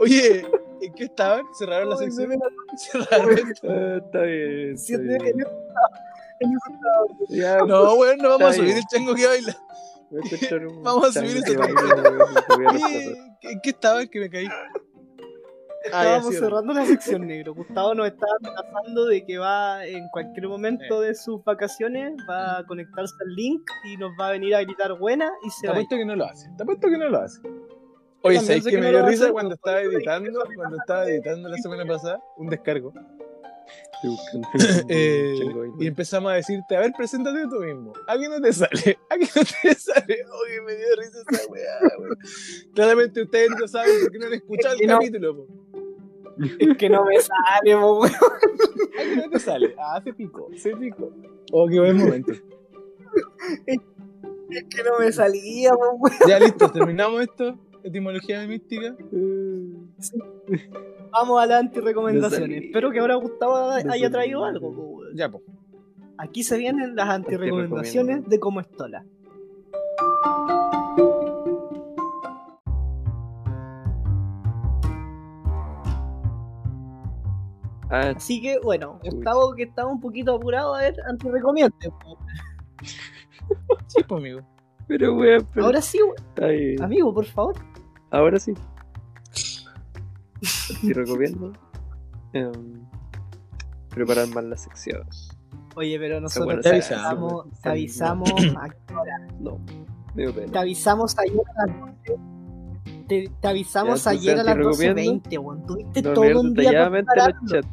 Oye, 0.00 0.46
¿en 0.80 0.92
qué 0.94 1.04
estaban? 1.04 1.44
¿Cerraron 1.58 1.90
la 1.90 1.96
sección? 1.96 2.30
¿Cerraron? 2.76 3.38
Ah, 3.68 3.98
está 4.04 4.22
bien. 4.22 4.72
Está 4.74 4.98
bien. 4.98 5.40
en 6.40 6.58
Ya, 7.28 7.58
No, 7.58 7.94
weón, 7.94 8.18
no 8.18 8.30
vamos 8.30 8.42
a 8.48 8.50
Está 8.50 8.56
subir 8.62 8.74
bien. 8.74 8.78
el 8.78 8.84
chango 8.86 9.14
que 9.14 9.26
baila. 9.26 9.52
a 9.52 10.82
Vamos 10.82 11.04
a 11.04 11.12
chango 11.12 11.30
subir 11.30 11.42
que 11.44 11.56
baila, 11.56 11.80
Oye, 12.58 12.68
rescatar. 12.68 13.32
¿En 13.42 13.60
qué 13.60 13.70
estaban 13.70 14.08
que 14.08 14.20
me 14.20 14.30
caí? 14.30 14.48
Estábamos 15.84 16.34
cerrando 16.34 16.72
la 16.72 16.84
sección 16.86 17.26
negro. 17.26 17.54
Gustavo 17.54 17.94
nos 17.94 18.06
está 18.08 18.26
amenazando 18.40 19.06
de 19.06 19.24
que 19.24 19.38
va 19.38 19.84
en 19.86 20.08
cualquier 20.08 20.48
momento 20.48 21.00
de 21.00 21.14
sus 21.14 21.42
vacaciones, 21.44 22.14
va 22.28 22.58
a 22.58 22.66
conectarse 22.66 23.14
al 23.26 23.34
link 23.34 23.62
y 23.84 23.96
nos 23.96 24.10
va 24.20 24.28
a 24.28 24.32
venir 24.32 24.54
a 24.54 24.62
gritar 24.62 24.98
buena 24.98 25.30
y 25.46 25.50
se 25.50 25.62
Te 25.62 25.68
va. 25.68 25.74
ir. 25.74 25.78
apuesto 25.78 25.96
que 25.96 26.04
no 26.04 26.16
lo 26.16 26.24
hace. 26.24 26.50
Te 26.56 26.62
apuesto 26.62 26.88
que 26.88 26.98
no 26.98 27.08
lo 27.08 27.18
hace. 27.18 27.40
Oye, 28.24 28.36
también 28.36 28.44
¿sabes 28.46 28.64
sé 28.64 28.70
que 28.70 28.78
me 28.78 28.92
no 28.92 28.98
dio 28.98 29.06
risa 29.06 29.32
cuando 29.32 29.54
estaba 29.54 29.80
editando? 29.80 30.40
Cuando 30.54 30.76
estaba 30.76 31.08
editando 31.08 31.48
la 31.48 31.56
semana 31.58 31.84
pasada, 31.84 32.20
un 32.36 32.48
descargo. 32.48 32.92
Eh, 34.88 35.38
y 35.78 35.86
empezamos 35.86 36.32
a 36.32 36.34
decirte, 36.34 36.76
a 36.76 36.80
ver, 36.80 36.92
preséntate 36.96 37.46
tú 37.48 37.60
mismo. 37.60 37.92
¿A 38.08 38.18
qué 38.18 38.28
no 38.28 38.40
te 38.40 38.52
sale? 38.52 38.98
¿A 39.10 39.16
qué 39.16 39.28
no 39.36 39.42
te 39.62 39.74
sale? 39.74 40.24
Oye, 40.42 40.60
me 40.66 40.74
dio 40.74 40.86
risa 40.98 41.18
esa 41.30 41.46
weá, 41.48 41.78
weón. 42.00 42.18
Claramente 42.74 43.22
ustedes 43.22 43.50
no 43.50 43.68
saben 43.68 43.94
porque 44.02 44.18
no 44.18 44.26
han 44.26 44.32
escuchado 44.34 44.74
Es 44.74 44.78
que 44.80 44.84
el 44.86 44.90
no. 44.90 44.98
capítulo, 44.98 45.36
po. 45.36 45.46
Es 46.58 46.76
que 46.76 46.90
no 46.90 47.04
me 47.04 47.20
sale, 47.20 47.76
weón. 47.76 48.10
¿A 48.10 49.02
qué 49.04 49.16
no 49.16 49.30
te 49.30 49.38
sale? 49.38 49.74
Ah, 49.78 50.00
se 50.02 50.12
picó, 50.12 50.48
se 50.56 50.74
picó. 50.76 51.12
Oh, 51.52 51.68
qué 51.68 51.78
buen 51.78 51.96
momento. 51.96 52.32
Es 54.50 54.64
que 54.64 54.82
no 54.82 54.98
me 54.98 55.12
salía, 55.12 55.74
weón. 55.74 56.00
Ya 56.26 56.40
listo, 56.40 56.70
terminamos 56.72 57.22
esto 57.22 57.56
etimología 57.84 58.40
de 58.40 58.48
mística. 58.48 58.96
Vamos 61.10 61.42
a 61.42 61.46
las 61.46 61.60
antirecomendaciones. 61.60 62.64
Espero 62.64 62.90
que 62.90 62.98
ahora 62.98 63.16
Gustavo 63.16 63.70
haya 63.70 64.10
traído 64.10 64.44
algo. 64.44 65.00
Ya, 65.14 65.30
pues. 65.30 65.42
Aquí 66.18 66.42
se 66.42 66.56
vienen 66.56 66.94
las 66.94 67.08
antirecomendaciones 67.08 68.28
de 68.28 68.38
cómo 68.38 68.60
estola. 68.60 69.04
Así 77.90 78.40
que 78.40 78.58
bueno, 78.58 78.98
Gustavo 79.04 79.54
que 79.54 79.64
estaba 79.64 79.90
un 79.90 80.00
poquito 80.00 80.34
apurado, 80.34 80.74
a 80.74 80.80
ver, 80.80 80.96
antirecomiende. 81.06 81.90
Po. 82.02 82.18
sí, 83.86 84.02
pues 84.08 84.18
amigo 84.18 84.40
pero 84.86 85.14
weón, 85.14 85.46
pero 85.52 85.66
Ahora 85.66 85.80
sí, 85.80 85.98
we- 86.02 86.14
está 86.16 86.46
bien. 86.48 86.82
amigo, 86.82 87.12
por 87.14 87.24
favor. 87.26 87.54
Ahora 88.10 88.38
sí. 88.38 88.52
Te 90.86 90.92
recomiendo 90.94 91.52
em, 92.32 92.52
preparar 93.90 94.28
más 94.28 94.44
las 94.44 94.62
secciones. 94.62 95.28
Oye, 95.76 95.98
pero 95.98 96.20
nosotros 96.20 96.56
te 96.56 96.62
te 96.62 96.68
avisamos, 96.70 97.44
te 97.62 97.68
avisamos, 97.70 98.30
a- 98.56 98.68
No, 99.40 99.58
me 100.14 100.22
dio 100.26 100.34
te 100.34 100.58
avisamos 100.58 101.16
ayer 101.18 101.40
a 101.56 101.66
las 101.66 101.80
12. 101.80 102.20
Te, 103.08 103.30
te 103.40 103.48
avisamos 103.48 104.04
Ya, 104.04 104.10
ayer 104.10 104.38
a 104.40 104.42
las 104.42 104.54
te 104.54 104.62
recomiendo. 104.62 105.00
12.20, 105.22 105.38
weón. 105.38 105.66
Tuviste 105.66 106.02
No, 106.02 106.12
todo 106.12 106.40
un 106.40 106.54
día 106.54 106.90
para 107.06 107.32
chat. 107.46 107.64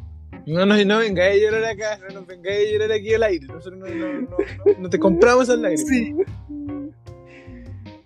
No, 0.46 0.64
no, 0.64 0.84
no 0.84 0.98
vengáis 0.98 1.40
a 1.42 1.44
llorar 1.44 1.64
acá, 1.64 1.98
no 2.08 2.14
nos 2.20 2.26
vengáis 2.26 2.68
a 2.68 2.72
llorar 2.72 2.92
aquí 2.92 3.14
al 3.14 3.22
aire. 3.24 3.46
Nosotros 3.46 3.78
no, 3.78 3.86
no, 3.86 4.12
no, 4.12 4.20
no, 4.22 4.36
no 4.78 4.88
te 4.90 4.98
compramos 4.98 5.50
al 5.50 5.64
aire. 5.64 5.76
Sí. 5.76 6.14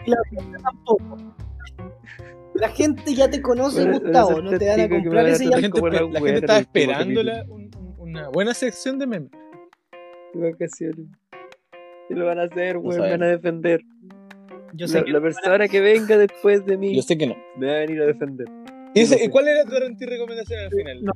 La 0.07 0.17
gente 0.31 0.59
tampoco. 0.63 1.19
La 2.55 2.69
gente 2.69 3.15
ya 3.15 3.29
te 3.29 3.43
conoce, 3.43 3.83
Bueno, 3.83 4.01
Gustavo. 4.01 4.41
No 4.41 4.57
te 4.59 4.69
van 4.69 4.81
a 4.81 4.89
comprar 4.89 5.27
ese 5.29 5.47
La 5.47 5.61
gente, 5.61 5.81
la 5.81 5.91
la 5.91 6.21
gente 6.21 6.35
estaba 6.39 6.59
esperando 6.61 7.23
la- 7.23 7.45
un- 7.49 7.71
una 7.99 8.29
buena 8.29 8.55
sección 8.55 8.99
de 8.99 9.07
memes. 9.07 9.31
De 10.35 10.51
vacaciones. 10.53 11.07
Y 12.11 12.15
lo 12.15 12.27
van 12.27 12.39
a 12.39 12.43
hacer, 12.45 12.75
sabemos. 12.75 12.99
van 12.99 13.23
a 13.23 13.27
defender. 13.27 13.81
Yo 14.75 14.87
sé 14.89 14.99
La, 14.99 15.05
que 15.05 15.11
la 15.13 15.21
persona 15.21 15.69
que 15.69 15.81
venga 15.81 16.17
después 16.19 16.65
de 16.67 16.77
mí 16.77 16.95
Yo 16.97 17.03
sé 17.03 17.17
que 17.17 17.27
no. 17.29 17.37
me 17.57 17.67
va 17.67 17.73
a 17.75 17.79
venir 17.79 18.03
a 18.03 18.07
defender. 18.07 18.47
¿Y, 18.95 19.01
ese- 19.01 19.17
Yo 19.19 19.25
sé. 19.25 19.31
cuál 19.31 19.49
era 19.49 19.65
tu 19.65 20.07
recomendación 20.07 20.61
al 20.61 20.71
final? 20.71 21.05
No. 21.05 21.13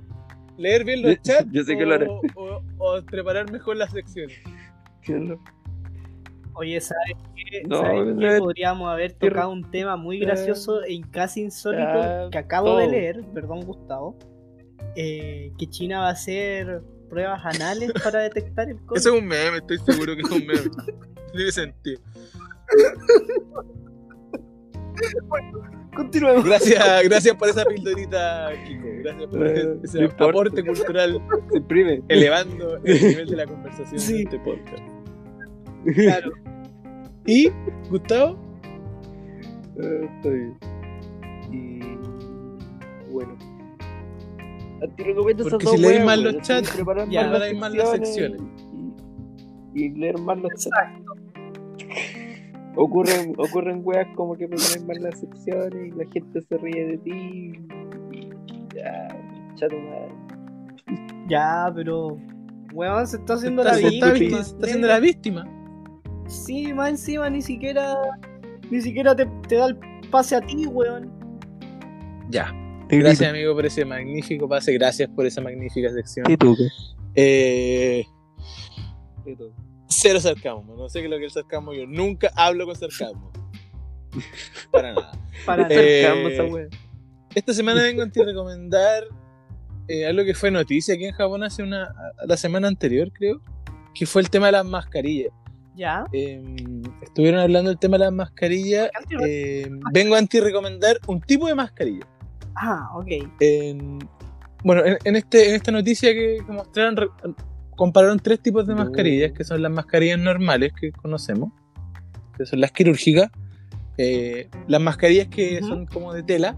¿Leer 0.57 0.85
bien 0.85 1.03
los 1.03 1.15
Yo- 1.17 1.23
chats 1.23 1.47
yo 1.53 1.63
sé 1.63 1.77
que 1.77 1.85
lo 1.87 1.95
haré. 1.95 2.07
o- 2.09 2.63
o 2.79 3.03
preparar 3.05 3.51
mejor 3.53 3.77
las 3.77 3.91
secciones? 3.93 4.37
Oye, 6.59 6.81
¿sabes 6.81 7.15
qué? 7.37 7.63
No, 7.69 7.81
¿Sabes 7.81 8.17
qué? 8.19 8.27
no, 8.27 8.39
Podríamos 8.39 8.91
haber 8.93 9.13
tocado 9.13 9.51
un 9.51 9.71
tema 9.71 9.97
muy 9.97 10.19
gracioso 10.19 10.83
e 10.85 11.01
casi 11.11 11.43
insólito 11.43 12.29
que 12.31 12.39
acabo 12.39 12.77
de 12.79 12.89
leer, 12.89 13.25
perdón 13.33 13.61
Gustavo, 13.63 14.19
eh, 14.97 15.53
que 15.59 15.67
China 15.69 16.01
va 16.01 16.09
a 16.09 16.13
hacer 16.13 16.83
pruebas 17.09 17.41
anales 17.45 17.93
para 18.03 18.21
detectar 18.21 18.69
el 18.69 18.77
COVID. 18.85 18.99
Eso 18.99 19.15
es 19.15 19.23
un 19.23 19.27
meme, 19.29 19.59
estoy 19.59 19.79
seguro 19.79 20.15
que 20.17 20.23
es 20.23 20.31
un 20.31 20.47
meme. 20.47 20.71
Tiene 21.33 21.53
sentido. 21.53 22.01
Continuemos. 25.95 26.45
Gracias, 26.45 27.03
gracias 27.05 27.35
por 27.37 27.49
esa 27.49 27.65
pildorita, 27.65 28.51
Kiko. 28.67 28.87
Gracias 29.03 29.27
por 29.31 29.47
Eh, 29.47 29.79
ese, 29.85 30.05
aporte 30.05 30.65
cultural 30.65 31.21
Se 31.51 31.57
imprime. 31.59 32.03
elevando 32.09 32.77
el 32.85 33.03
nivel 33.09 33.29
de 33.29 33.37
la 33.37 33.47
conversación 33.47 33.99
Sí. 33.99 34.17
en 34.23 34.29
este 34.29 34.39
podcast. 34.41 34.83
Claro. 35.95 36.33
¿Y, 37.27 37.51
Gustavo? 37.91 38.37
Eh, 39.81 40.09
está 40.17 40.29
bien. 40.31 40.57
Y 41.53 41.81
bueno. 43.13 43.37
A 44.83 44.87
ti 44.95 45.03
recomiendo 45.03 45.43
esas 45.43 45.53
Porque 45.53 45.67
dos 45.67 45.75
si 45.75 45.81
lees 45.83 46.05
weón, 46.07 46.25
los 46.25 46.37
chats, 46.43 46.77
ya, 46.77 46.85
más 46.85 47.05
preparáis 47.05 47.59
mal 47.59 47.77
las 47.77 47.91
secciones. 47.91 48.41
Y, 49.75 49.85
y 49.85 49.89
leer 49.91 50.19
más 50.19 50.39
los 50.39 50.51
chats. 50.53 50.67
Exacto. 50.67 51.13
Ocurren, 52.77 53.35
ocurren 53.39 53.81
weas 53.83 54.07
como 54.15 54.37
que 54.37 54.47
preparáis 54.47 54.85
mal 54.87 55.03
las 55.03 55.19
secciones 55.19 55.89
y 55.89 55.91
la 55.99 56.05
gente 56.13 56.41
se 56.43 56.57
ríe 56.59 56.87
de 56.87 56.99
ti. 56.99 57.53
Ya, 58.73 59.09
chato 59.57 59.75
madre. 59.77 60.15
Ya, 61.29 61.73
pero. 61.75 62.17
Weón, 62.73 63.05
se 63.07 63.17
está 63.17 63.35
haciendo 63.35 63.63
Está- 63.63 63.73
la 63.75 63.79
se 63.81 63.95
está, 63.95 64.13
víctima. 64.13 64.43
se 64.45 64.51
está 64.51 64.67
haciendo 64.67 64.87
la 64.87 65.01
víctima. 65.01 65.49
Sí, 66.29 66.73
más 66.73 66.91
encima 66.91 67.29
ni 67.31 67.43
siquiera. 67.43 67.97
Ni 68.71 68.81
siquiera 68.83 69.17
te, 69.17 69.27
te 69.49 69.57
da 69.57 69.67
el 69.67 69.77
pase 70.11 70.37
a 70.37 70.41
ti, 70.41 70.67
weón. 70.67 71.11
Ya. 72.31 72.53
Gracias, 72.91 73.29
amigo, 73.29 73.55
por 73.55 73.67
ese 73.67 73.85
magnífico 73.85 74.49
pase. 74.49 74.73
Gracias 74.75 75.09
por 75.11 75.27
esa 75.27 75.41
magnífica 75.41 75.91
sección. 75.93 76.25
Te 76.27 76.37
toca. 76.37 76.63
Eh, 77.15 78.05
Te 79.25 79.37
toca. 79.37 79.55
cero 79.89 80.21
sarcasmo. 80.21 80.75
No 80.77 80.89
sé 80.89 81.01
qué 81.01 81.07
es 81.07 81.11
lo 81.11 81.19
que 81.19 81.27
es 81.27 81.37
el 81.37 81.43
sarcasmo. 81.43 81.73
Yo 81.75 81.87
nunca 81.87 82.31
hablo 82.35 82.65
con 82.67 82.75
sarcasmo. 82.77 83.31
Para 84.71 84.93
nada. 84.95 85.13
Para 85.45 85.67
Eh, 85.71 86.03
Calma 86.07 86.29
esa 86.31 86.45
wea. 86.45 86.67
Esta 87.35 87.53
semana 87.53 87.83
vengo 87.83 88.03
a 88.03 88.09
ti 88.09 88.23
recomendar 88.23 89.05
eh, 89.87 90.07
algo 90.07 90.25
que 90.25 90.35
fue 90.35 90.51
noticia 90.51 90.95
aquí 90.95 91.05
en 91.05 91.13
Japón 91.13 91.43
hace 91.45 91.63
una 91.63 91.95
la 92.27 92.37
semana 92.37 92.69
anterior, 92.69 93.13
creo, 93.13 93.41
que 93.95 94.07
fue 94.07 94.23
el 94.23 94.31
tema 94.31 94.47
de 94.47 94.53
las 94.53 94.65
mascarillas. 94.67 95.31
Ya. 95.79 96.05
Eh, 96.13 96.43
estuvieron 97.03 97.39
hablando 97.41 97.71
del 97.71 97.79
tema 97.79 97.97
de 97.99 98.05
las 98.07 98.13
mascarillas. 98.13 98.91
Eh, 99.25 99.71
vengo 99.93 100.17
a 100.17 100.23
ti 100.27 100.41
recomendar 100.41 100.99
un 101.07 101.21
tipo 101.21 101.47
de 101.47 101.55
mascarilla. 101.55 102.05
Ah, 102.57 102.91
ok. 102.95 103.07
En- 103.39 103.99
bueno, 104.65 104.85
en, 104.85 104.99
en 105.05 105.15
este, 105.15 105.49
en 105.51 105.55
esta 105.55 105.71
noticia 105.71 106.13
que, 106.13 106.39
que 106.45 106.53
mostraron, 106.53 106.97
re- 106.97 107.09
compararon 107.77 108.19
tres 108.19 108.41
tipos 108.41 108.67
de 108.67 108.75
mascarillas, 108.75 109.31
que 109.31 109.45
son 109.45 109.63
las 109.63 109.71
mascarillas 109.71 110.19
normales 110.19 110.73
que 110.79 110.91
conocemos, 110.91 111.53
que 112.37 112.45
son 112.45 112.61
las 112.61 112.73
quirúrgicas, 112.73 113.31
eh, 113.99 114.49
las 114.67 114.81
mascarillas 114.81 115.29
que 115.29 115.61
son 115.63 115.87
como 115.87 116.13
de 116.13 116.25
tela, 116.25 116.57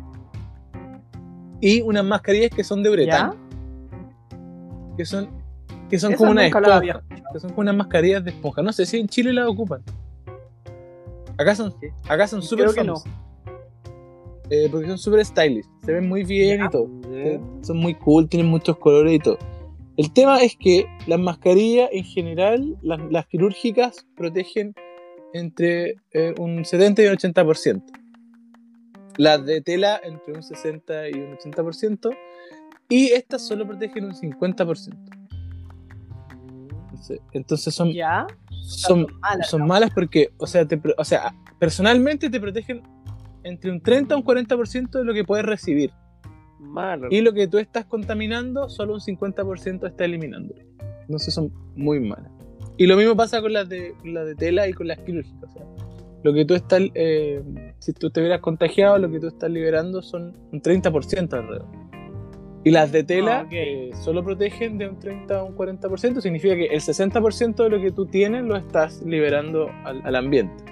y 1.60 1.82
unas 1.82 2.04
mascarillas 2.06 2.48
que 2.50 2.64
son 2.64 2.82
de 2.82 2.88
¿Ya? 2.88 2.92
uretano, 2.94 3.36
que 4.96 5.04
son, 5.04 5.28
que 5.90 5.98
son 5.98 6.14
como 6.14 6.30
una 6.30 6.44
nunca 6.44 6.60
las 6.60 6.82
esponja, 6.82 7.02
que 7.32 7.40
son 7.40 7.50
como 7.50 7.60
unas 7.62 7.74
mascarillas 7.74 8.24
de 8.24 8.30
esponja. 8.30 8.62
No 8.62 8.72
sé 8.72 8.86
si 8.86 8.98
en 8.98 9.08
Chile 9.08 9.32
las 9.32 9.48
ocupan. 9.48 9.82
Acá 11.36 11.54
son, 11.54 11.74
acá 12.08 12.28
son 12.28 12.42
súper 12.42 12.66
Creo 12.66 12.74
que 12.74 12.84
no. 12.84 12.94
Eh, 14.50 14.68
porque 14.70 14.88
son 14.88 14.98
súper 14.98 15.24
stylish, 15.24 15.64
se 15.84 15.92
ven 15.92 16.08
muy 16.08 16.24
bien 16.24 16.64
y 16.64 16.68
todo. 16.70 16.88
Son 17.62 17.76
muy 17.76 17.94
cool, 17.94 18.28
tienen 18.28 18.50
muchos 18.50 18.78
colores 18.78 19.14
y 19.14 19.18
todo. 19.18 19.38
El 19.96 20.12
tema 20.12 20.42
es 20.42 20.56
que 20.56 20.86
las 21.06 21.20
mascarillas 21.20 21.88
en 21.92 22.04
general, 22.04 22.78
las, 22.82 23.00
las 23.10 23.26
quirúrgicas, 23.26 24.06
protegen 24.16 24.74
entre 25.32 25.96
eh, 26.12 26.34
un 26.38 26.64
70 26.64 27.02
y 27.02 27.06
un 27.06 27.16
80%. 27.16 27.82
Las 29.16 29.44
de 29.44 29.60
tela 29.60 30.00
entre 30.02 30.34
un 30.34 30.42
60 30.42 31.10
y 31.10 31.14
un 31.14 31.36
80%. 31.36 32.16
Y 32.88 33.12
estas 33.12 33.46
solo 33.46 33.66
protegen 33.66 34.04
un 34.04 34.14
50%. 34.14 35.19
Entonces, 37.00 37.20
entonces 37.32 37.74
son, 37.74 37.92
Ya. 37.92 38.26
son, 38.62 39.06
malas, 39.20 39.48
son 39.48 39.66
malas 39.66 39.90
porque, 39.94 40.30
o 40.36 40.46
sea, 40.46 40.66
te 40.66 40.76
pro- 40.76 40.94
o 40.98 41.04
sea, 41.04 41.34
personalmente 41.58 42.28
te 42.28 42.38
protegen 42.40 42.82
entre 43.42 43.70
un 43.70 43.80
30 43.80 44.14
y 44.14 44.18
un 44.18 44.24
40% 44.24 44.90
de 44.98 45.04
lo 45.04 45.14
que 45.14 45.24
puedes 45.24 45.46
recibir. 45.46 45.90
Malo. 46.58 47.08
Y 47.10 47.22
lo 47.22 47.32
que 47.32 47.48
tú 47.48 47.56
estás 47.58 47.86
contaminando, 47.86 48.68
solo 48.68 48.92
un 48.94 49.00
50% 49.00 49.86
está 49.86 50.04
eliminando. 50.04 50.54
Entonces 51.02 51.32
son 51.32 51.50
muy 51.74 52.00
malas. 52.00 52.30
Y 52.76 52.86
lo 52.86 52.96
mismo 52.96 53.16
pasa 53.16 53.40
con 53.40 53.52
las 53.52 53.68
de, 53.68 53.94
con 54.00 54.12
las 54.14 54.26
de 54.26 54.34
tela 54.34 54.68
y 54.68 54.72
con 54.74 54.86
las 54.86 54.98
quirúrgicas. 54.98 55.42
O 55.44 55.52
sea, 55.52 55.64
lo 56.22 56.34
que 56.34 56.44
tú 56.44 56.54
estás, 56.54 56.82
eh, 56.94 57.42
si 57.78 57.92
tú 57.94 58.10
te 58.10 58.20
hubieras 58.20 58.40
contagiado, 58.40 58.98
lo 58.98 59.10
que 59.10 59.20
tú 59.20 59.28
estás 59.28 59.50
liberando 59.50 60.02
son 60.02 60.36
un 60.52 60.60
30% 60.60 61.32
alrededor. 61.32 61.66
Y 62.62 62.70
las 62.70 62.92
de 62.92 63.02
tela 63.04 63.40
Ah, 63.40 63.42
ok. 63.44 63.52
eh, 63.52 63.90
solo 63.94 64.22
protegen 64.22 64.76
de 64.76 64.88
un 64.88 64.98
30 64.98 65.38
a 65.38 65.44
un 65.44 65.54
40%, 65.56 66.20
significa 66.20 66.54
que 66.54 66.66
el 66.66 66.80
60% 66.80 67.62
de 67.64 67.70
lo 67.70 67.80
que 67.80 67.90
tú 67.90 68.04
tienes 68.06 68.44
lo 68.44 68.56
estás 68.56 69.00
liberando 69.02 69.70
al, 69.84 70.02
al 70.04 70.14
ambiente. 70.16 70.62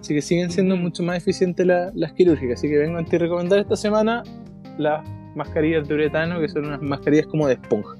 Así 0.00 0.14
que 0.14 0.22
siguen 0.22 0.50
siendo 0.50 0.76
mucho 0.76 1.02
más 1.02 1.16
eficientes 1.18 1.66
la- 1.66 1.90
las 1.94 2.12
quirúrgicas. 2.12 2.60
Así 2.60 2.68
que 2.68 2.78
vengo 2.78 2.98
a 2.98 3.04
ti 3.04 3.18
recomendar 3.18 3.58
esta 3.58 3.76
semana 3.76 4.22
las 4.78 5.04
mascarillas 5.34 5.88
de 5.88 5.94
uretano, 5.94 6.40
que 6.40 6.48
son 6.48 6.66
unas 6.66 6.80
mascarillas 6.82 7.26
como 7.26 7.46
de 7.48 7.54
esponja. 7.54 7.96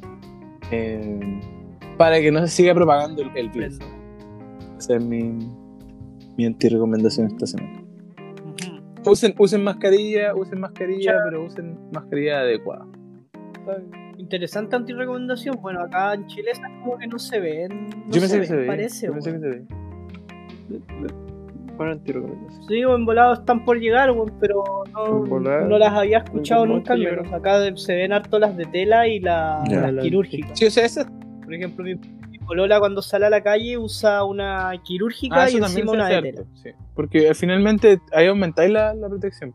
Eh, 0.71 1.41
para 1.97 2.21
que 2.21 2.31
no 2.33 2.41
se 2.41 2.49
siga 2.49 2.75
propagando 2.75 3.23
el, 3.23 3.31
el 3.37 3.49
virus. 3.51 3.79
Esa 4.79 4.97
es 4.97 5.05
mi, 5.05 5.33
mi 6.37 6.47
anti-recomendación 6.47 7.27
esta 7.29 7.47
semana. 7.47 7.83
Usen, 9.05 9.35
usen 9.39 9.65
mascarilla, 9.65 10.35
usen 10.35 10.61
mascarilla, 10.61 11.15
pero 11.25 11.45
usen 11.45 11.77
mascarilla 11.93 12.41
adecuada. 12.41 12.87
Interesante 14.19 14.77
antirecomendación. 14.77 15.57
Bueno, 15.61 15.81
acá 15.81 16.15
en 16.15 16.27
Chile 16.27 16.51
esas 16.53 16.71
como 16.83 16.99
que 16.99 17.07
no 17.07 17.19
se 17.19 17.41
ven. 17.41 17.89
no 17.91 18.11
Yo 18.11 18.21
pensé 18.21 18.35
que 18.35 18.39
ven, 18.41 18.49
se 18.49 18.57
veía. 18.57 18.67
Parece, 18.71 19.07
yo 19.07 19.13
pensé 19.13 19.33
que 19.33 19.39
se 19.39 19.49
veía. 19.49 19.65
Bueno, 21.77 21.93
antirecomendación. 21.93 22.69
Sí, 22.69 22.81
en 22.81 23.05
volado 23.07 23.33
están 23.35 23.65
por 23.65 23.79
llegar, 23.79 24.11
weón, 24.11 24.33
pero 24.39 24.63
no, 24.95 25.79
las 25.79 25.93
había 25.93 26.19
escuchado 26.19 26.63
¿Cómo 26.63 26.75
nunca 26.75 26.93
al 26.93 27.01
menos. 27.01 27.33
Acá 27.33 27.59
se 27.77 27.95
ven 27.95 28.13
harto 28.13 28.39
las 28.39 28.57
de 28.57 28.67
tela 28.67 29.09
y 29.09 29.21
la- 29.21 29.65
Ya, 29.69 29.81
las 29.81 29.93
la- 29.95 30.03
quirúrgicas. 30.03 30.59
Sí, 30.59 30.67
o 30.67 30.71
sea, 30.71 30.85
esas 30.85 31.07
Por 31.43 31.55
ejemplo, 31.55 31.85
mi, 31.85 31.95
mi 32.31 32.39
polola 32.39 32.79
cuando 32.79 33.03
sale 33.03 33.27
a 33.27 33.31
la 33.31 33.43
calle 33.43 33.77
usa 33.77 34.25
una 34.25 34.73
quirúrgica 34.85 35.43
Ah, 35.45 35.51
y 35.51 35.57
encima 35.57 35.93
una 35.93 36.09
de 36.09 36.23
tela. 36.23 36.43
sí. 36.55 36.71
Porque 36.95 37.35
finalmente 37.35 37.99
ahí 38.13 38.27
aumentáis 38.27 38.71
la, 38.71 38.95
la 38.95 39.09
protección. 39.09 39.53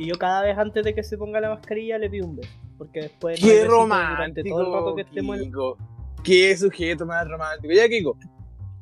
Y 0.00 0.06
yo 0.06 0.14
cada 0.14 0.40
vez 0.42 0.56
antes 0.56 0.82
de 0.82 0.94
que 0.94 1.02
se 1.02 1.18
ponga 1.18 1.40
la 1.40 1.50
mascarilla 1.50 1.98
le 1.98 2.08
pido 2.08 2.26
un 2.26 2.36
beso. 2.36 2.50
porque 2.78 3.02
después. 3.02 3.38
Qué 3.38 3.66
romántico. 3.66 4.48
todo 4.48 4.60
el 4.66 4.72
rato 4.72 4.94
que 4.96 5.02
estemos 5.02 5.36
en- 5.36 5.44
Kiko. 5.44 5.76
Qué 6.24 6.56
sujeto 6.56 7.04
más 7.04 7.28
romántico. 7.28 7.74
Ya, 7.74 7.86
Kiko, 7.86 8.16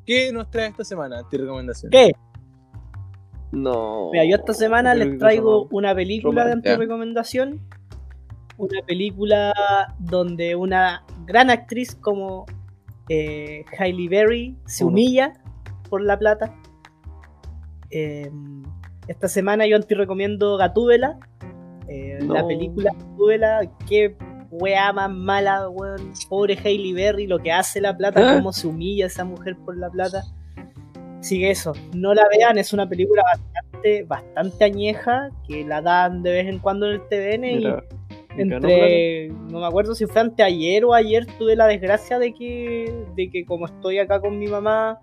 ¿qué 0.06 0.30
nos 0.32 0.48
trae 0.48 0.68
esta 0.68 0.84
semana? 0.84 1.22
Tu 1.28 1.36
recomendación. 1.38 1.90
¿Qué? 1.90 2.12
No. 3.50 4.10
Mira, 4.12 4.24
yo 4.26 4.36
esta 4.36 4.52
semana 4.54 4.94
les 4.94 5.18
traigo 5.18 5.66
una 5.72 5.92
película 5.94 6.42
de 6.44 6.50
romántica. 6.50 6.74
antirecomendación. 6.74 7.60
Una 8.56 8.82
película 8.86 9.52
donde 9.98 10.54
una 10.54 11.04
gran 11.26 11.50
actriz 11.50 11.94
como 11.96 12.46
eh, 13.08 13.64
Hailey 13.78 14.06
Berry 14.08 14.56
se 14.66 14.84
humilla 14.84 15.32
por 15.88 16.02
la 16.02 16.16
plata. 16.18 16.54
Eh, 17.90 18.30
esta 19.08 19.28
semana 19.28 19.66
yo 19.66 19.76
antirecomiendo 19.76 20.56
Gatúbela. 20.56 21.18
Eh, 21.88 22.18
La 22.22 22.46
película 22.46 22.92
Gatúbela, 22.92 23.70
qué 23.88 24.14
weá 24.50 24.92
más 24.92 25.10
mala, 25.10 25.68
weón. 25.68 26.12
Pobre 26.28 26.58
Hailey 26.62 26.92
Berry, 26.92 27.26
lo 27.26 27.38
que 27.38 27.50
hace 27.50 27.80
la 27.80 27.96
plata, 27.96 28.32
¿Ah? 28.32 28.36
cómo 28.36 28.52
se 28.52 28.66
humilla 28.66 29.06
esa 29.06 29.24
mujer 29.24 29.56
por 29.64 29.76
la 29.76 29.90
plata. 29.90 30.22
Así 31.20 31.40
que 31.40 31.50
eso, 31.50 31.72
no 31.94 32.14
la 32.14 32.22
vean, 32.28 32.58
es 32.58 32.72
una 32.72 32.88
película 32.88 33.22
bastante, 33.24 34.04
bastante 34.04 34.64
añeja, 34.64 35.30
que 35.48 35.64
la 35.64 35.82
dan 35.82 36.22
de 36.22 36.30
vez 36.30 36.46
en 36.46 36.58
cuando 36.60 36.86
en 36.86 36.92
el 36.92 37.08
TVN 37.08 37.40
Mira, 37.40 37.84
y 38.36 38.42
entre, 38.42 39.28
no 39.50 39.58
me 39.58 39.66
acuerdo 39.66 39.96
si 39.96 40.06
fue 40.06 40.20
anteayer 40.20 40.84
o 40.84 40.94
ayer, 40.94 41.26
tuve 41.38 41.56
la 41.56 41.66
desgracia 41.66 42.20
de 42.20 42.32
que, 42.32 42.94
de 43.16 43.30
que 43.30 43.44
como 43.44 43.66
estoy 43.66 43.98
acá 43.98 44.20
con 44.20 44.38
mi 44.38 44.46
mamá, 44.46 45.00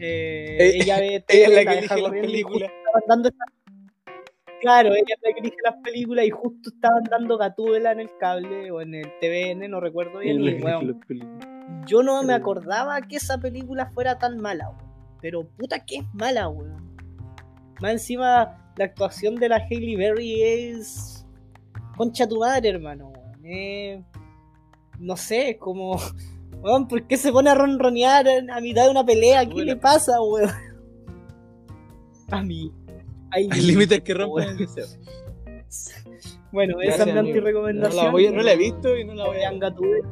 eh, 0.00 0.56
Eh, 0.58 0.72
ella 0.80 0.98
ve 0.98 1.24
Ella 1.28 1.46
es 1.46 1.48
la 1.50 1.62
la 1.62 1.70
que 1.74 1.80
deja 1.82 2.00
corriendo. 2.00 2.48
Estaban 3.00 3.22
dando 3.22 3.30
Claro, 4.60 4.90
ella 4.90 5.02
es 5.08 5.18
la 5.22 5.42
que 5.42 5.56
las 5.64 5.74
películas 5.82 6.24
y 6.24 6.30
justo 6.30 6.70
estaban 6.72 7.02
dando 7.10 7.36
Gatúbela 7.36 7.90
en 7.90 7.98
el 8.00 8.10
cable 8.20 8.70
o 8.70 8.80
en 8.80 8.94
el 8.94 9.06
TVN, 9.20 9.68
no 9.68 9.80
recuerdo 9.80 10.20
bien. 10.20 10.40
y, 10.40 10.44
películas. 11.08 11.48
yo 11.86 12.02
no 12.04 12.22
me 12.22 12.32
Eh. 12.32 12.36
acordaba 12.36 13.00
que 13.02 13.16
esa 13.16 13.38
película 13.38 13.86
fuera 13.90 14.18
tan 14.18 14.38
mala, 14.38 14.68
weón. 14.70 14.92
Pero 15.20 15.44
puta 15.48 15.84
que 15.84 15.96
es 15.96 16.04
mala, 16.14 16.48
weón. 16.48 16.76
Más 17.80 17.92
encima, 17.92 18.72
la 18.76 18.84
actuación 18.84 19.34
de 19.34 19.48
la 19.48 19.56
Hailey 19.56 19.96
Berry 19.96 20.42
es. 20.42 21.26
Concha 21.96 22.28
tu 22.28 22.38
madre, 22.38 22.68
hermano, 22.68 23.08
weón. 23.08 23.44
Es- 23.44 24.04
No 25.00 25.16
sé, 25.16 25.50
es 25.50 25.58
como. 25.58 25.96
Weón, 26.62 26.86
¿por 26.86 27.04
qué 27.08 27.16
se 27.16 27.32
pone 27.32 27.50
a 27.50 27.56
ronronear 27.56 28.24
a 28.28 28.60
mitad 28.60 28.84
de 28.84 28.90
una 28.92 29.04
pelea? 29.04 29.44
¿Qué 29.44 29.52
Bueno. 29.54 29.72
le 29.72 29.76
pasa, 29.76 30.12
weón? 30.22 30.48
A 32.30 32.40
mí. 32.42 32.72
Ay, 33.34 33.48
Hay 33.50 33.60
límites 33.62 34.00
que 34.02 34.14
rompen 34.14 34.48
el 34.50 34.56
deseo. 34.58 34.86
Bueno, 36.52 36.80
esa 36.82 37.04
es 37.04 37.12
mi 37.12 37.18
antirecomendación. 37.18 37.96
No 37.96 38.04
la, 38.04 38.10
voy 38.10 38.26
a- 38.26 38.30
no 38.32 38.42
la 38.42 38.52
he 38.52 38.56
visto 38.56 38.96
y 38.96 39.04
no 39.04 39.14
la 39.14 39.26
voy 39.26 39.42
a 39.42 39.52
Gatúbela. 39.52 40.08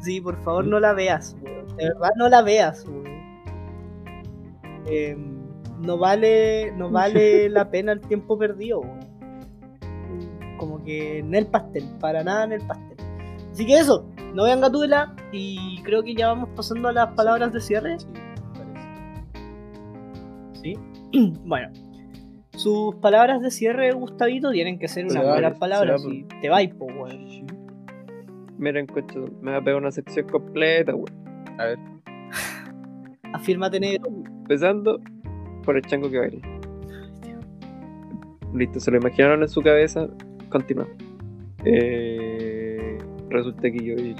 Sí, 0.00 0.20
por 0.20 0.36
favor 0.42 0.66
no 0.66 0.80
la 0.80 0.92
veas, 0.92 1.36
weón. 1.42 1.66
De 1.76 1.84
verdad 1.88 2.10
no 2.16 2.28
la 2.28 2.42
veas. 2.42 2.84
Eh, 4.86 5.16
no 5.80 5.98
vale, 5.98 6.72
no 6.72 6.90
vale 6.90 7.48
la 7.48 7.70
pena 7.70 7.92
el 7.92 8.00
tiempo 8.00 8.36
perdido, 8.38 8.80
weón. 8.80 9.06
Como 10.58 10.82
que 10.82 11.18
en 11.18 11.34
el 11.34 11.46
pastel, 11.46 11.84
para 12.00 12.24
nada 12.24 12.44
en 12.44 12.52
el 12.52 12.66
pastel. 12.66 12.96
Así 13.52 13.64
que 13.66 13.78
eso, 13.78 14.04
no 14.34 14.44
vean 14.44 14.60
Gatúbela 14.60 15.14
y 15.32 15.80
creo 15.82 16.02
que 16.02 16.14
ya 16.14 16.28
vamos 16.28 16.48
pasando 16.56 16.88
a 16.88 16.92
las 16.92 17.12
palabras 17.14 17.52
de 17.52 17.60
cierre. 17.60 17.96
bueno. 21.44 21.68
Sus 22.52 22.96
palabras 22.96 23.40
de 23.40 23.52
cierre, 23.52 23.92
Gustavito, 23.92 24.50
tienen 24.50 24.80
que 24.80 24.88
ser 24.88 25.04
unas 25.04 25.12
Se 25.14 25.20
va, 25.24 25.32
buenas 25.34 25.58
palabras. 25.58 26.00
va 26.00 26.04
por- 26.04 26.12
y 26.14 26.24
te 26.40 26.48
vais, 26.48 26.74
po, 26.74 26.86
weón. 26.86 27.46
Miren, 28.58 28.86
coche, 28.86 29.16
me 29.40 29.52
va 29.52 29.58
a 29.58 29.62
pegar 29.62 29.80
una 29.80 29.92
sección 29.92 30.26
completa, 30.28 30.92
güey. 30.92 31.12
A 31.58 31.64
ver. 31.66 31.78
Afírmate, 33.32 33.78
negro. 33.78 34.10
Empezando 34.40 35.00
por 35.64 35.76
el 35.76 35.82
chango 35.84 36.10
que 36.10 36.18
baila. 36.18 36.40
Listo, 38.54 38.80
se 38.80 38.90
lo 38.90 38.96
imaginaron 38.96 39.42
en 39.42 39.48
su 39.48 39.60
cabeza. 39.62 40.08
Continúa. 40.48 40.88
Eh, 41.64 42.98
resulta 43.28 43.70
que 43.70 43.78
yo, 43.78 43.94
yo, 43.94 44.16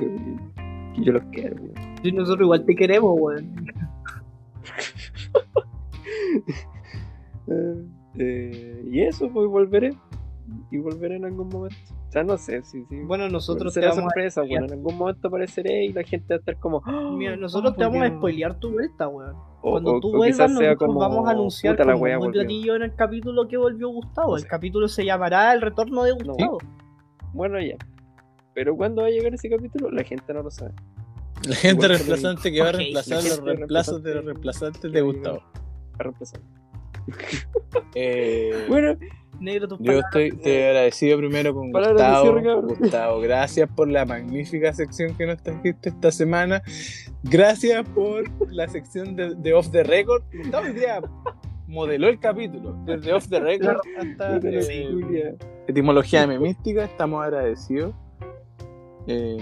que 0.94 1.02
yo 1.02 1.12
los 1.12 1.22
quiero, 1.32 1.56
güey. 1.56 1.72
Sí, 2.02 2.12
nosotros 2.12 2.44
igual 2.44 2.64
te 2.64 2.76
queremos, 2.76 3.16
weón. 3.18 3.48
Eh, 7.50 7.84
eh, 8.18 8.84
y 8.90 9.00
eso, 9.02 9.28
pues 9.32 9.46
volveré. 9.48 9.94
Y 10.70 10.78
volveré 10.78 11.16
en 11.16 11.26
algún 11.26 11.48
momento. 11.48 11.76
O 12.08 12.10
sea, 12.10 12.24
no 12.24 12.38
sé, 12.38 12.62
sí, 12.62 12.82
sí. 12.88 12.96
Bueno, 13.02 13.28
nosotros 13.28 13.74
te 13.74 13.80
será 13.80 13.92
vamos 13.92 14.04
sorpresa, 14.04 14.40
a 14.40 14.44
bueno, 14.44 14.64
en 14.64 14.72
algún 14.72 14.96
momento 14.96 15.28
apareceré 15.28 15.84
y 15.84 15.92
la 15.92 16.02
gente 16.04 16.26
va 16.32 16.36
a 16.36 16.38
estar 16.38 16.56
como. 16.58 16.80
"Ah, 16.86 17.10
Mira, 17.14 17.36
nosotros 17.36 17.76
te 17.76 17.82
vamos 17.84 17.98
a 17.98 18.04
volvió". 18.04 18.16
spoilear 18.18 18.58
tu 18.58 18.70
vuelta, 18.72 19.08
weón. 19.08 19.36
Cuando 19.60 19.96
o- 19.96 20.00
tú 20.00 20.08
o 20.08 20.16
vuelvas, 20.16 20.50
nosotros 20.50 20.76
como, 20.78 21.00
vamos 21.00 21.28
a 21.28 21.32
anunciar 21.32 21.74
"Puta, 21.74 21.84
la 21.84 21.92
como 21.92 22.04
wea 22.04 22.16
muy 22.16 22.26
volvió". 22.28 22.40
platillo 22.42 22.76
en 22.76 22.82
el 22.82 22.94
capítulo 22.94 23.46
que 23.46 23.56
volvió 23.58 23.88
Gustavo. 23.90 24.38
El 24.38 24.46
capítulo 24.46 24.88
se 24.88 25.04
llamará 25.04 25.52
El 25.52 25.60
retorno 25.60 26.02
de 26.04 26.12
Gustavo. 26.12 26.58
Bueno, 27.34 27.60
ya. 27.60 27.76
Pero 28.54 28.74
¿cuándo 28.74 29.02
va 29.02 29.08
a 29.08 29.10
llegar 29.10 29.34
ese 29.34 29.50
capítulo? 29.50 29.90
La 29.90 30.02
gente 30.02 30.32
no 30.32 30.42
lo 30.42 30.50
sabe. 30.50 30.72
La 31.46 31.54
gente 31.56 31.86
reemplazante 31.88 32.50
que 32.50 32.62
va 32.62 32.70
a 32.70 32.72
reemplazar 32.72 33.22
la 33.22 33.28
los 33.28 33.40
reemplazos 33.44 34.02
de 34.02 34.14
los 34.14 34.24
reemplazante 34.24 34.88
reemplazantes 34.88 34.92
de 34.92 35.00
Gustavo. 35.02 35.42
A 35.98 36.02
reemplazar. 36.02 36.40
Eh, 37.94 38.64
Bueno, 38.68 38.96
Negro, 39.40 39.68
tus 39.68 39.78
Yo 39.80 40.00
estoy, 40.00 40.28
estoy 40.28 40.52
agradecido 40.56 41.18
primero 41.18 41.54
con 41.54 41.70
Palabras 41.70 42.22
Gustavo. 42.22 42.40
cierre. 42.40 42.76
Gustavo, 42.80 43.20
gracias 43.20 43.68
por 43.74 43.88
la 43.88 44.04
magnífica 44.04 44.72
sección 44.72 45.16
que 45.16 45.26
nos 45.26 45.42
trajiste 45.42 45.90
esta 45.90 46.10
semana. 46.10 46.62
Gracias 47.22 47.88
por 47.90 48.24
la 48.52 48.66
sección 48.68 49.14
de, 49.16 49.34
de 49.36 49.54
Off 49.54 49.70
the 49.70 49.84
Record. 49.84 50.22
Gustavo 50.36 50.66
hoy 50.66 50.72
día 50.72 51.00
modeló 51.68 52.08
el 52.08 52.18
capítulo, 52.18 52.76
desde 52.84 53.12
Off 53.12 53.28
the 53.28 53.38
Record 53.40 53.78
hasta 53.98 54.38
eh, 54.42 55.36
etimología 55.68 56.26
memística. 56.26 56.84
Estamos 56.84 57.22
agradecidos. 57.24 57.94
Eh, 59.06 59.36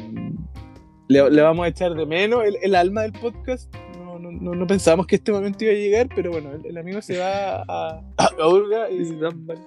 le, 1.09 1.31
le 1.31 1.43
vamos 1.43 1.65
a 1.65 1.69
echar 1.69 1.95
de 1.95 2.05
menos 2.05 2.45
el, 2.45 2.57
el 2.63 2.75
alma 2.75 3.03
del 3.03 3.13
podcast. 3.13 3.75
No, 4.41 4.55
no, 4.55 4.67
pensábamos 4.67 5.07
que 5.07 5.17
este 5.17 5.33
momento 5.33 5.65
iba 5.65 5.73
a 5.73 5.77
llegar, 5.77 6.09
pero 6.15 6.31
bueno, 6.31 6.53
el, 6.53 6.67
el 6.67 6.77
amigo 6.79 7.01
se 7.03 7.19
va 7.19 7.63
a, 7.69 8.01
a 8.19 8.49
Urga 8.49 8.91
y 8.91 8.99
mal. 9.15 9.67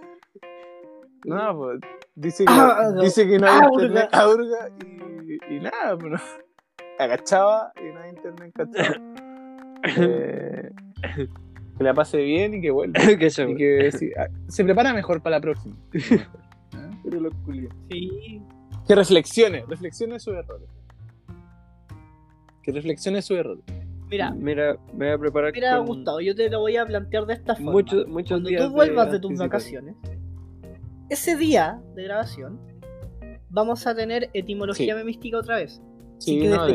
no, 1.25 1.57
pues 1.57 1.79
dice 2.15 2.45
que, 2.45 2.51
Ah, 2.53 2.91
no. 2.93 3.01
dice 3.01 3.27
que 3.27 3.37
no 3.39 3.47
hay 3.47 3.59
Ah, 3.61 3.69
internet 3.71 4.09
a 4.11 4.27
Urga 4.29 4.69
y, 5.49 5.55
y 5.55 5.59
nada, 5.59 5.97
pues 5.97 6.11
no. 6.13 6.19
Agachaba 6.99 7.71
y 7.81 7.93
no 7.93 7.99
hay 8.01 8.09
internet. 8.09 8.53
Eh, 9.97 10.69
que 11.77 11.83
la 11.85 11.93
pase 11.93 12.17
bien 12.17 12.55
y 12.55 12.61
que 12.61 12.69
vuelva. 12.69 12.99
Y 13.11 13.17
que 13.17 13.29
sí, 13.93 14.11
ah, 14.17 14.27
se 14.49 14.65
prepara 14.65 14.93
mejor 14.93 15.21
para 15.21 15.37
la 15.37 15.41
próxima. 15.41 15.73
¿Ah? 16.73 16.89
Pero 17.09 17.29
culios. 17.45 17.73
Sí. 17.89 18.41
Que 18.85 18.95
reflexione, 18.95 19.63
reflexione 19.69 20.19
sus 20.19 20.33
errores. 20.35 20.67
Que 22.61 22.73
reflexione 22.73 23.21
sus 23.21 23.37
errores. 23.37 23.63
Mira, 24.09 24.31
Mira, 24.31 24.77
me 24.93 25.05
voy 25.05 25.13
a 25.15 25.17
preparar 25.19 25.51
mira, 25.53 25.77
con 25.77 25.85
Gustavo, 25.85 26.19
yo 26.21 26.35
te 26.35 26.49
lo 26.49 26.59
voy 26.61 26.77
a 26.77 26.85
plantear 26.85 27.25
de 27.25 27.33
esta 27.33 27.55
forma. 27.55 27.71
muchos, 27.71 28.07
muchos 28.07 28.29
Cuando 28.37 28.49
días 28.49 28.61
tú 28.67 28.71
vuelvas 28.71 29.07
de, 29.07 29.11
de 29.13 29.19
tus 29.19 29.37
vacaciones, 29.37 29.95
ese 31.09 31.35
día 31.35 31.79
de 31.95 32.03
grabación, 32.03 32.59
vamos 33.49 33.85
a 33.87 33.95
tener 33.95 34.29
etimología 34.33 34.95
memística 34.95 35.37
otra 35.37 35.57
vez. 35.57 35.81
Sí, 36.17 36.39
que 36.39 36.49
no, 36.49 36.65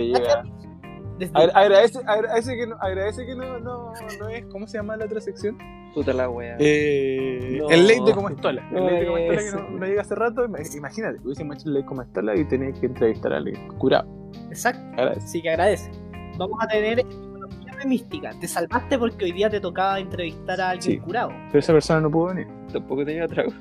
desde 1.18 1.32
Agra- 1.32 1.52
Agradece, 1.54 2.00
agradece 2.06 2.56
que, 2.56 2.66
no, 2.66 2.76
agradece 2.80 3.24
que 3.26 3.36
no, 3.36 3.60
no, 3.60 3.92
no 4.18 4.28
es. 4.28 4.44
¿Cómo 4.46 4.66
se 4.66 4.78
llama 4.78 4.96
la 4.96 5.04
otra 5.04 5.20
sección? 5.20 5.56
Puta 5.94 6.12
la 6.12 6.28
wea. 6.28 6.56
Eh, 6.58 7.58
No. 7.60 7.70
El 7.70 7.86
late 7.86 8.02
de 8.06 8.12
como 8.12 8.28
estola. 8.30 8.66
El 8.70 8.74
No 8.76 8.84
late 8.84 8.94
de 9.00 9.06
como 9.06 9.18
estola 9.18 9.42
que 9.42 9.52
no, 9.72 9.78
no 9.78 9.86
llega 9.86 10.02
hace 10.02 10.14
rato. 10.16 10.44
Ima- 10.48 10.76
Imagínate, 10.76 11.20
hubiésemos 11.22 11.56
hecho 11.56 11.68
el 11.68 11.74
late 11.74 11.86
como 11.86 12.02
estola 12.02 12.36
y 12.36 12.44
tenías 12.46 12.78
que 12.80 12.86
entrevistar 12.86 13.32
a 13.32 13.36
alguien 13.36 13.68
curado. 13.78 14.08
Exacto. 14.48 14.80
Agradece. 14.94 15.20
Así 15.24 15.42
que 15.42 15.50
agradece. 15.50 15.90
Vamos 16.36 16.58
a 16.60 16.66
tener 16.66 17.00
etimología 17.00 17.72
memística. 17.78 18.30
Te 18.40 18.48
salvaste 18.48 18.98
porque 18.98 19.24
hoy 19.26 19.32
día 19.32 19.48
te 19.50 19.60
tocaba 19.60 19.98
entrevistar 20.00 20.60
a 20.60 20.70
alguien 20.70 20.92
Sí. 20.92 20.98
curado. 20.98 21.30
Pero 21.48 21.58
esa 21.58 21.72
persona 21.72 22.00
no 22.00 22.10
pudo 22.10 22.26
venir. 22.34 22.46
Tampoco 22.72 23.04
tenía 23.04 23.26
trago. 23.26 23.52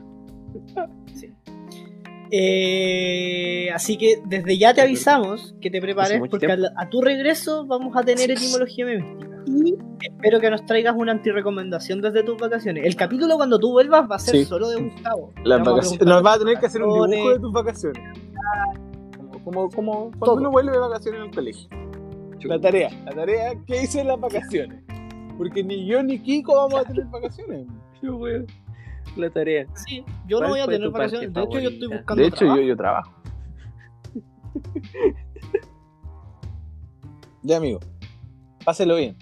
Eh, 2.36 3.70
así 3.74 3.98
que 3.98 4.20
desde 4.26 4.58
ya 4.58 4.74
te 4.74 4.82
avisamos 4.82 5.56
que 5.62 5.70
te 5.70 5.80
prepares 5.80 6.20
porque 6.30 6.48
al- 6.48 6.72
a, 6.76 6.90
tu 6.90 7.02
regreso 7.02 7.66
vamos 7.68 7.96
a 7.96 8.02
tener 8.02 8.32
etimología 8.32 8.86
memística. 8.86 9.30
Y 9.46 9.76
espero 10.02 10.40
que 10.40 10.50
nos 10.50 10.66
traigas 10.66 10.96
una 10.98 11.12
antirecomendación 11.12 12.02
desde 12.02 12.24
tus 12.24 12.38
vacaciones. 12.38 12.86
El 12.86 12.96
capítulo 12.96 13.36
cuando 13.36 13.60
tú 13.60 13.72
vuelvas 13.72 14.10
va 14.10 14.16
a 14.16 14.20
ser 14.20 14.36
Sí. 14.38 14.46
solo 14.46 14.70
de 14.70 14.82
Gustavo. 14.82 15.32
Las 15.44 15.64
vacaciones. 15.64 16.08
Nos 16.08 16.26
va 16.26 16.34
a 16.34 16.40
tener 16.40 16.58
que 16.60 16.66
hacer 16.66 16.82
un 16.82 17.10
dibujo 17.12 17.30
de 17.34 17.40
tus 17.40 17.52
vacaciones. 17.52 18.02
Como, 19.18 19.44
como, 19.44 19.70
como 19.70 19.94
cuando 20.12 20.26
Todo. 20.26 20.36
uno 20.38 20.50
vuelve 20.52 20.72
de 20.72 20.80
vacaciones 20.80 21.20
en 21.22 21.26
el 21.28 21.36
colegio. 21.36 21.70
La 22.48 22.60
tarea, 22.60 22.90
la 23.06 23.12
tarea 23.12 23.54
que 23.66 23.84
hice 23.84 24.02
en 24.02 24.08
las 24.08 24.20
vacaciones. 24.20 24.84
Porque 25.38 25.64
ni 25.64 25.86
yo 25.86 26.04
ni 26.04 26.20
Kiko 26.20 26.56
vamos 26.56 26.82
a 26.82 26.86
tener 26.86 27.06
vacaciones. 27.06 27.68
Yo, 28.02 28.18
wea. 28.18 28.44
la 29.16 29.30
tarea. 29.30 29.66
Sí, 29.76 30.04
yo 30.28 30.42
no 30.42 30.48
¿Cuál 30.48 30.52
voy 30.52 30.60
a 30.60 30.66
tener 30.68 30.90
vacaciones. 30.90 31.34
De 31.34 31.42
hecho, 31.42 31.60
yo 31.60 31.70
estoy 31.70 31.88
buscando 31.88 32.22
De 32.22 32.28
hecho, 32.28 32.46
yo, 32.46 32.56
trabajo. 32.56 32.68
yo 32.68 32.78
trabajo. 32.78 33.14
ya, 37.44 37.58
amigo. 37.58 37.80
Páselo 38.66 38.96
bien. 38.98 39.16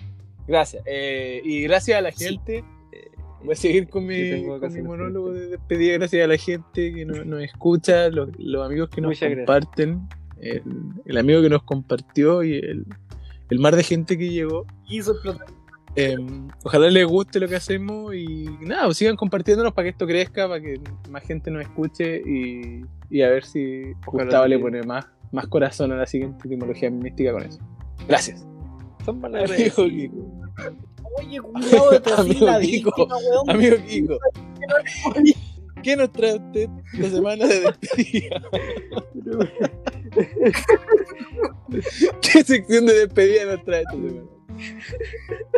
Gracias. 0.47 0.83
Eh, 0.85 1.41
y 1.43 1.61
gracias 1.63 1.97
a 1.97 2.01
la 2.01 2.11
Sí. 2.11 2.25
gente. 2.25 2.57
eh, 2.91 3.11
voy 3.43 3.53
a 3.53 3.55
seguir 3.55 3.87
con 3.89 4.05
mi, 4.05 4.43
con 4.45 4.73
mi 4.73 4.81
monólogo 4.81 5.31
de 5.31 5.47
despedida. 5.49 5.93
Gracias 5.93 6.23
a 6.23 6.27
la 6.27 6.37
gente 6.37 6.93
que 6.93 7.05
nos, 7.05 7.25
nos 7.25 7.41
escucha, 7.43 8.09
los, 8.09 8.29
los 8.39 8.65
amigos 8.65 8.89
que 8.89 9.01
nos 9.01 9.09
Muchas 9.09 9.35
comparten, 9.35 10.07
el, 10.39 10.63
el 11.05 11.17
amigo 11.17 11.41
que 11.41 11.49
nos 11.49 11.63
compartió 11.63 12.43
y 12.43 12.55
el, 12.55 12.85
el 13.51 13.59
mar 13.59 13.75
de 13.75 13.83
gente 13.83 14.17
que 14.17 14.29
llegó. 14.29 14.65
Hizo 14.87 15.11
explotar. 15.11 15.45
Eh, 15.97 16.15
ojalá 16.63 16.89
les 16.89 17.05
guste 17.05 17.37
lo 17.41 17.49
que 17.49 17.57
hacemos 17.57 18.15
y 18.15 18.45
nada, 18.61 18.85
pues 18.85 18.97
sigan 18.97 19.17
compartiéndonos 19.17 19.73
para 19.73 19.83
que 19.83 19.89
esto 19.89 20.07
crezca, 20.07 20.47
para 20.47 20.61
que 20.61 20.79
más 21.09 21.21
gente 21.23 21.51
nos 21.51 21.63
escuche 21.63 22.21
y, 22.25 22.85
y 23.09 23.21
a 23.21 23.29
ver 23.29 23.43
si 23.43 23.91
Ojalá 24.07 24.23
Gustavo 24.23 24.47
le 24.47 24.57
pone 24.57 24.83
más, 24.83 25.05
más 25.33 25.47
corazón 25.47 25.91
a 25.91 25.97
la 25.97 26.07
siguiente 26.07 26.47
etimología 26.47 26.89
mística 26.89 27.33
con 27.33 27.43
eso. 27.43 27.59
Gracias. 28.07 28.47
Son 29.03 29.23
Amigo. 29.25 29.85
Kiko. 29.85 30.31
Oye, 31.17 31.41
cuidado 31.41 31.91
de 31.91 31.99
perfil 31.99 32.47
Amigo 32.47 32.91
Kiko. 32.91 33.07
weón. 33.07 33.49
Amigo 33.49 33.75
Kiko, 33.85 34.17
¿qué 35.83 35.97
nos 35.97 36.09
trae 36.13 36.35
usted 36.35 36.69
la 36.93 37.09
semana 37.09 37.47
de 37.47 37.59
despedida? 37.59 38.41
¿Qué 42.21 42.43
sección 42.43 42.85
de 42.85 42.93
despedida 42.93 43.45
nos 43.55 43.63
trae 43.63 43.81
esta 43.81 43.91
semana? 43.93 44.21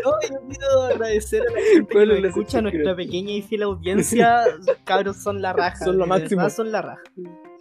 No, 0.03 0.11
yo 0.30 0.39
quiero 0.47 0.82
agradecer 0.84 1.41
a 1.41 1.51
la 1.51 1.59
gente 1.59 1.88
que 1.88 1.93
¿Cuál 1.93 2.07
nos 2.09 2.18
escucha, 2.24 2.51
sección 2.51 2.64
nuestra 2.64 2.95
pequeña 2.95 3.32
y 3.34 3.41
fiel 3.41 3.64
audiencia. 3.64 4.43
Cabros, 4.86 5.18
son 5.18 5.41
la 5.41 5.53
raja. 5.53 5.84
Son 5.84 5.97
lo 5.97 6.05
máximo. 6.05 6.41
verdad 6.41 6.55
Son 6.55 6.72
la 6.72 6.82
raja. 6.82 7.03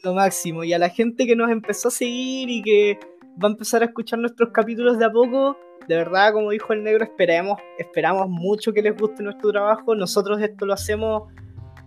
Lo 0.05 0.14
máximo. 0.14 0.64
Y 0.64 0.72
a 0.72 0.78
la 0.78 0.88
gente 0.88 1.26
que 1.26 1.34
nos 1.36 1.50
empezó 1.50 1.88
a 1.88 1.90
seguir 1.90 2.50
y 2.50 2.62
que 2.62 2.98
va 3.42 3.48
a 3.48 3.53
empezar 3.53 3.82
a 3.82 3.86
escuchar 3.86 4.18
nuestros 4.18 4.50
capítulos 4.50 4.98
de 4.98 5.07
a 5.07 5.11
poco, 5.11 5.57
de 5.88 5.96
verdad, 5.96 6.32
como 6.32 6.50
dijo 6.50 6.72
el 6.74 6.84
negro, 6.84 7.05
esperamos, 7.05 7.59
esperamos 7.78 8.28
mucho 8.28 8.72
que 8.72 8.82
les 8.82 8.96
guste 8.96 9.22
nuestro 9.22 9.50
trabajo. 9.50 9.94
Nosotros 9.94 10.40
esto 10.40 10.66
lo 10.66 10.74
hacemos 10.74 11.32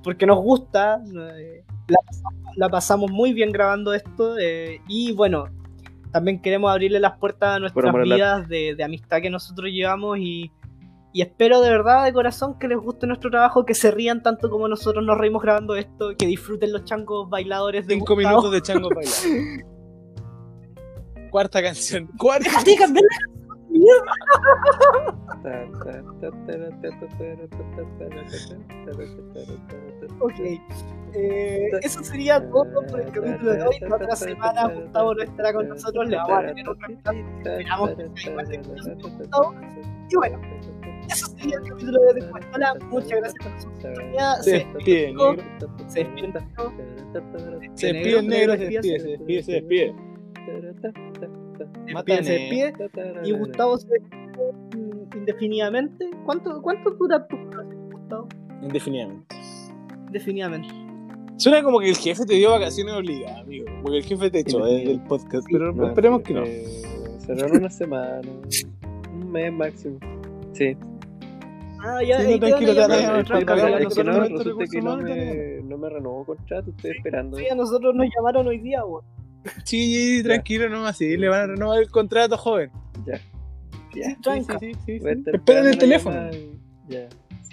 porque 0.03 0.26
nos 0.26 0.39
gusta. 0.39 1.01
eh, 1.38 1.63
La 1.88 1.97
pasamos, 2.05 2.57
la 2.57 2.70
pasamos 2.70 3.11
muy 3.11 3.34
bien 3.34 3.51
grabando 3.51 3.93
esto. 3.93 4.38
eh, 4.39 4.82
y 4.88 5.13
bueno, 5.13 5.47
también 6.16 6.41
queremos 6.41 6.72
abrirle 6.72 7.01
las 7.01 7.18
puertas 7.20 7.57
a 7.57 7.59
nuestras 7.59 7.93
arte. 7.93 8.03
vidas 8.03 8.47
de, 8.47 8.74
de 8.74 8.84
amistad 8.86 9.22
que 9.22 9.30
nosotros 9.30 9.70
llevamos 9.70 10.18
y, 10.18 10.49
y 11.11 11.22
espero 11.22 11.59
de 11.59 11.70
verdad, 11.70 12.05
de 12.05 12.13
corazón, 12.13 12.57
que 12.57 12.70
les 12.70 12.78
guste 12.78 13.05
nuestro 13.05 13.30
trabajo, 13.30 13.66
que 13.66 13.74
se 13.74 13.91
rían 13.91 14.24
tanto 14.24 14.49
como 14.49 14.70
nosotros 14.70 15.03
nos 15.03 15.18
reímos 15.18 15.43
grabando 15.43 15.76
esto, 15.76 16.16
que 16.18 16.26
disfruten 16.26 16.72
los 16.72 16.86
changos 16.86 17.30
bailadores 17.30 17.86
de 17.86 17.95
Cinco 17.95 18.16
Gustavo. 18.16 18.38
minutos 18.38 18.51
de 18.53 18.61
chango 18.61 18.88
bailar. 18.95 19.66
Cuarta 21.32 21.61
canción. 21.61 22.07
Cuarta. 22.18 22.45
Déjate 22.45 22.78
cambiar 22.78 23.03
la 23.03 23.36
Ok. 30.22 30.39
Eh, 31.18 31.70
eso 31.82 32.03
sería 32.03 32.39
todo 32.49 32.86
por 32.88 32.99
el 32.99 33.11
capítulo 33.11 33.53
de 33.53 33.63
hoy. 33.63 33.76
La 33.82 33.95
otra 33.95 34.16
semana 34.16 34.68
Gustavo 34.68 35.13
no 35.13 35.24
estará 35.24 35.53
con 35.53 35.70
nosotros, 35.70 36.09
le 36.09 36.18
vamos 36.18 36.38
a 36.38 36.47
tener 36.47 36.70
otra 36.70 36.88
Esperamos 36.89 37.89
que 37.95 38.09
sea 38.16 38.32
igual 38.32 38.45
de 38.47 38.57
Gustavo. 38.57 39.55
Y 40.09 40.16
bueno, 40.16 40.41
eso 41.09 41.28
sería 41.28 41.57
el 41.57 41.70
capítulo 41.70 41.99
de 42.01 42.13
Descuentola. 42.16 42.76
Muchas 42.89 43.11
gracias 43.11 43.36
por 43.43 43.61
su 43.61 43.68
oportunidad. 43.70 44.36
Se 44.41 44.51
despide, 44.51 45.07
negro. 45.07 45.36
Se 45.88 45.99
despide. 46.03 46.34
Se 47.76 47.93
despide, 47.93 48.22
negro. 48.24 48.53
Se 48.53 48.66
despide, 48.66 48.99
se 48.99 49.07
despide, 49.07 49.43
se 49.43 49.51
despide. 49.53 49.95
Despide, 51.86 52.24
se 52.24 52.34
despide. 52.34 52.74
Y 53.24 53.32
Gustavo 53.32 53.78
se 53.78 53.88
despide 53.88 54.16
indefinidamente. 55.16 56.09
¿Cuánto, 56.26 56.61
cuánto 56.61 56.91
dura 56.91 57.26
tu 57.28 57.38
Gustavo? 57.91 58.28
Indefinidamente. 58.61 59.36
Indefinidamente. 60.07 60.85
Suena 61.38 61.62
como 61.64 61.80
que 61.80 61.90
el 61.90 61.96
jefe 61.98 62.26
te 62.26 62.36
dio 62.36 62.52
vacaciones 62.52 62.94
obligadas, 62.94 63.42
amigo. 63.42 63.66
Porque 63.82 63.98
el 63.98 64.04
jefe 64.04 64.30
te 64.32 64.40
echó 64.40 64.66
del 64.66 65.02
podcast. 65.02 65.46
Pero 65.52 65.74
No, 65.74 65.88
esperemos 65.88 66.22
que 66.22 66.34
no. 66.34 66.44
eh, 66.46 66.82
Cerraron 67.26 67.58
una 67.58 67.70
semana, 67.70 68.22
un 69.12 69.32
mes 69.32 69.52
máximo. 69.52 69.98
Sí, 70.54 70.76
Ah, 71.88 72.02
ya, 72.02 72.20
Sí, 72.22 72.32
no, 72.32 72.40
tranquilo, 72.40 72.74
ya 72.74 72.88
llamar, 72.88 73.20
es 73.84 73.94
que 74.72 74.82
no, 74.82 74.98
me, 74.98 75.62
no 75.64 75.78
me 75.78 75.90
renovó 75.90 76.26
contrato, 76.26 76.72
estoy 76.72 76.92
esperando. 76.98 77.38
Sí, 77.38 77.48
a 77.48 77.54
nosotros 77.54 77.94
nos 77.94 78.08
llamaron 78.16 78.48
hoy 78.48 78.58
día, 78.60 78.84
weón. 78.84 79.04
Sí, 79.66 80.22
tranquilo 80.24 80.68
nomás, 80.68 80.98
sí, 80.98 81.16
le 81.16 81.28
van 81.30 81.42
a 81.42 81.48
renovar 81.48 81.80
el 81.84 81.92
contrato, 81.92 82.38
joven. 82.38 82.72
Ya. 83.06 83.20
Ya. 83.94 84.18
Sí, 84.24 84.46
sí, 84.60 84.72
sí, 84.86 85.00
Esperen 85.32 85.68
el 85.68 85.78
teléfono. 85.78 86.30
Ya. 86.88 87.08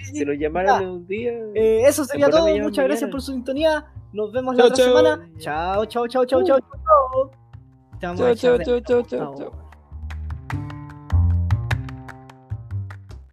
Si 0.04 0.24
lo 0.24 0.32
llamaran 0.34 0.82
en 0.82 0.88
un 0.88 1.06
día. 1.06 1.32
Eh, 1.54 1.82
eso 1.86 2.04
sería 2.04 2.28
todo. 2.28 2.46
Muchas 2.46 2.84
gracias 2.84 3.02
mañana. 3.02 3.10
por 3.12 3.22
su 3.22 3.32
sintonía. 3.32 3.86
Nos 4.12 4.32
vemos 4.32 4.56
Chao, 4.56 4.66
la 4.68 4.72
otra 4.72 4.84
chao. 4.84 4.96
semana. 4.96 5.30
Chao, 5.38 5.84
chao, 5.86 6.06
chao, 6.06 6.24
chao, 6.26 6.42
chao, 6.42 6.60
chao, 8.00 8.34
chao, 8.58 8.80
chao, 8.82 9.02
Chao. 9.02 9.34
chao. 9.36 9.61